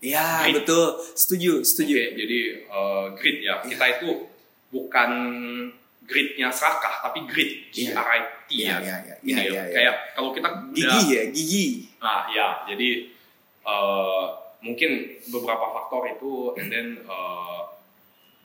Ya 0.00 0.42
Grit. 0.48 0.64
betul, 0.64 0.96
setuju, 1.12 1.60
setuju. 1.62 1.92
Oke, 1.92 2.06
jadi 2.18 2.38
uh, 2.66 3.06
grit 3.14 3.38
ya. 3.44 3.60
Kita 3.62 3.84
itu 4.00 4.08
bukan 4.70 5.10
gritnya 6.02 6.50
serakah, 6.50 7.06
tapi 7.06 7.22
grit, 7.30 7.70
Iya. 7.70 7.94
G-R-I-T 7.94 8.50
Iya, 8.50 8.66
ya. 8.66 8.76
iya, 8.82 8.96
iya, 9.06 9.14
Ini 9.22 9.30
iya, 9.30 9.38
loh, 9.38 9.54
iya, 9.54 9.62
iya. 9.62 9.74
kayak 9.78 9.94
kalau 10.16 10.30
kita 10.34 10.48
udah, 10.50 10.74
Gigi 10.74 11.06
ya, 11.14 11.22
gigi. 11.30 11.66
nah 12.02 12.26
ya, 12.26 12.48
jadi 12.66 12.88
uh, 13.62 14.26
mungkin 14.60 14.90
beberapa 15.28 15.66
faktor 15.72 16.04
itu, 16.08 16.52
and 16.56 16.68
then 16.68 16.88
uh, 17.04 17.64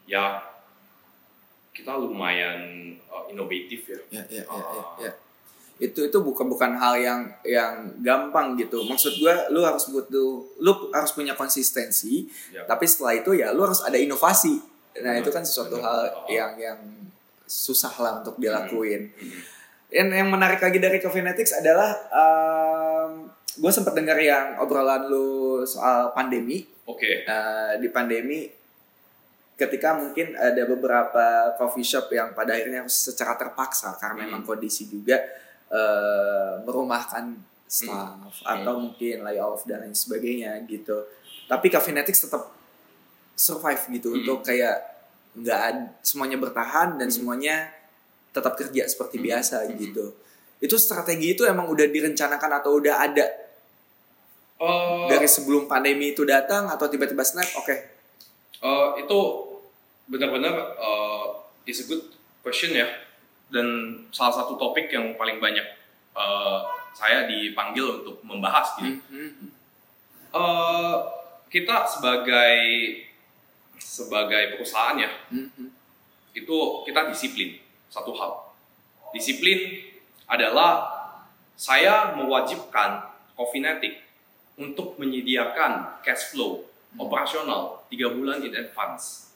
ya 0.05 0.39
kita 1.71 1.91
lumayan 1.95 2.57
uh, 3.07 3.27
inovatif 3.27 3.83
ya. 3.85 3.99
Ya, 4.09 4.23
ya, 4.31 4.41
ya, 4.41 4.43
ya, 4.43 4.63
Ah. 4.79 4.95
ya. 4.99 5.11
Itu 5.75 6.07
itu 6.07 6.17
bukan 6.23 6.47
bukan 6.47 6.71
hal 6.79 6.95
yang 6.95 7.19
yang 7.43 7.91
gampang 7.99 8.55
gitu. 8.55 8.79
Maksud 8.87 9.19
gua, 9.19 9.51
lu 9.51 9.59
harus 9.59 9.91
butuh, 9.91 10.39
lu 10.63 10.71
harus 10.95 11.11
punya 11.11 11.35
konsistensi. 11.35 12.31
Ya. 12.47 12.63
Tapi 12.63 12.87
setelah 12.87 13.19
itu 13.19 13.35
ya, 13.35 13.51
lu 13.51 13.67
harus 13.67 13.83
ada 13.83 13.99
inovasi. 13.99 14.55
Nah 15.03 15.11
Benar, 15.11 15.19
itu 15.19 15.29
kan 15.35 15.43
sesuatu 15.43 15.75
benar. 15.75 15.83
hal 15.83 15.99
Oh. 16.15 16.31
yang 16.31 16.51
yang 16.55 16.79
susah 17.43 17.91
lah 17.99 18.23
untuk 18.23 18.39
dilakuin. 18.39 19.11
Hmm. 19.11 19.41
Dan 19.91 20.07
yang 20.11 20.31
menarik 20.31 20.63
lagi 20.63 20.79
dari 20.79 20.97
Coffeenetics 20.97 21.59
adalah 21.59 21.91
gue 23.55 23.71
sempat 23.71 23.93
dengar 23.93 24.17
yang 24.17 24.59
obrolan 24.59 25.07
lu 25.07 25.61
soal 25.63 26.11
pandemi 26.11 26.67
Oke, 26.85 27.25
Eh, 27.25 27.73
di 27.81 27.89
pandemi 27.89 28.45
ketika 29.55 29.97
mungkin 29.97 30.37
ada 30.37 30.67
beberapa 30.67 31.55
coffee 31.57 31.81
shop 31.81 32.13
yang 32.13 32.37
pada 32.37 32.53
akhirnya 32.53 32.85
secara 32.85 33.33
terpaksa 33.33 33.97
karena 33.97 34.21
Hmm. 34.21 34.23
memang 34.29 34.41
kondisi 34.45 34.85
juga 34.85 35.17
eh, 35.65 36.61
merumahkan 36.61 37.33
staff 37.65 38.21
Hmm. 38.21 38.45
atau 38.45 38.77
mungkin 38.77 39.25
layoff 39.25 39.65
dan 39.65 39.81
lain 39.81 39.97
sebagainya 39.97 40.61
gitu. 40.69 41.09
Tapi 41.49 41.73
Caffeinetics 41.73 42.29
tetap 42.29 42.53
survive 43.33 43.81
gitu 43.89 44.13
Hmm. 44.13 44.21
untuk 44.21 44.45
kayak 44.45 44.77
nggak 45.33 45.99
semuanya 46.05 46.37
bertahan 46.37 47.01
dan 47.01 47.09
Hmm. 47.09 47.17
semuanya 47.17 47.73
tetap 48.29 48.53
kerja 48.53 48.85
seperti 48.85 49.17
Hmm. 49.17 49.25
biasa 49.25 49.65
Hmm. 49.65 49.73
gitu. 49.73 50.05
Itu 50.61 50.77
strategi 50.77 51.33
itu 51.33 51.43
emang 51.43 51.65
udah 51.65 51.89
direncanakan 51.89 52.61
atau 52.61 52.77
udah 52.77 53.01
ada 53.01 53.25
Uh, 54.55 55.11
dari 55.11 55.27
sebelum 55.27 55.67
pandemi 55.67 56.15
itu 56.15 56.23
datang 56.23 56.71
atau 56.71 56.87
tiba-tiba 56.87 57.27
snap 57.27 57.47
oke 57.59 57.95
Uh, 58.65 58.97
itu 58.97 59.19
benar-benar 60.09 60.79
uh, 60.79 61.37
is 61.69 61.85
a 61.85 61.85
good 61.85 62.01
question 62.41 62.73
ya 62.73 62.87
dan 63.53 63.65
salah 64.09 64.41
satu 64.41 64.57
topik 64.57 64.89
yang 64.89 65.13
paling 65.19 65.37
banyak 65.37 65.65
uh, 66.17 66.65
saya 66.95 67.27
dipanggil 67.27 68.01
untuk 68.01 68.21
membahas 68.23 68.79
gitu. 68.79 69.01
Hmm, 69.11 69.53
Uh, 70.35 70.99
kita 71.47 71.87
sebagai 71.87 72.59
sebagai 73.79 74.59
perusahaan 74.59 74.99
ya 74.99 75.07
hmm, 75.31 75.47
hmm. 75.47 75.69
itu 76.35 76.57
kita 76.83 77.07
disiplin 77.07 77.55
satu 77.87 78.11
hal. 78.11 78.51
Disiplin 79.15 79.79
adalah 80.27 80.91
saya 81.55 82.11
mewajibkan 82.19 83.07
Coffeenetic 83.31 84.04
untuk 84.55 84.95
menyediakan 84.95 85.99
cash 85.99 86.31
flow 86.31 86.63
operasional 86.95 87.83
tiga 87.91 88.11
bulan 88.11 88.39
in 88.43 88.55
advance. 88.55 89.31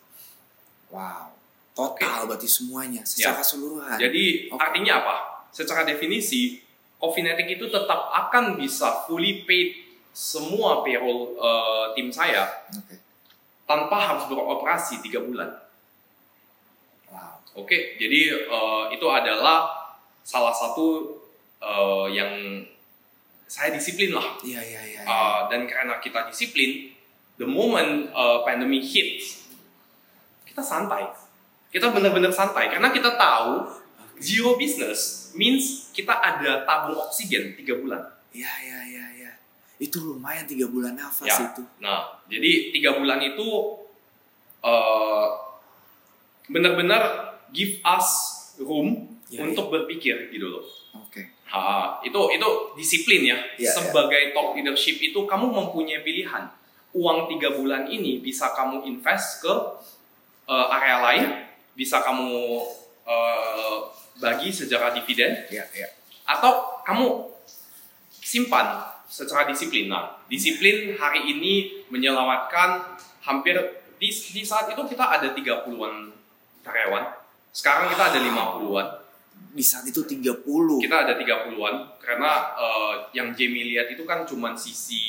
Wow, 0.90 1.36
total 1.76 2.26
berarti 2.26 2.48
semuanya 2.50 3.04
secara 3.04 3.44
keseluruhan. 3.44 4.00
Jadi 4.00 4.50
Oke. 4.50 4.58
artinya 4.58 4.94
apa? 5.04 5.16
Secara 5.52 5.84
definisi, 5.84 6.62
Coffeenetic 7.00 7.48
itu 7.56 7.72
tetap 7.72 8.12
akan 8.12 8.60
bisa 8.60 9.08
fully 9.08 9.48
paid 9.48 9.88
semua 10.12 10.84
payroll 10.84 11.32
eh, 11.40 11.86
tim 11.96 12.12
saya 12.12 12.44
Oke. 12.76 13.00
tanpa 13.64 14.04
harus 14.04 14.28
beroperasi 14.28 15.00
tiga 15.00 15.24
bulan. 15.24 15.48
Wow. 17.08 17.64
Oke, 17.64 17.96
jadi 17.96 18.44
eh, 18.52 18.84
itu 19.00 19.08
adalah 19.08 19.72
salah 20.28 20.52
satu 20.52 21.16
eh, 21.64 22.08
yang 22.12 22.32
saya 23.50 23.74
disiplin 23.74 24.14
lah. 24.14 24.38
Iya 24.46 24.62
iya 24.62 24.82
iya. 24.86 25.02
iya. 25.02 25.10
Uh, 25.10 25.50
dan 25.50 25.66
karena 25.66 25.98
kita 25.98 26.30
disiplin, 26.30 26.94
the 27.42 27.50
moment 27.50 28.14
uh, 28.14 28.46
pandemic 28.46 28.86
hits, 28.86 29.50
kita 30.46 30.62
santai. 30.62 31.10
Kita 31.74 31.90
benar-benar 31.90 32.30
santai 32.30 32.70
karena 32.70 32.94
kita 32.94 33.18
tahu 33.18 33.66
zero 34.22 34.54
business 34.58 35.34
means 35.34 35.90
kita 35.94 36.14
ada 36.14 36.62
tabung 36.66 36.98
oksigen 37.02 37.58
tiga 37.58 37.74
bulan. 37.82 38.06
Iya 38.30 38.54
iya 38.62 38.80
iya 38.86 39.06
iya. 39.18 39.32
Itu 39.82 40.14
lumayan 40.14 40.46
tiga 40.46 40.70
bulan 40.70 40.94
nafas 40.94 41.26
Ya. 41.26 41.38
itu. 41.50 41.64
Nah, 41.82 42.22
jadi 42.30 42.70
tiga 42.70 43.02
bulan 43.02 43.18
itu 43.22 43.48
uh, 44.62 45.28
benar-benar 46.50 47.34
give 47.50 47.82
us 47.82 48.08
room 48.62 49.10
Ya, 49.30 49.46
untuk 49.46 49.70
berpikir 49.70 50.34
gitu 50.34 50.50
loh. 50.50 50.66
Oke. 51.06 51.30
Ha, 51.50 51.98
itu 52.06 52.22
itu 52.30 52.50
disiplin 52.78 53.26
ya. 53.26 53.38
Ya, 53.58 53.74
Sebagai 53.74 54.38
top 54.38 54.54
leadership 54.54 55.02
itu 55.02 55.26
kamu 55.26 55.50
mempunyai 55.50 56.06
pilihan. 56.06 56.46
Uang 56.94 57.26
tiga 57.30 57.54
bulan 57.58 57.90
ini 57.90 58.22
bisa 58.22 58.54
kamu 58.54 58.86
invest 58.86 59.42
ke 59.42 59.54
uh, 60.50 60.68
area 60.78 60.98
lain, 61.02 61.26
bisa 61.74 62.02
kamu 62.06 62.66
uh, 63.06 63.78
bagi 64.22 64.54
secara 64.54 64.94
dividen, 64.94 65.46
Iya 65.50 65.66
iya. 65.74 65.90
atau 66.28 66.82
kamu 66.86 67.30
simpan 68.10 68.86
secara 69.10 69.50
disiplin. 69.50 69.90
Nah, 69.90 70.22
disiplin 70.30 70.94
hari 71.02 71.34
ini 71.34 71.86
menyelamatkan 71.90 72.98
hampir 73.26 73.58
di, 73.98 74.10
di 74.14 74.46
saat 74.46 74.70
itu 74.70 74.82
kita 74.86 75.02
ada 75.18 75.34
30-an 75.34 76.14
karyawan. 76.62 77.06
Sekarang 77.50 77.90
kita 77.90 78.14
ada 78.14 78.20
50-an 78.22 78.88
Di 79.50 79.62
saat 79.62 79.82
itu 79.84 80.06
30. 80.06 80.46
kita 80.78 80.96
ada 81.04 81.14
30-an 81.14 81.76
karena 81.98 82.32
eh, 82.54 82.94
yang 83.12 83.34
Jamie 83.34 83.66
lihat 83.68 83.90
itu 83.90 84.04
kan 84.04 84.22
cuma 84.22 84.54
sisi 84.54 85.02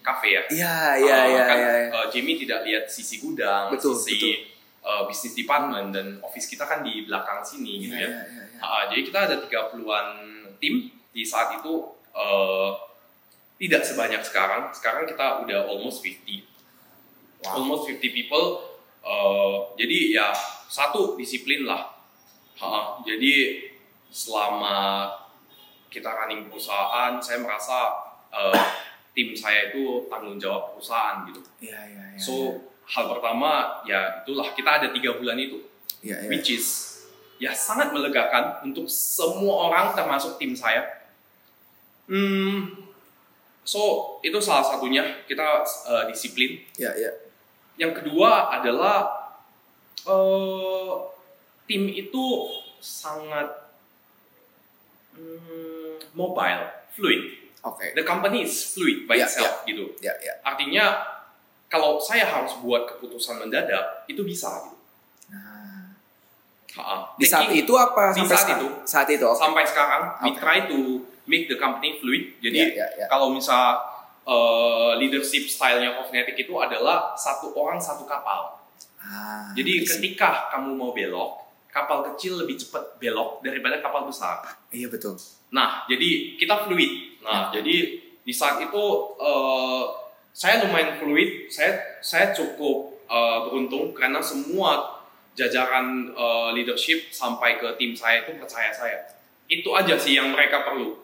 kafe 0.00 0.32
ya. 0.32 0.42
Iya 0.48 0.76
iya 0.96 1.16
Eh, 1.16 1.26
iya 1.30 1.42
kan, 1.44 1.56
iya. 1.58 1.70
eh, 1.92 2.06
Jamie 2.08 2.36
tidak 2.36 2.64
lihat 2.64 2.84
sisi 2.86 3.20
gudang, 3.20 3.68
Betul, 3.68 3.92
sisi 3.92 4.40
eh, 4.80 5.02
bisnis 5.04 5.34
department 5.34 5.92
dan 5.92 6.06
office 6.20 6.46
kita 6.46 6.64
kan 6.64 6.80
di 6.80 7.04
belakang 7.04 7.40
sini 7.40 7.82
gitu 7.82 7.94
Iya 7.94 8.04
ya. 8.04 8.08
iya 8.08 8.22
iya. 8.24 8.42
iya. 8.50 8.60
Ah, 8.60 8.82
jadi 8.88 9.00
kita 9.02 9.18
ada 9.22 9.36
30-an 9.38 10.06
tim 10.56 10.74
di 11.10 11.22
saat 11.22 11.52
itu 11.54 11.72
eh, 12.10 12.70
tidak 13.54 13.82
sebanyak 13.82 14.20
sekarang. 14.20 14.72
Sekarang 14.72 15.04
kita 15.04 15.44
udah 15.44 15.60
almost 15.64 16.00
50. 16.00 16.40
Wow. 17.44 17.60
Almost 17.60 17.84
50 17.86 18.00
people. 18.12 18.46
eh, 19.04 19.56
jadi 19.76 19.98
ya 20.16 20.32
satu 20.66 21.12
disiplin 21.14 21.68
lah. 21.68 21.92
Ha, 22.56 23.02
jadi 23.04 23.60
selama 24.14 25.10
kita 25.90 26.06
running 26.06 26.46
perusahaan, 26.46 27.18
saya 27.18 27.42
merasa 27.42 27.90
eh, 28.30 28.62
tim 29.10 29.34
saya 29.34 29.74
itu 29.74 30.06
tanggung 30.06 30.38
jawab 30.38 30.78
perusahaan 30.78 31.26
gitu. 31.26 31.42
Iya 31.58 31.80
iya 31.90 32.04
iya. 32.14 32.18
So 32.22 32.54
hal 32.86 33.10
pertama 33.10 33.82
ya 33.82 34.22
itulah 34.22 34.54
kita 34.54 34.70
ada 34.78 34.88
tiga 34.94 35.18
bulan 35.18 35.34
itu, 35.34 35.58
iya 36.06 36.22
iya. 36.22 36.30
which 36.30 36.54
is 36.54 36.66
ya 37.42 37.50
sangat 37.50 37.90
melegakan 37.90 38.62
untuk 38.62 38.86
semua 38.86 39.70
orang 39.70 39.98
termasuk 39.98 40.38
tim 40.38 40.54
saya. 40.54 40.86
Hmm, 42.06 42.70
so 43.66 44.16
itu 44.22 44.38
salah 44.38 44.62
satunya 44.62 45.02
kita 45.26 45.66
eh, 45.66 46.04
disiplin. 46.06 46.62
Iya 46.78 46.94
iya. 46.94 47.10
Yang 47.74 48.02
kedua 48.02 48.54
adalah 48.54 49.10
eh, 50.06 50.92
tim 51.66 51.90
itu 51.90 52.50
sangat 52.78 53.63
hmm, 55.14 56.12
mobile, 56.12 56.62
fluid. 56.90 57.22
Oke. 57.62 57.92
The 57.92 58.02
company 58.02 58.44
is 58.44 58.54
fluid 58.70 59.06
by 59.06 59.14
Ya, 59.14 59.24
itself 59.24 59.64
gitu. 59.64 59.96
Iya 59.98 60.12
iya. 60.20 60.34
Artinya 60.40 60.84
kalau 61.66 61.96
saya 61.98 62.22
harus 62.24 62.54
buat 62.58 62.84
keputusan 62.86 63.40
mendadak 63.40 64.04
itu 64.04 64.20
bisa 64.20 64.46
gitu. 64.62 64.76
Nah, 65.30 65.96
Ha-ha. 66.70 67.14
di 67.14 67.24
saat 67.24 67.48
Taking- 67.48 67.64
itu 67.64 67.72
apa 67.72 68.10
Di 68.10 68.20
sampai 68.20 68.30
saat 68.30 68.42
sekarang? 68.44 68.60
itu. 68.60 68.68
Saat 68.84 69.08
itu. 69.08 69.24
oke. 69.24 69.38
sampai 69.38 69.64
sekarang 69.64 70.02
we 70.20 70.30
Oke. 70.30 70.38
try 70.38 70.58
to 70.64 70.78
make 71.24 71.46
the 71.46 71.56
company 71.56 71.96
fluid. 71.96 72.36
Jadi 72.38 72.58
Iya, 72.60 72.68
iya, 72.74 72.86
iya. 72.96 73.06
kalau 73.06 73.30
misal 73.30 73.80
uh, 74.22 74.92
leadership 74.94 75.46
stylenya 75.46 75.96
Cognetic 75.96 76.36
itu 76.38 76.52
adalah 76.54 77.12
satu 77.14 77.54
orang 77.54 77.76
satu 77.76 78.04
kapal. 78.04 78.60
Ah, 78.96 79.52
Jadi 79.52 79.84
ketika 79.84 80.48
kamu 80.50 80.72
mau 80.74 80.90
belok, 80.90 81.43
kapal 81.74 82.06
kecil 82.14 82.38
lebih 82.38 82.54
cepat 82.54 83.02
belok 83.02 83.42
daripada 83.42 83.82
kapal 83.82 84.06
besar. 84.06 84.46
Iya 84.70 84.86
betul. 84.86 85.18
Nah, 85.50 85.82
jadi 85.90 86.38
kita 86.38 86.70
fluid. 86.70 87.18
Nah, 87.26 87.50
Ya. 87.50 87.58
jadi 87.60 87.98
di 88.22 88.32
saat 88.32 88.62
itu 88.62 88.84
eh, 89.18 89.84
saya 90.30 90.62
lumayan 90.62 90.94
fluid. 91.02 91.50
Saya 91.50 91.98
saya 91.98 92.30
cukup 92.30 93.02
eh, 93.10 93.38
beruntung 93.50 93.90
karena 93.90 94.22
semua 94.22 95.02
jajaran 95.34 96.14
eh, 96.14 96.48
leadership 96.54 97.10
sampai 97.10 97.58
ke 97.58 97.74
tim 97.74 97.90
saya 97.98 98.22
itu 98.22 98.38
percaya 98.38 98.70
saya. 98.70 99.10
Itu 99.50 99.74
aja 99.74 99.98
sih 99.98 100.14
yang 100.14 100.30
mereka 100.30 100.62
perlu. 100.62 100.94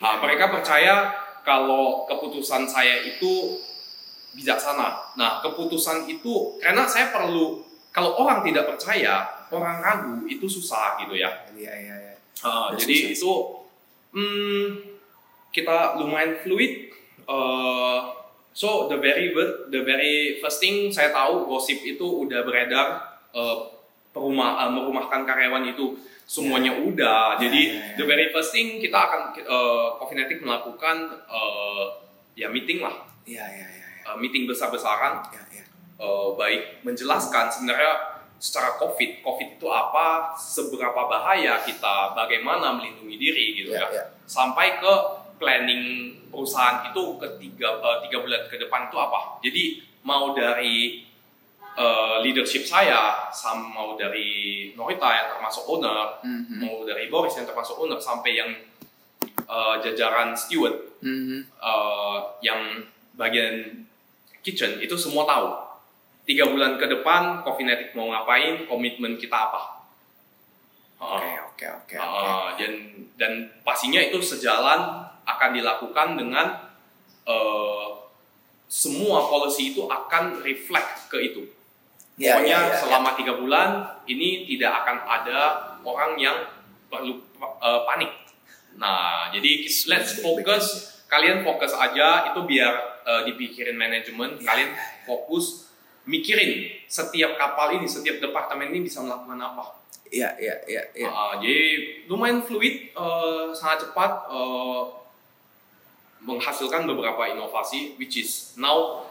Nah, 0.00 0.16
mereka 0.24 0.48
percaya 0.48 1.12
kalau 1.44 2.08
keputusan 2.08 2.64
saya 2.64 3.04
itu 3.04 3.60
bijaksana. 4.32 5.16
Nah, 5.16 5.40
keputusan 5.44 6.08
itu 6.08 6.56
karena 6.60 6.88
saya 6.88 7.12
perlu 7.12 7.64
kalau 7.92 8.12
orang 8.20 8.44
tidak 8.44 8.68
percaya, 8.68 9.24
orang 9.52 9.78
ragu 9.82 10.14
itu 10.26 10.46
susah 10.48 10.98
gitu 11.02 11.14
ya. 11.18 11.30
Iya 11.54 11.72
iya 11.72 11.94
iya. 11.96 12.14
That's 12.42 12.82
jadi 12.82 12.94
susah 12.94 13.14
itu 13.16 13.32
hmm, 14.16 14.64
kita 15.54 16.00
lumayan 16.00 16.36
fluid. 16.40 16.92
Uh, 17.26 18.14
so 18.54 18.86
the 18.86 18.96
very 18.96 19.34
ver- 19.34 19.66
the 19.68 19.82
very 19.82 20.38
first 20.38 20.62
thing 20.62 20.88
saya 20.88 21.10
tahu 21.10 21.46
gosip 21.50 21.82
itu 21.82 22.06
udah 22.26 22.46
beredar 22.46 23.18
uh, 23.34 23.56
perumah 24.14 24.64
uh, 24.64 24.70
merumahkan 24.72 25.28
karyawan 25.28 25.68
itu 25.68 25.98
semuanya 26.26 26.74
udah. 26.74 27.36
Ya, 27.38 27.46
Jadi 27.46 27.60
ya, 27.70 27.74
ya. 27.76 27.94
the 28.00 28.04
very 28.08 28.26
first 28.34 28.50
thing 28.50 28.82
kita 28.82 28.96
akan 28.96 29.36
uh, 29.46 29.94
Coffeenetic 30.00 30.42
melakukan 30.42 31.22
uh, 31.30 31.86
ya 32.36 32.50
meeting 32.52 32.80
lah, 32.84 32.92
Iya 33.24 33.44
iya 33.46 33.66
iya. 33.72 33.86
iya. 34.02 34.02
uh, 34.12 34.16
meeting 34.18 34.44
besar-besaran 34.44 35.24
Iya 35.32 35.42
iya. 35.54 35.64
eh, 35.96 36.28
baik 36.36 36.84
menjelaskan 36.84 37.48
sebenarnya 37.48 38.15
secara 38.36 38.76
COVID, 38.76 39.24
COVID 39.24 39.48
itu 39.56 39.68
apa, 39.68 40.36
seberapa 40.36 41.08
bahaya 41.08 41.60
kita, 41.64 42.12
bagaimana 42.12 42.76
melindungi 42.76 43.16
diri 43.16 43.46
gitu 43.56 43.72
Iya 43.72 43.80
ya, 43.80 43.88
iya. 43.92 44.04
sampai 44.28 44.76
ke 44.76 44.92
planning 45.36 45.82
perusahaan 46.28 46.84
itu 46.86 47.02
ke 47.16 47.26
tiga, 47.36 47.80
eh, 47.80 47.96
tiga 48.08 48.16
bulan 48.20 48.44
ke 48.48 48.56
depan 48.56 48.88
itu 48.88 48.96
apa. 48.96 49.20
Jadi 49.40 49.64
mau 50.02 50.32
dari 50.32 51.04
eh, 51.76 52.16
leadership 52.24 52.64
saya, 52.64 53.28
sam 53.28 53.68
mau 53.68 54.00
dari 54.00 54.72
Norita 54.72 55.12
yang 55.12 55.28
termasuk 55.36 55.68
owner, 55.68 56.24
Mhm. 56.24 56.64
mau 56.64 56.80
dari 56.88 57.04
Boris 57.12 57.36
yang 57.36 57.44
termasuk 57.44 57.76
owner, 57.76 58.00
sampai 58.00 58.32
yang 58.32 58.48
eh, 59.46 59.74
jajaran 59.84 60.32
steward 60.32 60.72
Mhm. 61.04 61.38
eh, 61.44 62.18
yang 62.40 62.80
bagian 63.12 63.84
kitchen 64.40 64.80
itu 64.80 64.96
semua 64.96 65.22
tahu. 65.22 65.46
Tiga 66.26 66.50
bulan 66.50 66.74
ke 66.74 66.90
depan, 66.90 67.46
Coffeenetic 67.46 67.94
mau 67.94 68.10
ngapain, 68.10 68.66
komitmen 68.66 69.14
kita 69.14 69.36
apa. 69.50 69.62
Oke 70.96 71.28
Uh, 71.28 71.52
oke 71.52 71.66
oke 71.68 71.92
oke. 71.92 71.96
uh, 72.00 72.48
dan 72.56 72.72
dan 73.20 73.32
pastinya 73.60 74.00
itu 74.00 74.16
sejalan 74.16 75.06
akan 75.26 75.50
dilakukan 75.52 76.16
dengan 76.16 76.46
eh, 77.26 77.88
semua 78.66 79.26
policy 79.26 79.74
itu 79.74 79.84
akan 79.86 80.40
reflect 80.42 81.10
ke 81.10 81.18
itu. 81.22 81.42
Iya, 82.16 82.40
Pokoknya 82.40 82.58
iya, 82.64 82.70
iya, 82.72 82.78
selama 82.80 83.10
tiga 83.18 83.36
bulan 83.36 83.68
ini 84.08 84.48
tidak 84.48 84.72
akan 84.86 84.96
ada 85.04 85.38
orang 85.84 86.16
yang 86.16 86.38
perlu 86.88 87.20
eh, 87.42 87.80
panik. 87.84 88.12
Nah, 88.78 89.28
jadi 89.34 89.66
let's 89.90 90.18
focus. 90.24 90.96
Kalian 91.06 91.46
fokus 91.46 91.70
aja 91.70 92.34
itu 92.34 92.40
biar 92.46 93.02
eh, 93.06 93.22
dipikirin 93.30 93.78
manajemen. 93.78 94.38
Iya, 94.40 94.46
Kalian 94.46 94.70
fokus 95.06 95.65
mikirin 96.06 96.70
setiap 96.86 97.34
kapal 97.36 97.74
ini, 97.74 97.84
setiap 97.84 98.22
departemen 98.22 98.70
ini 98.70 98.86
bisa 98.86 99.02
melakukan 99.02 99.36
apa. 99.42 99.64
Iya 100.06 100.38
iya 100.38 100.54
iya 100.70 100.82
iya. 100.94 101.10
Ah, 101.10 101.34
jadi 101.42 101.58
lumayan 102.06 102.38
fluid, 102.46 102.94
eh, 102.94 103.44
sangat 103.52 103.90
cepat 103.90 104.30
eh, 104.30 104.82
menghasilkan 106.22 106.86
beberapa 106.86 107.26
inovasi, 107.26 107.98
which 107.98 108.22
is 108.22 108.54
now 108.54 109.02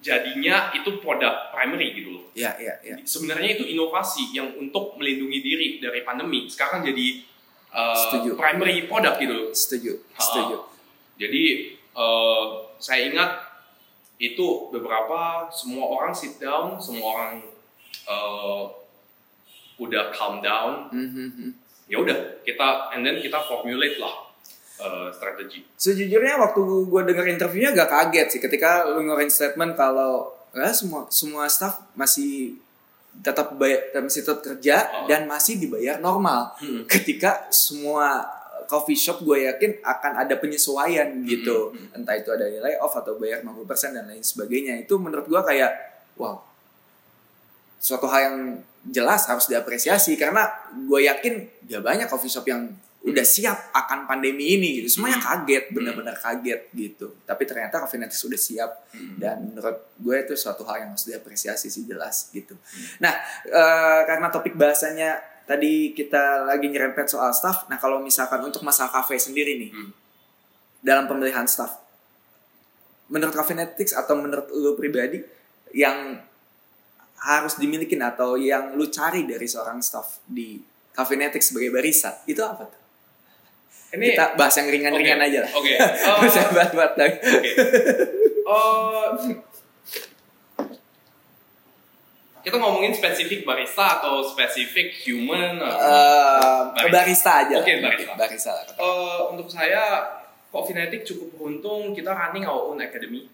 jadinya 0.00 0.72
itu 0.72 1.00
produk 1.04 1.52
primary 1.52 1.92
gitu 1.92 2.16
loh. 2.16 2.24
Iya 2.32 2.56
iya 2.56 2.74
iya. 2.80 2.96
Sebenarnya 3.04 3.60
itu 3.60 3.64
inovasi 3.68 4.32
yang 4.32 4.56
untuk 4.56 4.96
melindungi 4.96 5.38
diri 5.44 5.66
dari 5.84 6.00
pandemi. 6.00 6.48
Sekarang 6.48 6.80
jadi 6.80 7.20
eh, 7.68 7.96
Setuju. 8.08 8.40
primary 8.40 8.88
product 8.88 9.20
gitu. 9.20 9.34
loh. 9.36 9.48
Setuju 9.52 9.92
Ah, 10.16 10.22
setuju. 10.24 10.56
Jadi 11.20 11.42
eh, 11.76 12.44
saya 12.80 13.00
ingat 13.12 13.47
itu 14.18 14.46
beberapa 14.68 15.46
semua 15.48 15.86
orang 15.86 16.10
sit 16.10 16.36
down, 16.36 16.74
semua 16.78 17.06
orang 17.14 17.32
eh, 18.04 18.62
udah 19.78 20.10
calm 20.10 20.42
down. 20.42 20.90
Mhm. 20.90 21.54
Ya 21.88 21.96
udah 22.02 22.42
kita 22.42 22.92
and 22.92 23.00
then 23.00 23.16
kita 23.16 23.38
formulate 23.40 23.96
lah 23.96 24.28
eh, 24.78 25.08
strategi. 25.14 25.62
Sejujurnya 25.74 26.36
waktu 26.36 26.60
gue 26.60 27.02
denger 27.06 27.26
interviewnya 27.30 27.70
agak 27.72 27.88
kaget 27.88 28.26
sih 28.36 28.40
ketika 28.42 28.84
lu 28.86 29.02
ngeluarin 29.02 29.30
statement 29.30 29.74
kalau 29.74 30.34
ya, 30.50 30.68
semua 30.70 31.06
semua 31.08 31.46
staff 31.46 31.82
masih 31.94 32.58
tetap 33.18 33.54
bayar, 33.58 33.82
masih 33.98 34.22
tetap 34.22 34.42
kerja 34.44 34.76
Oh. 34.94 35.06
dan 35.10 35.26
masih 35.26 35.58
dibayar 35.58 35.98
normal. 35.98 36.54
Hmm. 36.62 36.86
Ketika 36.86 37.50
semua 37.50 38.22
coffee 38.68 38.94
shop 38.94 39.24
gue 39.24 39.48
yakin 39.48 39.80
akan 39.80 40.12
ada 40.22 40.36
penyesuaian 40.36 41.08
gitu. 41.24 41.72
Hmm. 41.72 42.04
Entah 42.04 42.14
itu 42.14 42.28
ada 42.28 42.44
layoff 42.44 42.92
atau 42.94 43.16
bayar 43.16 43.40
50% 43.40 43.96
dan 43.96 44.04
lain 44.06 44.20
sebagainya. 44.20 44.76
Itu 44.84 45.00
menurut 45.00 45.24
gue 45.24 45.40
kayak 45.40 45.72
wow. 46.20 46.36
Suatu 47.80 48.04
hal 48.10 48.20
yang 48.28 48.36
jelas 48.84 49.24
harus 49.26 49.48
diapresiasi 49.48 50.14
karena 50.20 50.46
gue 50.74 51.00
yakin 51.08 51.64
gak 51.66 51.82
banyak 51.82 52.06
coffee 52.06 52.30
shop 52.30 52.44
yang 52.44 52.68
udah 52.98 53.22
siap 53.22 53.70
akan 53.72 54.04
pandemi 54.10 54.58
ini 54.58 54.82
gitu. 54.82 54.98
Semuanya 55.00 55.22
Hmm. 55.22 55.46
kaget, 55.46 55.70
benar-benar 55.70 56.18
kaget 56.18 56.66
gitu. 56.74 57.14
Tapi 57.24 57.42
ternyata 57.46 57.78
Coffeenetic 57.80 58.12
sudah 58.12 58.36
siap 58.36 58.90
Hmm. 58.92 59.16
dan 59.16 59.36
menurut 59.48 59.94
gue 59.96 60.16
itu 60.18 60.34
suatu 60.34 60.66
hal 60.66 60.82
yang 60.84 60.90
harus 60.92 61.06
diapresiasi 61.06 61.70
sih 61.70 61.86
jelas 61.86 62.28
gitu. 62.34 62.58
Nah, 62.98 63.14
eh, 63.46 64.00
karena 64.04 64.28
topik 64.28 64.58
bahasanya 64.58 65.22
tadi 65.48 65.96
kita 65.96 66.44
lagi 66.44 66.68
nyerempet 66.68 67.08
soal 67.08 67.32
staff. 67.32 67.64
Nah, 67.66 67.80
kalau 67.80 67.98
misalkan 67.98 68.44
untuk 68.44 68.60
masalah 68.60 68.92
kafe 68.92 69.16
sendiri 69.16 69.56
nih 69.56 69.72
Hmm. 69.72 69.90
dalam 70.78 71.08
pemilihan 71.08 71.48
staff, 71.48 71.80
menurut 73.08 73.32
Coffeenetics 73.32 73.96
atau 73.96 74.14
menurut 74.14 74.52
lu 74.52 74.76
pribadi 74.76 75.24
yang 75.72 76.20
harus 77.18 77.56
dimiliki 77.56 77.96
atau 77.96 78.36
yang 78.36 78.76
lu 78.76 78.86
cari 78.86 79.24
dari 79.24 79.48
seorang 79.48 79.80
staff 79.80 80.20
di 80.22 80.60
Coffeenetics 80.92 81.50
sebagai 81.50 81.72
barista 81.72 82.20
itu 82.28 82.44
apa 82.44 82.68
tuh? 82.68 82.76
Ini 83.88 84.12
Kita 84.12 84.36
bahas 84.36 84.52
yang 84.60 84.68
ringan-ringan 84.68 85.16
Oke, 85.16 85.26
aja 85.32 85.38
lah. 85.48 85.50
Oke. 85.56 85.74
Gak 85.80 86.28
usah 86.28 86.42
Eh, 86.44 86.48
berat-berat 86.52 86.92
lagi. 87.00 87.16
Oke. 87.24 87.50
Eh, 89.32 89.36
kita 92.40 92.56
ngomongin 92.56 92.90
spesifik 92.90 93.42
barista 93.42 93.98
atau 93.98 94.20
spesifik 94.20 94.94
human? 95.00 95.56
atau- 95.56 95.78
Eh, 95.78 96.60
Barista. 96.72 96.92
barista 96.92 97.32
aja. 97.40 97.56
Oke, 97.56 97.72
barista. 97.78 98.12
Barista. 98.14 98.50
lah. 98.52 98.64
Eh, 98.70 99.20
untuk 99.30 99.46
saya, 99.46 99.82
Coffeenetic 100.48 101.04
cukup 101.04 101.28
beruntung 101.34 101.92
kita 101.92 102.08
running 102.08 102.42
our 102.42 102.72
own 102.72 102.80
academy. 102.80 103.28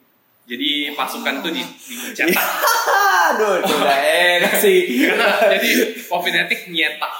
Jadi 0.45 0.93
pasukan 0.93 1.41
tuh 1.41 1.51
di, 1.51 1.63
dicetak. 1.63 2.35
Aduh, 3.31 3.63
itu 3.63 3.71
udah 3.73 3.99
enak 4.37 4.55
sih. 4.55 4.81
Karena 5.07 5.47
jadi 5.49 5.71
Coffeenetic 6.05 6.67
nyetak 6.69 7.15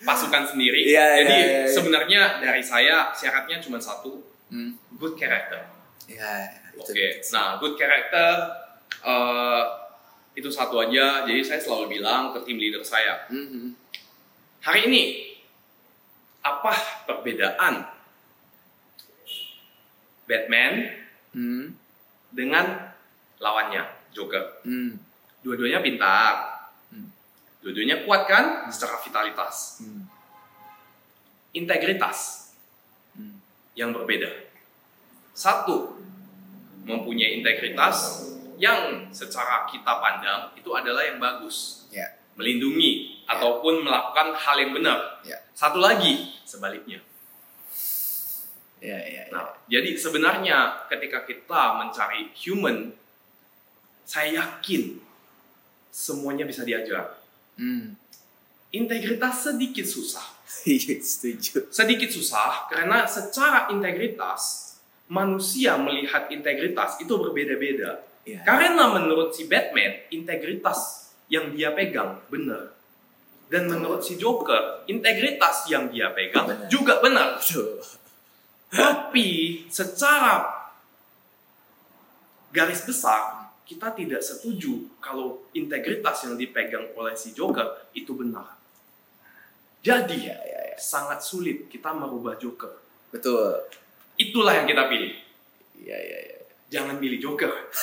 pasukan 0.00 0.46
sendiri. 0.46 0.80
Iya, 0.82 0.96
iya, 0.96 1.16
jadi 1.18 1.36
iya, 1.36 1.58
iya. 1.58 1.68
sebenarnya 1.68 2.20
dari 2.38 2.62
saya 2.62 3.10
syaratnya 3.10 3.58
cuma 3.58 3.76
satu, 3.76 4.22
Hmm. 4.48 4.72
good 4.96 5.14
character. 5.14 5.60
Ya, 6.06 6.46
itu. 6.72 6.80
Oke, 6.80 7.06
nah 7.28 7.54
good 7.56 7.74
character 7.74 8.28
eh, 9.00 9.62
itu 10.34 10.48
satu 10.50 10.78
aja. 10.78 11.26
Jadi 11.26 11.42
saya 11.42 11.60
selalu 11.60 11.98
bilang 12.00 12.30
ke 12.34 12.46
tim 12.46 12.58
leader 12.58 12.82
saya, 12.86 13.26
Mhm. 13.30 13.74
hari 14.62 14.86
ini 14.86 15.02
apa 16.40 16.72
perbedaan 17.04 17.84
Batman 20.24 20.72
Hmm. 21.34 21.74
dengan 22.30 22.94
lawannya 23.42 23.82
Joker? 24.14 24.62
Hmm. 24.62 24.98
Dua-duanya 25.42 25.82
pintar, 25.82 26.70
Hmm. 26.90 27.10
dua-duanya 27.62 28.06
kuat 28.06 28.30
kan 28.30 28.70
secara 28.70 29.02
vitalitas, 29.02 29.82
Hmm. 29.82 30.06
integritas 31.50 32.50
Hmm. 33.18 33.42
yang 33.74 33.90
berbeda. 33.90 34.30
Satu 35.34 35.98
mempunyai 36.86 37.42
integritas 37.42 38.30
yang 38.60 39.08
secara 39.08 39.64
kita 39.64 39.98
pandang 39.98 40.52
itu 40.54 40.68
adalah 40.76 41.02
yang 41.02 41.16
bagus. 41.18 41.88
Ya. 41.90 42.06
melindungi 42.40 43.20
ataupun 43.28 43.84
melakukan 43.84 44.32
hal 44.32 44.56
yang 44.56 44.72
benar. 44.72 45.20
Ya. 45.28 45.36
Satu 45.52 45.76
lagi 45.76 46.40
sebaliknya. 46.48 47.04
Ya, 48.80 48.96
ya, 48.96 49.08
ya. 49.12 49.24
Nah, 49.28 49.52
jadi 49.68 49.92
sebenarnya 49.92 50.88
ketika 50.88 51.28
kita 51.28 51.76
mencari 51.76 52.32
human, 52.32 52.96
saya 54.08 54.40
yakin 54.40 55.04
semuanya 55.92 56.48
bisa 56.48 56.64
diajar. 56.64 57.20
Hmm. 57.60 57.92
Integritas 58.72 59.52
sedikit 59.52 59.84
susah. 59.84 60.24
Iya, 60.66 60.98
setuju. 61.00 61.70
Sedikit 61.72 62.10
susah 62.10 62.68
karena 62.68 63.06
secara 63.06 63.70
integritas 63.70 64.70
manusia 65.06 65.78
melihat 65.78 66.26
integritas 66.30 66.98
itu 66.98 67.10
berbeda-beda. 67.16 68.09
Ya. 68.30 68.40
Karena 68.46 68.84
menurut 68.90 69.34
si 69.34 69.50
Batman, 69.50 70.06
integritas 70.12 71.10
yang 71.26 71.50
dia 71.54 71.74
pegang 71.74 72.22
benar. 72.30 72.74
Dan 73.50 73.66
menurut 73.66 73.98
si 73.98 74.14
Joker, 74.14 74.86
integritas 74.86 75.66
yang 75.66 75.90
dia 75.90 76.14
pegang 76.14 76.46
Benar. 76.46 76.70
juga 76.70 77.02
benar. 77.02 77.34
Betul. 77.42 77.82
Tapi 78.70 79.28
secara 79.66 80.46
garis 82.54 82.86
besar, 82.86 83.50
kita 83.66 83.90
tidak 83.94 84.22
setuju 84.22 84.86
kalau 85.02 85.46
integritas 85.50 86.26
yang 86.26 86.38
dipegang 86.38 86.94
oleh 86.94 87.14
si 87.18 87.34
Joker 87.34 87.90
itu 87.90 88.14
benar. 88.14 88.54
Jadi, 89.82 90.30
Ya, 90.30 90.38
ya, 90.38 90.60
ya. 90.70 90.76
sangat 90.78 91.18
sulit 91.18 91.66
kita 91.66 91.90
merubah 91.90 92.38
Joker. 92.38 92.70
Betul. 93.10 93.66
Itulah 94.14 94.62
yang 94.62 94.66
kita 94.70 94.86
pilih. 94.86 95.14
Iya, 95.80 95.96
iya, 95.98 96.18
iya. 96.30 96.39
Jangan 96.70 97.02
pilih 97.02 97.18
Joker. 97.18 97.50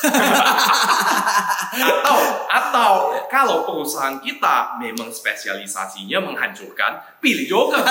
atau 1.91 2.19
atau 2.47 2.91
kalau 3.27 3.67
perusahaan 3.67 4.15
kita 4.23 4.79
memang 4.79 5.11
spesialisasinya 5.11 6.23
menghancurkan, 6.23 6.95
pilih 7.19 7.43
Joker. 7.45 7.83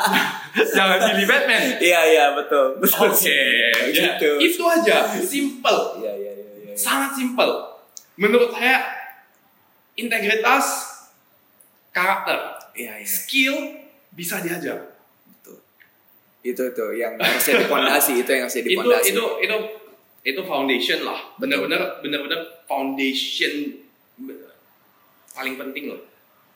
jangan 0.76 0.98
pilih 1.12 1.28
Batman. 1.28 1.76
Iya, 1.76 2.00
iya, 2.08 2.24
betul. 2.32 2.80
Betul. 2.80 3.12
Oke, 3.12 3.40
ya, 3.92 4.16
Gitu. 4.16 4.30
itu 4.40 4.62
aja, 4.64 5.04
simple, 5.20 6.00
Iya, 6.00 6.12
iya, 6.16 6.32
iya, 6.32 6.48
iya. 6.64 6.74
sangat 6.74 7.12
simple. 7.20 7.52
Menurut 8.16 8.56
saya 8.56 8.80
integritas, 9.94 10.88
karakter, 11.92 12.56
Iya, 12.72 12.96
iya. 12.96 13.06
skill 13.06 13.76
bisa 14.16 14.40
diajar. 14.40 14.88
Betul. 15.28 15.60
Itu 16.40 16.64
tuh 16.72 16.96
yang 16.96 17.20
harus 17.20 17.44
jadi 17.44 17.68
pondasi, 17.68 18.24
itu 18.24 18.30
yang 18.32 18.48
harus 18.48 18.56
jadi 18.56 18.68
itu 18.72 18.88
itu 19.12 19.24
itu 19.44 19.56
itu 20.22 20.40
foundation 20.44 21.00
lah 21.02 21.16
benar-benar 21.36 22.00
benar-benar 22.00 22.40
foundation 22.64 23.80
paling 25.30 25.56
penting 25.56 25.90
loh 25.90 26.00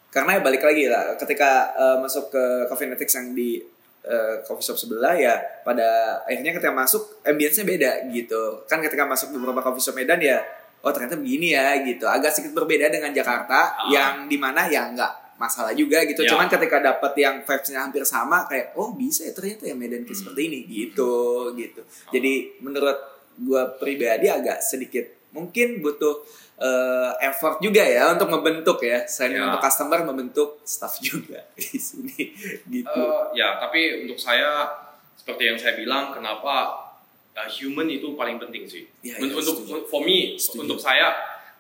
Karena 0.09 0.39
ya 0.39 0.47
balik 0.47 0.63
lagi 0.63 0.87
lah, 0.87 1.19
ketika 1.19 1.75
eh, 1.75 1.99
masuk 1.99 2.31
ke 2.31 2.45
Coffeenetics 2.71 3.19
yang 3.19 3.35
di 3.35 3.59
eh, 4.07 4.35
coffee 4.47 4.63
shop 4.63 4.79
sebelah 4.79 5.11
ya, 5.19 5.35
pada 5.67 6.23
akhirnya 6.23 6.55
ketika 6.55 6.71
masuk 6.71 7.19
ambience-nya 7.27 7.67
beda 7.67 7.91
gitu. 8.15 8.63
Kan 8.71 8.79
ketika 8.79 9.03
masuk 9.03 9.35
beberapa 9.35 9.59
coffee 9.59 9.83
shop 9.83 9.99
Medan 9.99 10.23
ya, 10.23 10.39
oh 10.87 10.95
ternyata 10.95 11.19
begini 11.19 11.59
ya 11.59 11.83
gitu. 11.83 12.07
Agak 12.07 12.31
sedikit 12.31 12.63
berbeda 12.63 12.95
dengan 12.95 13.11
Jakarta, 13.11 13.75
Ah. 13.75 13.91
yang 13.91 14.31
di 14.31 14.39
mana 14.39 14.71
ya 14.71 14.87
nggak 14.95 15.35
masalah 15.35 15.75
juga 15.75 16.07
gitu. 16.07 16.23
Ya. 16.23 16.31
Cuman 16.31 16.47
ketika 16.47 16.79
dapat 16.79 17.11
yang 17.19 17.43
vibes-nya 17.43 17.83
hampir 17.83 18.07
sama, 18.07 18.47
kayak 18.47 18.71
oh 18.79 18.95
bisa 18.95 19.27
ya 19.27 19.35
ternyata 19.35 19.67
ya 19.67 19.75
Medan 19.75 20.07
Hmm. 20.07 20.15
seperti 20.15 20.41
ini 20.47 20.59
gitu 20.71 21.11
gitu. 21.59 21.83
Jadi 22.15 22.63
menurut 22.63 23.14
gua 23.37 23.67
pribadi 23.73 24.27
agak 24.27 24.61
sedikit 24.61 25.03
mungkin 25.31 25.83
butuh 25.83 26.23
eh, 26.57 27.11
effort 27.25 27.59
juga 27.59 27.83
ya 27.83 28.15
untuk 28.15 28.31
membentuk 28.31 28.79
ya. 28.81 29.03
Selain 29.05 29.35
Ya. 29.35 29.43
untuk 29.45 29.59
customer 29.61 30.01
membentuk 30.05 30.63
staff 30.63 30.99
juga 30.99 31.43
di 31.59 31.75
sini 31.75 32.31
gitu. 32.65 33.03
Eh, 33.03 33.23
ya 33.35 33.59
tapi 33.59 34.07
untuk 34.07 34.15
saya 34.17 34.71
seperti 35.15 35.49
yang 35.49 35.59
saya 35.59 35.75
bilang 35.75 36.13
kenapa 36.13 36.85
uh, 37.33 37.49
human 37.49 37.89
itu 37.89 38.15
paling 38.15 38.39
penting 38.39 38.63
sih. 38.65 38.85
Ya, 39.01 39.19
Un- 39.19 39.31
ya, 39.31 39.35
untuk 39.35 39.67
setuju. 39.67 39.89
for 39.89 40.01
me 40.01 40.39
Setuju. 40.39 40.63
untuk 40.63 40.79
saya 40.79 41.11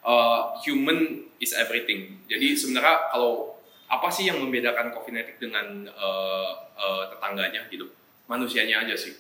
uh, 0.01 0.55
human 0.62 1.27
is 1.41 1.51
everything. 1.51 2.14
Jadi 2.27 2.55
sebenarnya 2.55 3.11
kalau 3.11 3.59
apa 3.85 4.07
sih 4.07 4.27
yang 4.27 4.39
membedakan 4.39 4.95
Coffeenetic 4.95 5.39
dengan 5.39 5.91
uh, 5.91 6.51
uh, 6.72 7.03
tetangganya 7.11 7.66
gitu? 7.66 7.91
Manusianya 8.25 8.87
aja 8.87 8.95
sih 8.95 9.12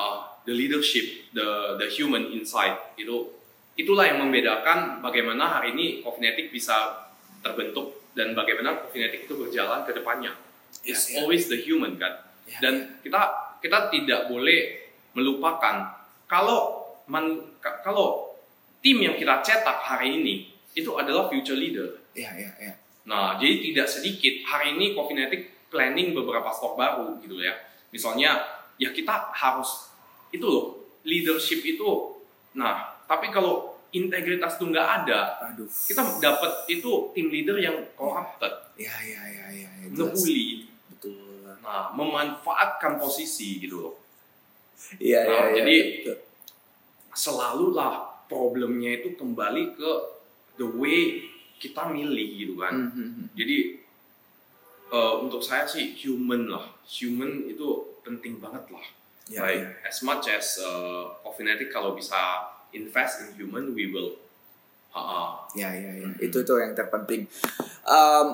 Uh, 0.00 0.24
the 0.48 0.54
leadership 0.56 1.28
the 1.36 1.76
the 1.76 1.84
human 1.92 2.32
inside 2.32 2.96
itu 2.96 3.28
itulah 3.76 4.08
yang 4.08 4.24
membedakan 4.24 5.04
bagaimana 5.04 5.60
hari 5.60 5.76
ini 5.76 6.00
Coffeenetic 6.00 6.48
bisa 6.48 7.04
terbentuk 7.44 8.08
dan 8.16 8.32
bagaimana 8.32 8.80
Coffeenetic 8.80 9.28
itu 9.28 9.36
berjalan 9.36 9.84
ke 9.84 9.92
depannya. 9.92 10.32
Ya, 10.80 10.96
it's 10.96 11.12
ya. 11.12 11.20
always 11.20 11.52
the 11.52 11.60
human 11.60 12.00
kan? 12.00 12.16
Ya, 12.48 12.64
dan 12.64 12.96
kita 13.04 13.20
kita 13.60 13.92
tidak 13.92 14.32
boleh 14.32 14.88
melupakan 15.12 15.92
kalau 16.24 16.80
man, 17.04 17.56
ka- 17.60 17.84
kalau 17.84 18.32
tim 18.80 19.04
yang 19.04 19.20
kita 19.20 19.44
cetak 19.44 19.84
hari 19.84 20.16
ini 20.16 20.48
itu 20.72 20.96
adalah 20.96 21.28
future 21.28 21.60
leader. 21.60 22.00
Ya 22.16 22.32
ya 22.32 22.48
ya 22.56 22.72
Nah, 23.10 23.40
jadi 23.42 23.58
tidak 23.72 23.86
sedikit 23.90 24.46
hari 24.46 24.76
ini 24.78 24.94
Coffeenetic 24.94 25.68
planning 25.72 26.14
beberapa 26.14 26.46
stok 26.52 26.78
baru 26.78 27.18
gitu 27.18 27.42
ya. 27.42 27.56
Misalnya, 27.90 28.38
ya 28.80 28.90
kita 28.90 29.28
harus 29.30 29.92
itu 30.32 30.42
loh 30.42 30.80
leadership 31.04 31.60
itu. 31.60 32.16
Nah, 32.56 32.96
tapi 33.04 33.28
kalau 33.28 33.76
integritas 33.90 34.56
itu 34.56 34.64
nggak 34.66 34.88
ada, 35.02 35.20
aduh 35.44 35.66
kita 35.66 36.18
dapat 36.18 36.64
itu 36.66 37.10
tim 37.10 37.26
leader 37.28 37.58
yang 37.58 37.76
corrupted, 37.92 38.50
ya 38.78 38.94
ya 39.02 39.22
ya 39.26 39.46
ya, 39.50 39.68
ya 39.82 39.86
ngebully, 39.90 40.70
betul 40.88 41.42
nah 41.60 41.90
memanfaatkan 41.92 42.96
posisi 42.96 43.58
gitu 43.60 43.76
loh. 43.84 43.94
iya 44.96 45.26
Nah, 45.26 45.44
iya, 45.50 45.60
jadi- 45.60 45.86
betul. 46.00 46.16
Selalu 47.10 47.66
lah 47.74 48.22
problemnya 48.30 49.02
itu 49.02 49.18
kembali 49.18 49.74
ke 49.74 49.90
the 50.54 50.66
way 50.78 51.26
kita 51.58 51.90
milih 51.90 52.28
gitu 52.38 52.54
kan. 52.56 52.94
Hmm, 52.94 52.94
hmm. 52.94 53.26
Jadi 53.34 53.79
eh, 54.90 55.14
untuk 55.22 55.40
saya 55.40 55.64
sih 55.64 55.94
human 55.94 56.50
lah, 56.50 56.66
human 56.86 57.46
itu 57.46 57.98
penting 58.02 58.42
banget 58.42 58.66
lah. 58.70 58.86
Ya, 59.30 59.46
like 59.46 59.62
ya. 59.62 59.86
as 59.86 60.02
much 60.02 60.26
as 60.26 60.58
uh, 60.58 61.06
Coffeenetic 61.22 61.70
kalau 61.70 61.94
bisa 61.94 62.18
invest 62.74 63.22
in 63.22 63.38
human, 63.38 63.70
we 63.78 63.86
will. 63.86 64.18
Ya, 65.54 65.70
ya, 65.70 65.90
ya. 66.02 66.06
Mhm. 66.10 66.18
Itu 66.18 66.42
tuh 66.42 66.58
yang 66.58 66.74
terpenting. 66.74 67.26
Em, 67.86 68.26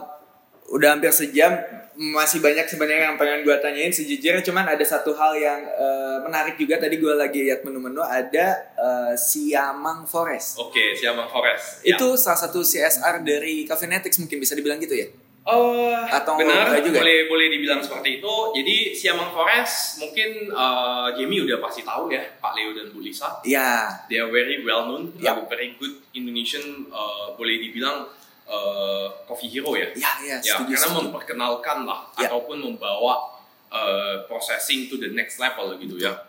udah 0.73 0.89
hampir 0.97 1.13
sejam, 1.13 1.53
masih 1.97 2.41
banyak 2.45 2.65
sebenarnya 2.69 3.13
yang 3.13 3.17
pengen 3.21 3.45
gue 3.45 3.57
tanyain 3.61 3.93
sejujurnya. 3.93 4.41
Cuman 4.45 4.65
ada 4.69 4.85
satu 4.85 5.13
hal 5.17 5.37
yang 5.37 5.61
eh, 5.65 6.17
menarik 6.25 6.57
juga. 6.57 6.81
Tadi 6.81 6.97
gue 6.97 7.13
lagi 7.13 7.45
lihat 7.45 7.65
menu-menu 7.65 8.01
ada 8.01 8.73
eh, 8.73 9.15
Siamang 9.17 10.05
Forest. 10.09 10.61
Oke, 10.61 10.97
siapa 10.97 11.29
Forest? 11.29 11.85
Ya. 11.85 11.97
Itu 11.97 12.17
salah 12.17 12.41
satu 12.41 12.65
CSR 12.65 13.25
dari 13.25 13.69
Coffeenetics 13.69 14.21
mungkin 14.21 14.41
bisa 14.41 14.57
dibilang 14.57 14.81
gitu 14.81 14.97
ya? 14.97 15.09
Oh, 15.47 15.95
Atau 15.95 16.35
benar, 16.35 16.75
juga? 16.83 16.99
boleh 16.99 17.31
boleh 17.31 17.47
dibilang 17.47 17.79
seperti 17.79 18.19
itu. 18.19 18.35
Jadi 18.51 18.77
Siamang 18.91 19.31
Forest 19.31 20.03
mungkin 20.03 20.51
eh, 20.51 21.07
Jamie 21.15 21.47
udah 21.47 21.63
pasti 21.63 21.87
tahu 21.87 22.11
ya 22.11 22.19
Pak 22.43 22.53
Leo 22.53 22.75
dan 22.75 22.91
Bu 22.91 22.99
Lisa. 22.99 23.39
Ya, 23.47 23.87
They 24.11 24.19
are 24.19 24.27
very 24.27 24.59
well 24.61 24.91
known, 24.91 25.15
Yap. 25.17 25.39
uh, 25.39 25.47
very 25.47 25.79
good 25.79 26.03
Indonesian, 26.13 26.91
uh, 26.91 27.31
boleh 27.33 27.63
dibilang 27.63 28.11
uh, 28.43 29.07
coffee 29.23 29.47
hero 29.47 29.71
ya. 29.73 29.87
ya, 29.95 30.13
ya, 30.19 30.37
Ya, 30.43 30.59
setuju, 30.59 30.75
karena 30.75 30.89
memperkenalkan 31.01 31.79
lah 31.87 32.11
Ya. 32.19 32.27
ataupun 32.27 32.59
membawa 32.59 33.39
uh, 33.71 34.27
processing 34.27 34.91
to 34.91 34.99
the 34.99 35.15
next 35.15 35.39
level 35.39 35.79
gitu 35.79 35.95
ya. 35.95 36.27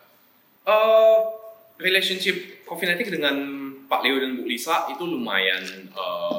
Uh, 0.61 1.25
relationship 1.79 2.61
Coffeenetic 2.69 3.09
dengan 3.09 3.33
Pak 3.87 4.03
Leo 4.03 4.19
dan 4.19 4.35
Bu 4.35 4.45
Lisa 4.45 4.85
itu 4.91 5.01
lumayan 5.01 5.63
uh, 5.95 6.36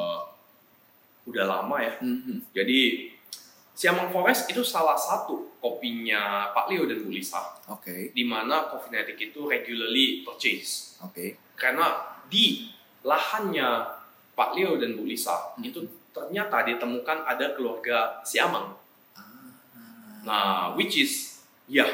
udah 1.28 1.44
lama 1.44 1.76
ya. 1.78 1.94
Mhm. 2.00 2.50
Jadi 2.50 2.80
Siamang 3.72 4.10
Forest 4.10 4.50
itu 4.50 4.66
salah 4.66 4.98
satu 4.98 5.54
kopinya 5.62 6.50
Pak 6.50 6.66
Leo 6.66 6.82
dan 6.82 6.98
Bu 6.98 7.14
Lisa, 7.14 7.38
Oke, 7.70 8.10
di 8.10 8.26
mana 8.26 8.66
Coffeenetic 8.66 9.14
itu 9.30 9.46
regularly 9.46 10.26
purchase 10.26 10.98
oke. 10.98 11.38
karena 11.54 11.86
di 12.26 12.66
lahannya 13.06 13.86
Pak 14.34 14.50
Leo 14.58 14.74
dan 14.76 14.98
Bu 14.98 15.06
Lisa 15.06 15.54
Hmm. 15.54 15.62
itu 15.62 15.86
ternyata 16.10 16.66
ditemukan 16.66 17.22
ada 17.22 17.54
keluarga 17.54 18.18
Siamang. 18.26 18.74
Nah, 20.26 20.74
which 20.74 20.98
is 20.98 21.38
ya 21.70 21.86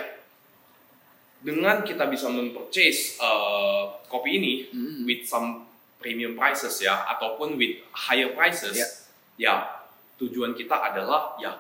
dengan 1.45 1.85
kita 1.85 2.09
bisa 2.09 2.33
mempurchase 2.33 3.21
uh, 3.21 3.93
kopi 4.09 4.41
ini 4.41 4.53
Mhm. 4.73 5.05
with 5.05 5.23
some 5.23 5.69
premium 6.01 6.33
prices 6.33 6.81
ya 6.81 7.05
ataupun 7.07 7.61
with 7.61 7.85
higher 7.93 8.33
prices 8.33 8.73
Ya. 8.73 8.89
Ya 9.35 9.85
tujuan 10.17 10.55
kita 10.55 10.77
adalah 10.93 11.35
ya 11.39 11.53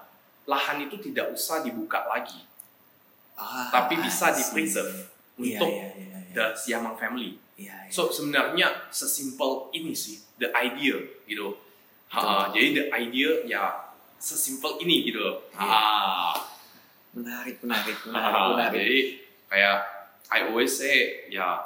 lahan 0.46 0.84
itu 0.86 1.00
tidak 1.00 1.32
usah 1.34 1.64
dibuka 1.64 2.04
lagi 2.06 2.44
Ah, 3.34 3.66
tapi 3.66 3.98
bisa 3.98 4.30
di 4.30 4.46
preserve 4.54 5.10
Iya, 5.34 5.58
untuk 5.58 5.70
iya, 5.74 5.88
iya, 5.98 6.18
iya. 6.22 6.30
the 6.30 6.44
Siamang 6.54 6.94
family. 6.94 7.34
Iya, 7.58 7.74
iya. 7.74 7.90
So 7.90 8.06
sebenarnya 8.14 8.86
sesimpel 8.94 9.74
ini 9.74 9.90
sih 9.90 10.22
the 10.38 10.46
idea 10.54 10.94
gitu. 11.26 11.58
Ha, 12.14 12.54
jadi 12.54 12.68
the 12.70 12.84
idea 12.94 13.42
ya 13.42 13.90
sesimpel 14.14 14.78
ini 14.86 15.10
gitu. 15.10 15.18
Iya. 15.50 15.66
Ha, 15.66 16.30
menarik, 17.18 17.58
menarik, 17.66 17.98
menarik, 18.06 18.42
menarik. 18.54 18.70
jadi 18.78 18.98
kayak 19.50 19.76
I 20.30 20.38
always 20.46 20.70
say 20.70 21.26
ya 21.26 21.58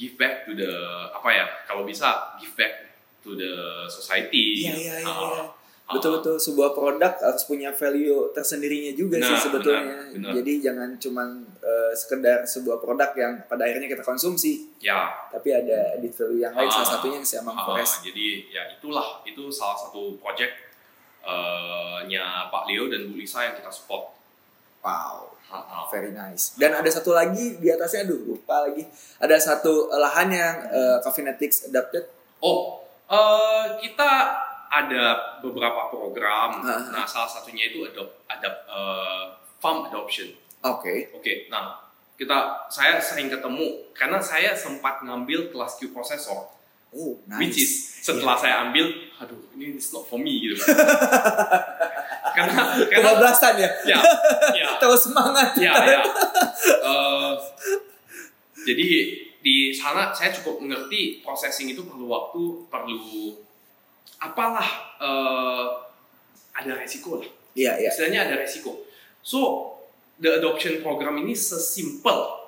give 0.00 0.16
back 0.16 0.48
to 0.48 0.56
the 0.56 0.72
apa 1.12 1.28
ya 1.36 1.44
kalau 1.68 1.84
bisa 1.84 2.40
give 2.40 2.56
back 2.56 2.89
to 3.20 3.34
the 3.34 3.52
society. 3.86 4.64
Iya, 4.64 4.72
iya, 4.72 4.94
iya, 5.00 5.06
Ha, 5.06 5.12
iya. 5.12 5.42
ha. 5.42 5.58
Betul-betul 5.90 6.38
sebuah 6.38 6.70
produk 6.70 7.18
harus 7.18 7.42
punya 7.44 7.74
value 7.74 8.30
tersendirinya 8.30 8.94
juga 8.94 9.18
sih 9.18 9.26
Benar, 9.26 9.42
sebetulnya. 9.42 9.82
benar, 10.06 10.14
benar. 10.14 10.32
Jadi 10.38 10.52
jangan 10.62 10.88
cuman 10.96 11.28
eh, 11.58 11.92
sekedar 11.92 12.38
sebuah 12.44 12.78
produk 12.78 13.10
yang 13.12 13.32
pada 13.44 13.66
akhirnya 13.66 13.90
kita 13.90 14.00
konsumsi, 14.00 14.70
Ya, 14.78 15.10
tapi 15.28 15.50
ada 15.50 15.98
added 15.98 16.14
value 16.14 16.40
yang 16.40 16.54
lain. 16.54 16.70
Ah, 16.70 16.74
salah 16.78 16.90
satunya 16.94 17.18
yang 17.18 17.26
Siamang 17.26 17.58
ah, 17.58 17.66
Forest. 17.66 18.06
jadi 18.06 18.26
ya 18.48 18.62
itulah 18.70 19.18
itu 19.26 19.50
salah 19.50 19.74
satu 19.76 20.14
project 20.16 20.54
eh, 21.20 21.98
nya 22.06 22.46
Pak 22.48 22.64
Leo 22.64 22.86
dan 22.86 23.10
Bu 23.10 23.18
Lisa 23.18 23.42
yang 23.42 23.58
kita 23.58 23.68
support. 23.68 24.14
Wow. 24.80 25.34
Very 25.90 26.14
nice. 26.14 26.54
Dan 26.54 26.70
ada 26.70 26.86
satu 26.86 27.10
lagi 27.10 27.58
di 27.58 27.66
atasnya, 27.66 28.06
aduh 28.06 28.22
lupa 28.30 28.62
lagi. 28.62 28.86
Ada 29.18 29.34
satu 29.36 29.90
lahan 29.90 30.30
yang 30.30 30.54
uh, 30.70 30.96
Coffeenetics 31.02 31.66
adapted. 31.66 32.06
Oh, 32.38 32.79
eh, 33.10 33.64
kita 33.82 34.10
ada 34.70 35.04
beberapa 35.42 35.90
program. 35.90 36.62
Ah. 36.62 36.78
Nah, 36.88 37.04
salah 37.04 37.26
satunya 37.26 37.68
itu 37.68 37.82
adopt, 37.82 38.22
adapt, 38.26 38.58
eh, 38.64 39.24
farm 39.58 39.90
adoption. 39.90 40.30
Oke. 40.62 41.10
Oke, 41.12 41.50
nah 41.50 41.80
kita 42.14 42.68
saya 42.68 43.00
sering 43.00 43.32
ketemu 43.32 43.90
karena 43.96 44.20
saya 44.20 44.52
sempat 44.52 45.00
ngambil 45.00 45.48
kelas 45.48 45.80
Q 45.80 45.88
processor, 45.90 46.52
Oh, 46.92 47.16
nice. 47.24 47.38
which 47.40 47.56
is 47.64 47.72
setelah 48.04 48.36
saya 48.36 48.66
ambil, 48.68 48.92
aduh 49.16 49.40
ini 49.56 49.78
it's 49.78 49.88
not 49.88 50.04
for 50.04 50.20
me 50.20 50.36
gitu. 50.42 50.58
karena 52.36 52.76
karena 52.86 53.10
kebablasan 53.16 53.54
ya. 53.56 53.70
ya 53.88 54.00
ya 54.52 54.68
Terus 54.82 55.08
semangat. 55.08 55.56
ya 55.56 55.72
ya. 55.72 56.02
Eh, 56.84 57.32
jadi 58.68 58.88
di 59.40 59.72
sana 59.72 60.12
saya 60.12 60.32
cukup 60.36 60.60
mengerti 60.60 61.24
processing 61.24 61.72
itu 61.72 61.84
perlu 61.84 62.06
waktu, 62.08 62.42
perlu 62.68 63.36
apalah 64.20 64.68
eh, 65.00 65.66
ada 66.56 66.72
resiko 66.76 67.20
lah. 67.20 67.28
Iya, 67.56 67.80
iya. 67.80 67.90
Istilahnya 67.90 68.28
ada 68.28 68.34
resiko. 68.40 68.84
So 69.24 69.72
the 70.20 70.40
adoption 70.40 70.84
program 70.84 71.16
ini 71.24 71.32
sesimpel 71.32 72.40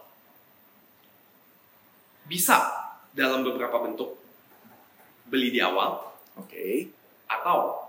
bisa 2.29 2.61
dalam 3.13 3.45
beberapa 3.45 3.83
bentuk 3.83 4.17
beli 5.29 5.53
di 5.53 5.61
awal 5.61 6.01
Oke. 6.37 6.89
atau 7.29 7.89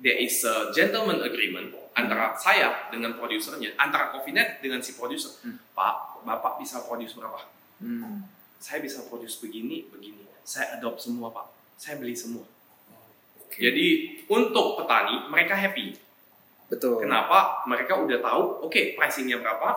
there 0.00 0.16
is 0.16 0.44
a 0.44 0.72
gentleman 0.72 1.20
agreement 1.24 1.72
antara 1.98 2.36
saya 2.38 2.86
dengan 2.94 3.18
produsernya, 3.18 3.74
antara 3.74 4.14
Coffeenet 4.14 4.62
dengan 4.62 4.78
si 4.78 4.94
produser. 4.94 5.34
Hmm. 5.42 5.58
Pak, 5.74 6.22
Bapak 6.22 6.62
bisa 6.62 6.78
produce 6.86 7.18
berapa? 7.18 7.57
Hmm. 7.78 8.26
Saya 8.58 8.82
bisa 8.82 9.06
produce 9.06 9.38
begini, 9.38 9.86
begini. 9.90 10.26
Saya 10.42 10.78
adopt 10.78 10.98
semua, 11.02 11.30
Pak. 11.30 11.46
Saya 11.78 11.98
beli 12.02 12.14
semua. 12.18 12.42
Oke. 13.44 13.58
Jadi 13.62 13.86
untuk 14.26 14.76
petani 14.76 15.30
mereka 15.30 15.54
happy. 15.54 15.94
Betul. 16.68 17.00
Kenapa? 17.00 17.64
Mereka 17.64 17.96
udah 18.04 18.18
tahu, 18.20 18.42
oke 18.68 18.98
pricingnya 18.98 19.40
berapa? 19.40 19.72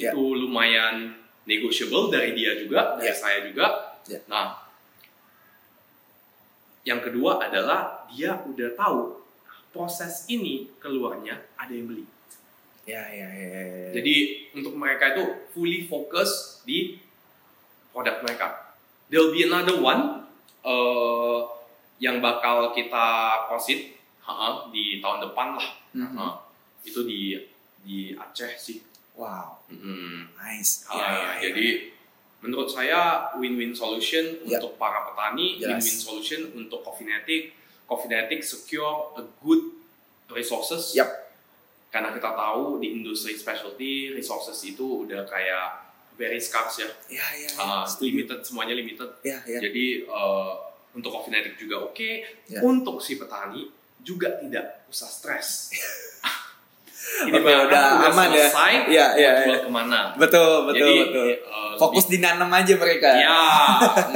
Ya. 0.00 0.10
Itu 0.10 0.34
lumayan 0.34 1.14
negotiable 1.46 2.10
dari 2.10 2.34
dia 2.34 2.58
juga, 2.58 2.98
dari 2.98 3.12
Ya. 3.12 3.14
saya 3.14 3.38
juga. 3.46 3.66
Ya. 4.10 4.18
Nah, 4.26 4.66
yang 6.82 7.04
kedua 7.04 7.38
adalah 7.44 8.08
dia 8.10 8.40
udah 8.40 8.72
tahu 8.74 9.20
proses 9.70 10.24
ini 10.32 10.72
keluarnya 10.80 11.38
ada 11.54 11.70
yang 11.70 11.86
beli. 11.86 12.04
Ya, 12.88 13.04
ya, 13.12 13.28
ya. 13.28 13.46
ya, 13.52 13.62
ya. 13.68 13.88
Jadi 14.00 14.14
untuk 14.56 14.72
mereka 14.72 15.12
itu 15.12 15.24
fully 15.52 15.84
fokus 15.84 16.64
di 16.64 16.96
produk 17.98 18.22
mereka. 18.22 18.46
There'll 19.10 19.34
be 19.34 19.42
another 19.42 19.82
one 19.82 20.22
uh, 20.62 21.38
yang 21.98 22.22
bakal 22.22 22.70
kita 22.70 23.06
proceed 23.50 23.98
ha, 24.22 24.70
di 24.70 25.02
tahun 25.02 25.26
depan 25.26 25.58
lah. 25.58 25.68
Mhm. 25.98 26.14
Ha, 26.14 26.26
itu 26.86 27.02
di 27.02 27.34
di 27.82 28.14
Aceh 28.14 28.54
sih. 28.54 28.78
Wow, 29.18 29.66
Mm-mm. 29.66 30.30
nice. 30.38 30.86
Ah, 30.86 30.94
Ya, 30.94 31.02
ya, 31.02 31.10
ya. 31.10 31.30
Jadi 31.50 31.90
menurut 32.38 32.70
saya 32.70 33.34
win-win 33.34 33.74
solution 33.74 34.46
Yep. 34.46 34.62
untuk 34.62 34.72
para 34.78 35.10
petani, 35.10 35.58
Yes. 35.58 35.66
win-win 35.74 35.98
solution 35.98 36.40
untuk 36.54 36.86
Coffeenetic. 36.86 37.50
Coffeenetic 37.90 38.46
secure 38.46 39.18
a 39.18 39.26
good 39.42 39.74
resources. 40.30 40.94
Yep. 40.94 41.10
Karena 41.90 42.14
kita 42.14 42.30
tahu 42.30 42.78
di 42.78 42.94
industri 42.94 43.34
specialty 43.34 44.14
resources 44.14 44.54
itu 44.62 45.02
udah 45.02 45.26
kayak 45.26 45.87
very 46.18 46.36
scarce 46.36 46.82
ya. 46.82 46.90
Ya, 47.08 47.26
ya, 47.32 47.46
ya. 47.46 47.50
Ah, 47.56 47.82
Setuju. 47.82 48.04
limited 48.10 48.38
semuanya 48.42 48.74
limited. 48.74 49.06
Ya, 49.22 49.38
ya. 49.46 49.58
Jadi 49.62 50.02
eh, 50.02 50.52
untuk 50.90 51.10
Coffeenetic 51.10 51.54
juga 51.56 51.78
oke, 51.80 52.10
Ya. 52.46 52.58
untuk 52.60 52.98
si 52.98 53.14
petani 53.14 53.70
juga 54.00 54.34
tidak 54.36 54.82
usah 54.86 55.06
stres. 55.06 55.48
Ini 57.08 57.34
barang 57.34 57.66
udah 57.66 57.84
aman 58.04 58.28
ya. 58.30 58.46
selesai, 58.46 58.72
Iya, 58.86 59.06
mau 59.06 59.16
iya, 59.16 59.30
jual 59.40 59.56
iya. 59.56 59.64
ke 59.64 59.70
mana? 59.72 60.00
Betul, 60.14 60.68
betul, 60.68 60.76
Jadi, 60.76 60.94
betul. 61.00 61.26
eh, 61.30 61.38
Fokus 61.78 62.04
di 62.04 62.18
nanam 62.18 62.50
aja 62.52 62.74
mereka. 62.74 63.08
Ya, 63.16 63.38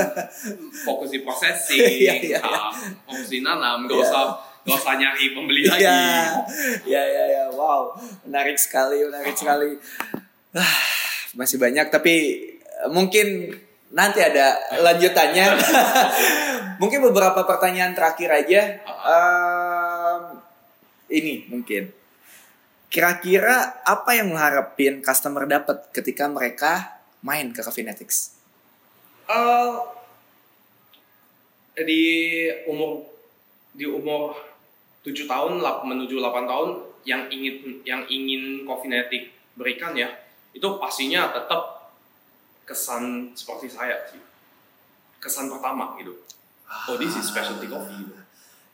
fokus 0.86 1.08
di 1.08 1.22
processing, 1.22 1.78
Iya, 2.04 2.14
iya, 2.20 2.38
ah, 2.38 2.68
fokus 3.02 3.28
di 3.28 3.40
nanam, 3.40 3.86
nggak 3.86 3.96
Iya. 3.96 4.06
usah 4.06 4.24
nggak 4.62 4.76
usah 4.76 4.94
nyari 4.94 5.24
pembeli 5.32 5.62
lagi. 5.64 5.82
Ya, 5.82 6.36
ya, 6.84 7.02
ya, 7.02 7.24
ya. 7.32 7.44
Wow, 7.50 7.96
menarik 8.22 8.54
sekali, 8.54 9.02
menarik 9.02 9.34
sekali. 9.34 9.72
Masih 11.32 11.56
banyak, 11.56 11.88
tapi 11.88 12.14
eh, 12.60 12.88
mungkin 12.92 13.56
nanti 13.92 14.20
ada 14.20 14.56
lanjutannya. 14.80 15.46
mungkin 16.82 17.00
beberapa 17.12 17.44
pertanyaan 17.44 17.96
terakhir 17.96 18.28
aja. 18.32 18.62
Em, 18.84 20.22
ini 21.12 21.48
mungkin. 21.48 21.92
Kira-kira 22.92 23.80
apa 23.88 24.12
yang 24.12 24.36
mengharapin 24.36 25.00
customer 25.00 25.48
dapat 25.48 25.88
ketika 25.96 26.28
mereka 26.28 27.00
main 27.24 27.48
ke 27.56 27.64
Coffeenetics? 27.64 28.36
Eh, 29.32 29.72
di 31.80 32.04
umur 32.68 33.08
di 33.72 33.88
umur 33.88 34.36
7 35.00 35.24
tahun 35.24 35.64
menuju 35.64 36.20
8 36.20 36.44
tahun 36.44 36.70
yang 37.08 37.32
ingin 37.32 37.80
yang 37.88 38.04
ingin 38.06 38.68
Coffeenetic 38.68 39.32
berikan 39.56 39.96
ya 39.96 40.12
itu 40.52 40.68
pastinya 40.76 41.32
tetap 41.32 41.92
kesan 42.62 43.32
seperti 43.32 43.66
saya 43.66 44.04
sih 44.06 44.20
kesan 45.18 45.48
pertama 45.48 45.96
gitu 45.96 46.12
oh 46.88 46.96
this 46.96 47.14
is 47.14 47.24
specialty 47.24 47.66
coffee 47.66 47.96
gitu 47.98 48.14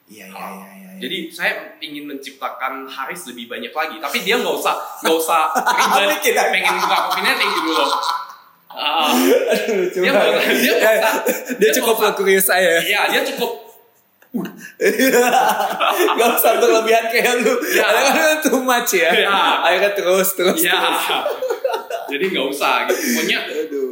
Iya 0.09 0.25
iya 0.25 0.33
iya. 0.33 0.69
iya. 0.73 0.91
Jadi 1.05 1.19
saya 1.29 1.53
ingin 1.85 2.09
menciptakan 2.09 2.89
Haris 2.89 3.29
lebih 3.29 3.45
banyak 3.45 3.69
lagi, 3.69 4.01
tapi 4.01 4.25
dia 4.25 4.41
nggak 4.41 4.57
usah 4.57 4.73
nggak 5.05 5.13
usah 5.13 5.53
ribet 5.53 6.17
pengen 6.49 6.81
buka 6.81 6.97
Coffeenetic 7.05 7.45
gitu 7.53 7.71
loh. 7.77 7.93
Ah, 8.73 9.13
Aduh, 9.13 9.85
Dia 9.93 10.09
nggak- 10.09 10.49
dia 10.49 10.65
Ya, 10.65 10.73
usah- 10.97 11.21
dia 11.21 11.61
dia 11.61 11.71
cukup 11.77 12.01
kurios 12.17 12.49
saya. 12.49 12.81
Iya, 12.81 13.05
dia 13.13 13.21
cukup 13.21 13.69
Gak 16.17 16.29
usah 16.37 16.53
berlebihan 16.57 17.05
kayak 17.09 17.45
lu. 17.45 17.53
Ya. 17.69 17.85
Kadang-kadang 17.85 18.41
too 18.45 18.61
much 18.61 18.91
ya. 18.97 19.11
Ya. 19.13 19.61
Akhirnya 19.61 19.93
terus 19.93 20.29
terus. 20.33 20.61
ya. 20.63 20.73
terus. 20.73 21.05
Jadi 22.09 22.25
nggak 22.33 22.47
usah 22.49 22.89
gitu. 22.89 23.01
Pokoknya 23.15 23.41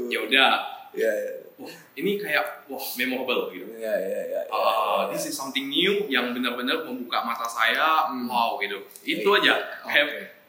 ya 0.08 0.18
udah. 0.24 0.52
Ya 0.96 1.12
ya. 1.12 1.32
Wah, 1.56 1.72
ini 1.96 2.20
kayak 2.20 2.68
wah 2.68 2.84
memorable 2.96 3.48
gitu. 3.48 3.64
Ya 3.76 3.92
ya 3.92 4.20
ya. 4.28 4.40
ya. 4.44 4.52
Ah, 4.52 5.08
this 5.08 5.24
is 5.24 5.32
something 5.32 5.68
new 5.68 6.04
yang 6.06 6.32
benar-benar 6.32 6.84
membuka 6.84 7.20
mata 7.20 7.44
saya. 7.44 8.08
Wow 8.12 8.60
gitu. 8.60 8.80
Itu 9.02 9.28
aja. 9.32 9.56
Kayak 9.82 10.06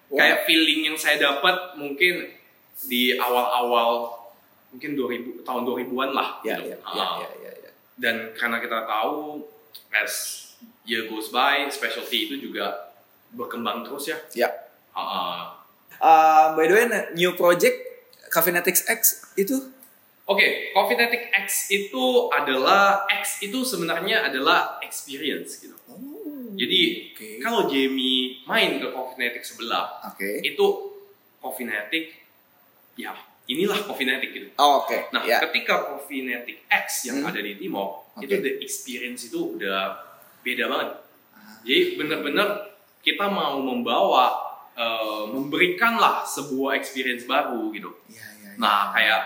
Hmm. 0.08 0.16
Oke. 0.16 0.24
kayak 0.24 0.48
feeling 0.48 0.88
yang 0.88 0.96
saya 0.96 1.20
dapat 1.20 1.76
mungkin 1.76 2.32
di 2.88 3.20
awal-awal 3.20 4.16
mungkin 4.72 4.96
2000 4.96 5.44
tahun 5.44 5.68
2000-an 5.68 6.12
lah 6.12 6.40
Ya 6.44 6.56
gitu. 6.64 6.80
ya. 6.96 7.72
Dan 7.98 8.32
karena 8.32 8.62
kita 8.62 8.88
tahu 8.88 9.44
as 9.92 10.48
year 10.86 11.12
goes 11.12 11.28
by, 11.28 11.68
specialty 11.68 12.32
itu 12.32 12.40
juga 12.40 12.94
berkembang 13.34 13.84
terus 13.84 14.08
ya. 14.08 14.18
Ya. 14.32 14.50
Ah, 14.96 15.57
Uh, 15.98 16.54
by 16.54 16.66
the 16.68 16.74
way, 16.74 16.86
new 17.14 17.34
project 17.34 17.74
Caffeinetics 18.30 18.86
X 18.86 19.34
itu 19.36 19.74
Oke, 20.28 20.76
Coffeenetic 20.76 21.32
X 21.32 21.72
itu 21.72 22.28
adalah 22.28 23.08
X 23.08 23.40
itu 23.40 23.64
sebenarnya 23.64 24.28
adalah 24.28 24.76
experience 24.84 25.64
gitu. 25.64 25.72
Jadi 26.58 26.82
Oke. 27.16 27.30
kalau 27.40 27.72
Jamie 27.72 28.44
main 28.44 28.76
ke 28.76 28.92
Coffeenetic 28.92 29.40
sebelah, 29.40 29.88
Oke. 30.04 30.44
itu 30.44 30.66
Coffeenetic 31.40 32.12
ya 33.00 33.16
inilah 33.48 33.80
Coffeenetic 33.88 34.36
gitu. 34.36 34.48
Oh, 34.60 34.84
Oke. 34.84 35.08
Nah, 35.16 35.24
ya. 35.24 35.40
ketika 35.48 35.96
Coffeenetic 35.96 36.68
X 36.68 37.08
yang 37.08 37.24
Hmm. 37.24 37.32
ada 37.32 37.40
di 37.40 37.56
Timor, 37.56 38.12
Oke. 38.12 38.28
itu 38.28 38.36
the 38.44 38.52
experience 38.60 39.32
itu 39.32 39.56
udah 39.56 39.96
beda 40.44 40.68
banget. 40.68 40.90
Ah. 41.32 41.56
Jadi 41.64 41.96
benar-benar 41.96 42.68
kita 43.00 43.32
mau 43.32 43.64
membawa 43.64 44.47
eh, 44.78 45.24
memberikanlah 45.34 46.24
sebuah 46.24 46.78
experience 46.78 47.26
baru 47.26 47.74
gitu. 47.74 47.90
Ya, 48.14 48.22
ya, 48.22 48.50
ya. 48.54 48.62
Nah, 48.62 48.94
kayak 48.94 49.22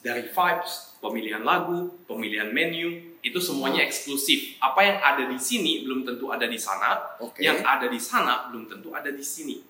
dari 0.00 0.24
vibes, 0.32 0.96
pemilihan 1.04 1.44
lagu, 1.44 1.92
pemilihan 2.08 2.48
menu, 2.48 3.10
itu 3.20 3.36
semuanya 3.36 3.84
eksklusif. 3.84 4.56
Apa 4.64 4.80
yang 4.80 4.98
ada 5.00 5.28
di 5.28 5.36
sini 5.36 5.84
belum 5.84 6.08
tentu 6.08 6.32
ada 6.32 6.48
di 6.48 6.56
sana, 6.56 7.20
Oke. 7.20 7.44
yang 7.44 7.60
ada 7.60 7.84
di 7.84 8.00
sana 8.00 8.48
belum 8.48 8.64
tentu 8.64 8.96
ada 8.96 9.12
di 9.12 9.20
sini. 9.20 9.60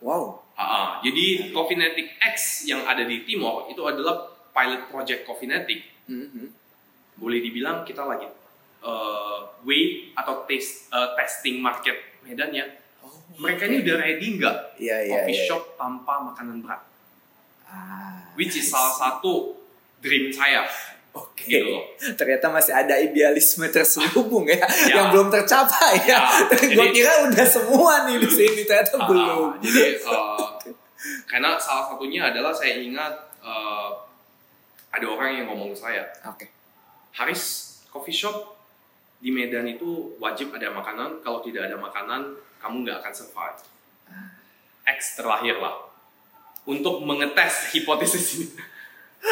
Wow. 0.00 0.40
Ah, 0.54 1.02
jadi 1.02 1.50
Coffeenetic 1.52 2.18
X 2.22 2.64
yang 2.70 2.86
ada 2.86 3.02
di 3.02 3.26
Timor 3.26 3.68
itu 3.68 3.82
adalah 3.84 4.30
pilot 4.54 4.88
project 4.88 5.28
Coffeenetic. 5.28 6.08
Mhm. 6.08 6.46
Boleh 7.18 7.42
dibilang 7.42 7.82
kita 7.82 8.06
lagi 8.06 8.30
eh, 8.78 9.38
way 9.66 10.14
atau 10.14 10.46
taste, 10.46 10.86
eh, 10.94 11.08
testing 11.18 11.58
market 11.58 11.98
Medan 12.22 12.54
ya. 12.54 12.66
Mereka 13.38 13.62
ini 13.64 13.76
udah 13.80 13.96
ready 13.96 14.26
nggak 14.34 14.56
Iya 14.76 14.96
iya. 15.00 15.12
coffee 15.22 15.34
iya. 15.34 15.46
shop 15.46 15.62
tanpa 15.74 16.14
makanan 16.20 16.58
berat? 16.58 16.82
Ah, 17.64 18.18
Which 18.34 18.54
is 18.54 18.66
salah 18.66 18.90
satu 18.90 19.54
dream 19.98 20.28
saya. 20.28 20.66
Oke. 21.10 21.46
Gitu 21.46 21.66
loh. 21.66 21.82
Ternyata 22.14 22.46
masih 22.48 22.70
ada 22.72 22.94
idealisme 22.94 23.66
terselubung 23.68 24.46
ya, 24.46 24.62
Ya. 24.86 24.94
yang 24.96 25.06
belum 25.10 25.28
tercapai 25.28 25.98
ya. 26.02 26.18
Ya, 26.18 26.20
Gue 26.76 26.88
kira 26.90 27.26
udah 27.26 27.46
semua 27.46 28.06
nih 28.06 28.18
di 28.18 28.28
sini 28.28 28.62
ternyata 28.62 28.94
Ah, 28.96 29.06
belum. 29.06 29.48
jadi 29.58 29.98
eh, 29.98 30.74
karena 31.24 31.54
salah 31.56 31.88
satunya 31.88 32.26
adalah 32.26 32.50
saya 32.50 32.78
ingat 32.78 33.12
eh, 33.40 33.88
ada 34.88 35.06
orang 35.06 35.30
yang 35.34 35.46
ngomong 35.46 35.70
ke 35.70 35.78
saya, 35.78 36.02
Oke. 36.24 36.48
Haris 37.12 37.42
coffee 37.88 38.14
shop 38.14 38.56
di 39.18 39.28
Medan 39.28 39.66
itu 39.66 40.14
wajib 40.16 40.54
ada 40.54 40.70
makanan. 40.70 41.18
Kalau 41.20 41.42
tidak 41.42 41.66
ada 41.66 41.76
makanan, 41.76 42.38
kamu 42.58 42.86
nggak 42.86 42.98
akan 43.02 43.12
survive. 43.14 43.58
X 44.88 45.20
terlahir 45.20 45.60
lah 45.60 45.76
untuk 46.64 47.04
mengetes 47.04 47.72
hipotesis 47.72 48.40
ini. 48.40 48.48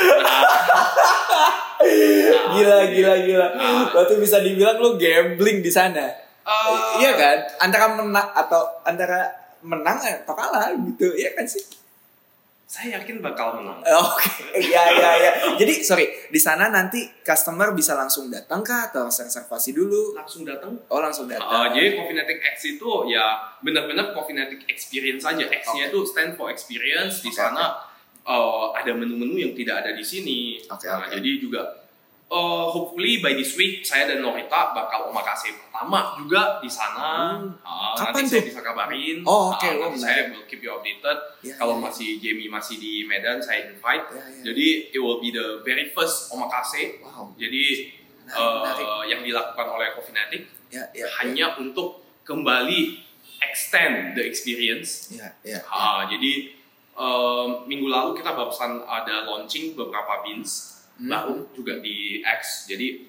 Gila 2.57 2.79
gila 2.91 3.14
gila. 3.22 3.47
Ah. 3.55 3.85
Berarti 3.93 4.14
bisa 4.18 4.41
dibilang 4.41 4.81
lu 4.81 4.97
gambling 4.97 5.61
di 5.62 5.70
sana. 5.70 6.03
Eh, 6.47 6.72
Iya 7.03 7.12
kan? 7.14 7.39
Antara 7.68 7.87
menang 7.95 8.29
atau 8.33 8.62
antara 8.83 9.29
menang 9.62 9.99
atau 9.99 10.35
kalah 10.35 10.72
gitu. 10.74 11.11
Iya 11.14 11.35
kan 11.37 11.45
sih? 11.47 11.62
Saya 12.66 12.98
yakin 12.98 13.22
bakal 13.22 13.62
menang. 13.62 13.78
Oke, 14.10 14.58
ya 14.58 14.90
ya 14.90 15.10
ya. 15.22 15.30
Jadi 15.54 15.86
sorry, 15.86 16.10
di 16.26 16.40
sana 16.42 16.66
nanti 16.66 17.06
customer 17.22 17.70
bisa 17.70 17.94
langsung 17.94 18.26
datang 18.26 18.66
kah 18.66 18.90
atau 18.90 19.06
reservasi 19.06 19.70
dulu? 19.70 20.18
Langsung 20.18 20.42
datang 20.42 20.74
Oh 20.90 20.98
langsung 20.98 21.30
datang. 21.30 21.46
Uh, 21.46 21.66
jadi 21.70 21.94
Coffeenetic 21.94 22.42
X 22.42 22.74
itu 22.74 22.90
ya 23.06 23.54
benar-benar 23.62 24.10
Coffeenetic 24.10 24.66
Experience 24.66 25.22
saja. 25.22 25.46
X-nya 25.46 25.94
itu 25.94 26.02
stand 26.02 26.34
for 26.34 26.50
experience. 26.50 27.22
Di 27.22 27.30
Oke, 27.30 27.38
sana 27.38 27.78
uh, 28.26 28.74
ada 28.74 28.90
menu-menu 28.98 29.38
yang 29.38 29.54
tidak 29.54 29.86
ada 29.86 29.94
di 29.94 30.02
sini. 30.02 30.58
Oke, 30.66 30.90
Nah, 30.90 31.06
oke. 31.06 31.14
Jadi 31.14 31.30
juga 31.38 31.86
uh, 32.27 32.66
hopefully 32.66 33.18
by 33.18 33.33
this 33.33 33.55
week 33.55 33.81
saya 33.81 34.07
dan 34.07 34.18
Norita 34.18 34.72
bakal 34.72 35.09
omakase 35.09 35.55
pertama 35.55 36.14
juga 36.16 36.59
di 36.59 36.66
sana. 36.66 37.39
Hmm. 37.39 37.55
Uh, 37.62 37.95
Kapan 37.95 38.22
nanti 38.22 38.29
saya 38.29 38.41
tuh? 38.43 38.49
bisa 38.51 38.61
kabarin. 38.61 39.16
Oh, 39.22 39.51
oke. 39.51 39.62
Uh, 39.62 39.72
Oh, 39.72 39.83
nanti 39.87 39.99
saya 39.99 40.20
will 40.29 40.45
keep 40.45 40.61
you 40.61 40.70
updated. 40.70 41.18
Ya, 41.43 41.55
Kalau 41.55 41.77
ya, 41.77 41.81
ya. 41.81 41.85
masih 41.87 42.09
Jamie 42.18 42.49
masih 42.49 42.77
di 42.77 42.93
Medan, 43.05 43.39
saya 43.39 43.70
invite. 43.70 44.07
Ya, 44.11 44.22
ya. 44.22 44.43
Jadi 44.53 44.66
it 44.91 44.99
will 44.99 45.18
be 45.18 45.31
the 45.31 45.62
very 45.62 45.91
first 45.91 46.29
omakase. 46.29 46.99
Wow. 47.01 47.31
Jadi 47.35 47.95
Menarik, 48.27 48.43
uh, 48.43 48.59
menarik. 48.59 48.87
yang 49.07 49.20
dilakukan 49.22 49.66
oleh 49.70 49.89
Coffeenetic 49.95 50.43
Ya 50.66 50.83
ya. 50.91 51.07
hanya 51.22 51.55
untuk 51.57 52.03
kembali 52.27 52.99
extend 53.39 54.18
the 54.18 54.24
experience. 54.27 55.14
Ya 55.14 55.31
ya. 55.41 55.62
Ah, 55.66 56.03
jadi 56.05 56.51
em, 56.93 57.49
minggu 57.64 57.87
lalu 57.87 58.18
kita 58.18 58.35
barusan 58.35 58.83
ada 58.83 59.22
launching 59.22 59.79
beberapa 59.79 60.27
beans 60.27 60.76
Hmm. 60.97 61.09
baru 61.09 61.34
juga 61.53 61.76
di 61.78 62.20
X. 62.20 62.66
Jadi 62.66 63.05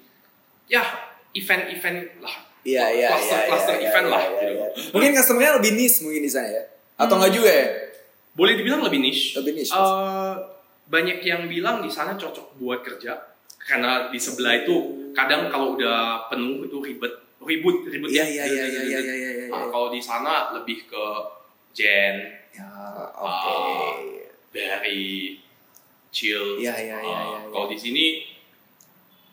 ya 0.68 0.84
event-event 1.32 2.20
lah. 2.20 2.36
Iya 2.62 2.84
iya 2.92 3.08
Cluster- 3.16 3.38
iya. 3.38 3.48
cluster 3.48 3.76
iya, 3.76 3.88
event 3.88 4.06
iya, 4.06 4.12
lah, 4.12 4.20
iya, 4.20 4.30
gitu. 4.30 4.52
iya. 4.52 4.66
Mungkin 4.92 5.10
customernya 5.14 5.52
lebih 5.56 5.72
niche 5.72 5.98
mungkin 6.02 6.20
di 6.20 6.28
sana 6.28 6.48
ya. 6.50 6.62
Atau 6.98 7.16
enggak 7.16 7.32
juga 7.32 7.48
ya? 7.48 7.66
Boleh 8.34 8.54
dibilang 8.54 8.82
lebih 8.84 9.00
niche. 9.00 9.38
Lebih 9.40 9.52
niche. 9.56 9.72
Eh, 9.72 10.34
banyak 10.88 11.18
yang 11.20 11.46
bilang 11.46 11.80
di 11.80 11.88
sana 11.88 12.12
cocok 12.14 12.56
buat 12.56 12.80
kerja 12.80 13.16
karena 13.60 14.08
di 14.08 14.16
sebelah 14.16 14.56
itu 14.58 14.76
kadang 15.12 15.48
kalau 15.48 15.76
udah 15.76 16.28
penuh 16.28 16.64
itu 16.64 16.76
ribet 16.80 17.12
ribut 17.38 17.84
ribut 17.84 18.08
Iya 18.08 18.24
iya 18.24 18.44
iya 18.44 18.64
iya 18.64 18.82
iya 18.82 19.00
iya 19.00 19.14
iya. 19.14 19.30
iya. 19.44 19.52
Ah, 19.52 19.68
kalau 19.68 19.88
di 19.88 20.00
sana 20.00 20.52
lebih 20.52 20.84
ke 20.84 21.04
Jen, 21.70 22.16
Ya 22.50 22.64
oke. 23.14 23.28
Ah. 23.28 23.94
very 24.50 25.38
chill. 26.18 26.58
Iya 26.58 26.74
iya 26.74 26.98
iya 26.98 27.14
Uh, 27.14 27.22
iya. 27.22 27.38
Kalau 27.48 27.66
di 27.68 27.78
sini 27.78 28.04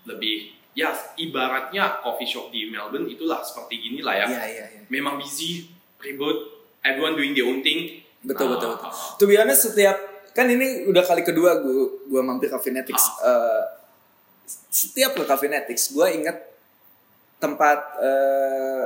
lebih 0.06 0.54
ya 0.76 0.94
ibaratnya 1.18 1.98
coffee 2.00 2.28
shop 2.28 2.52
di 2.52 2.70
Melbourne 2.70 3.10
itulah 3.10 3.42
seperti 3.42 3.82
gini 3.82 4.06
lah 4.06 4.22
ya. 4.22 4.28
Iya 4.30 4.44
iya 4.46 4.66
iya. 4.70 4.82
Memang 4.88 5.18
busy, 5.18 5.66
ribut, 5.98 6.38
everyone 6.80 7.18
doing 7.18 7.34
their 7.34 7.48
own 7.48 7.66
thing. 7.66 8.06
Betul 8.22 8.46
Ah, 8.46 8.52
betul 8.54 8.70
betul. 8.78 8.90
ah. 8.90 9.16
To 9.18 9.24
be 9.26 9.36
honest 9.36 9.62
setiap 9.66 9.98
kan 10.32 10.46
ini 10.46 10.86
udah 10.86 11.02
kali 11.02 11.24
kedua 11.24 11.58
gua 11.58 11.86
gua 12.06 12.22
mampir 12.22 12.52
Caffeinetics. 12.52 13.06
Ah. 13.18 13.26
Eh, 13.26 13.64
setiap 14.70 15.16
ke 15.16 15.24
Caffeinetics 15.24 15.90
gua 15.90 16.12
inget 16.12 16.38
tempat 17.38 17.80
eh 17.98 18.86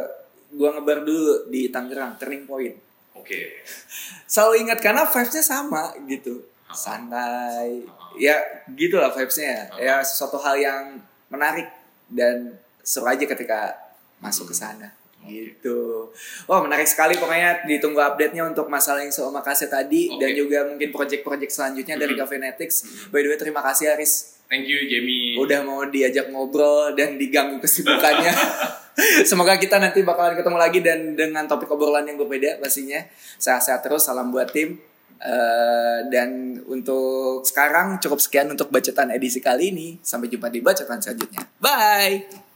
gua 0.49 0.77
ngebar 0.77 1.03
dulu 1.03 1.49
di 1.49 1.67
Tangerang 1.67 2.15
Turning 2.15 2.45
Point. 2.45 2.75
Oke. 3.17 3.59
Selalu 4.31 4.63
ingat 4.63 4.79
karena 4.79 5.03
vibes-nya 5.03 5.41
sama 5.41 5.91
gitu. 6.05 6.45
Santai. 6.71 7.83
Ya 8.17 8.35
gitulah 8.73 9.09
vibes-nya. 9.09 9.69
Ya 9.77 10.01
sesuatu 10.01 10.37
hal 10.37 10.55
yang 10.55 10.83
menarik 11.29 11.69
dan 12.09 12.57
seru 12.81 13.05
aja 13.05 13.21
ketika 13.21 13.77
masuk 14.19 14.49
ke 14.49 14.55
Hmm. 14.57 14.63
sana 14.75 14.89
gitu. 15.19 16.09
Wah 16.47 16.63
menarik 16.63 16.87
sekali 16.87 17.13
pokoknya 17.13 17.67
ditunggu 17.67 17.99
update-nya 17.99 18.47
untuk 18.47 18.65
masalah 18.65 19.03
yang 19.03 19.11
Makasih 19.11 19.67
tadi 19.67 20.07
Oke. 20.09 20.17
dan 20.17 20.31
juga 20.31 20.59
mungkin 20.65 20.89
project-project 20.89 21.51
selanjutnya 21.51 21.99
dari 21.99 22.15
Mhm. 22.15 22.19
Caffeinetics. 22.23 22.75
Mhm. 22.81 23.11
By 23.11 23.19
the 23.21 23.29
way 23.29 23.37
terima 23.37 23.61
kasih 23.61 23.93
Aris 23.93 24.39
Thank 24.49 24.65
you 24.65 24.79
Jamie. 24.89 25.37
udah 25.37 25.61
mau 25.61 25.85
diajak 25.85 26.31
ngobrol 26.31 26.97
dan 26.97 27.19
diganggu 27.19 27.61
kesibukannya. 27.61 28.31
Semoga 29.29 29.55
kita 29.55 29.77
nanti 29.77 30.01
bakalan 30.01 30.35
ketemu 30.35 30.57
lagi 30.57 30.79
dan 30.81 30.99
dengan 31.13 31.45
topik 31.45 31.69
obrolan 31.69 32.03
yang 32.03 32.17
berbeda 32.17 32.57
pastinya. 32.59 32.99
Sehat-sehat 33.37 33.79
terus, 33.79 34.03
salam 34.03 34.27
buat 34.27 34.49
tim. 34.49 34.75
Eh, 35.19 35.99
dan 36.07 36.55
untuk 36.63 37.43
sekarang 37.43 37.99
cukup 37.99 38.23
sekian 38.23 38.47
untuk 38.47 38.71
bacotan 38.71 39.11
edisi 39.11 39.43
kali 39.43 39.75
ini. 39.75 39.87
Sampai 39.99 40.31
jumpa 40.31 40.47
di 40.47 40.63
bacotan 40.63 41.03
selanjutnya. 41.03 41.43
Bye. 41.59 42.48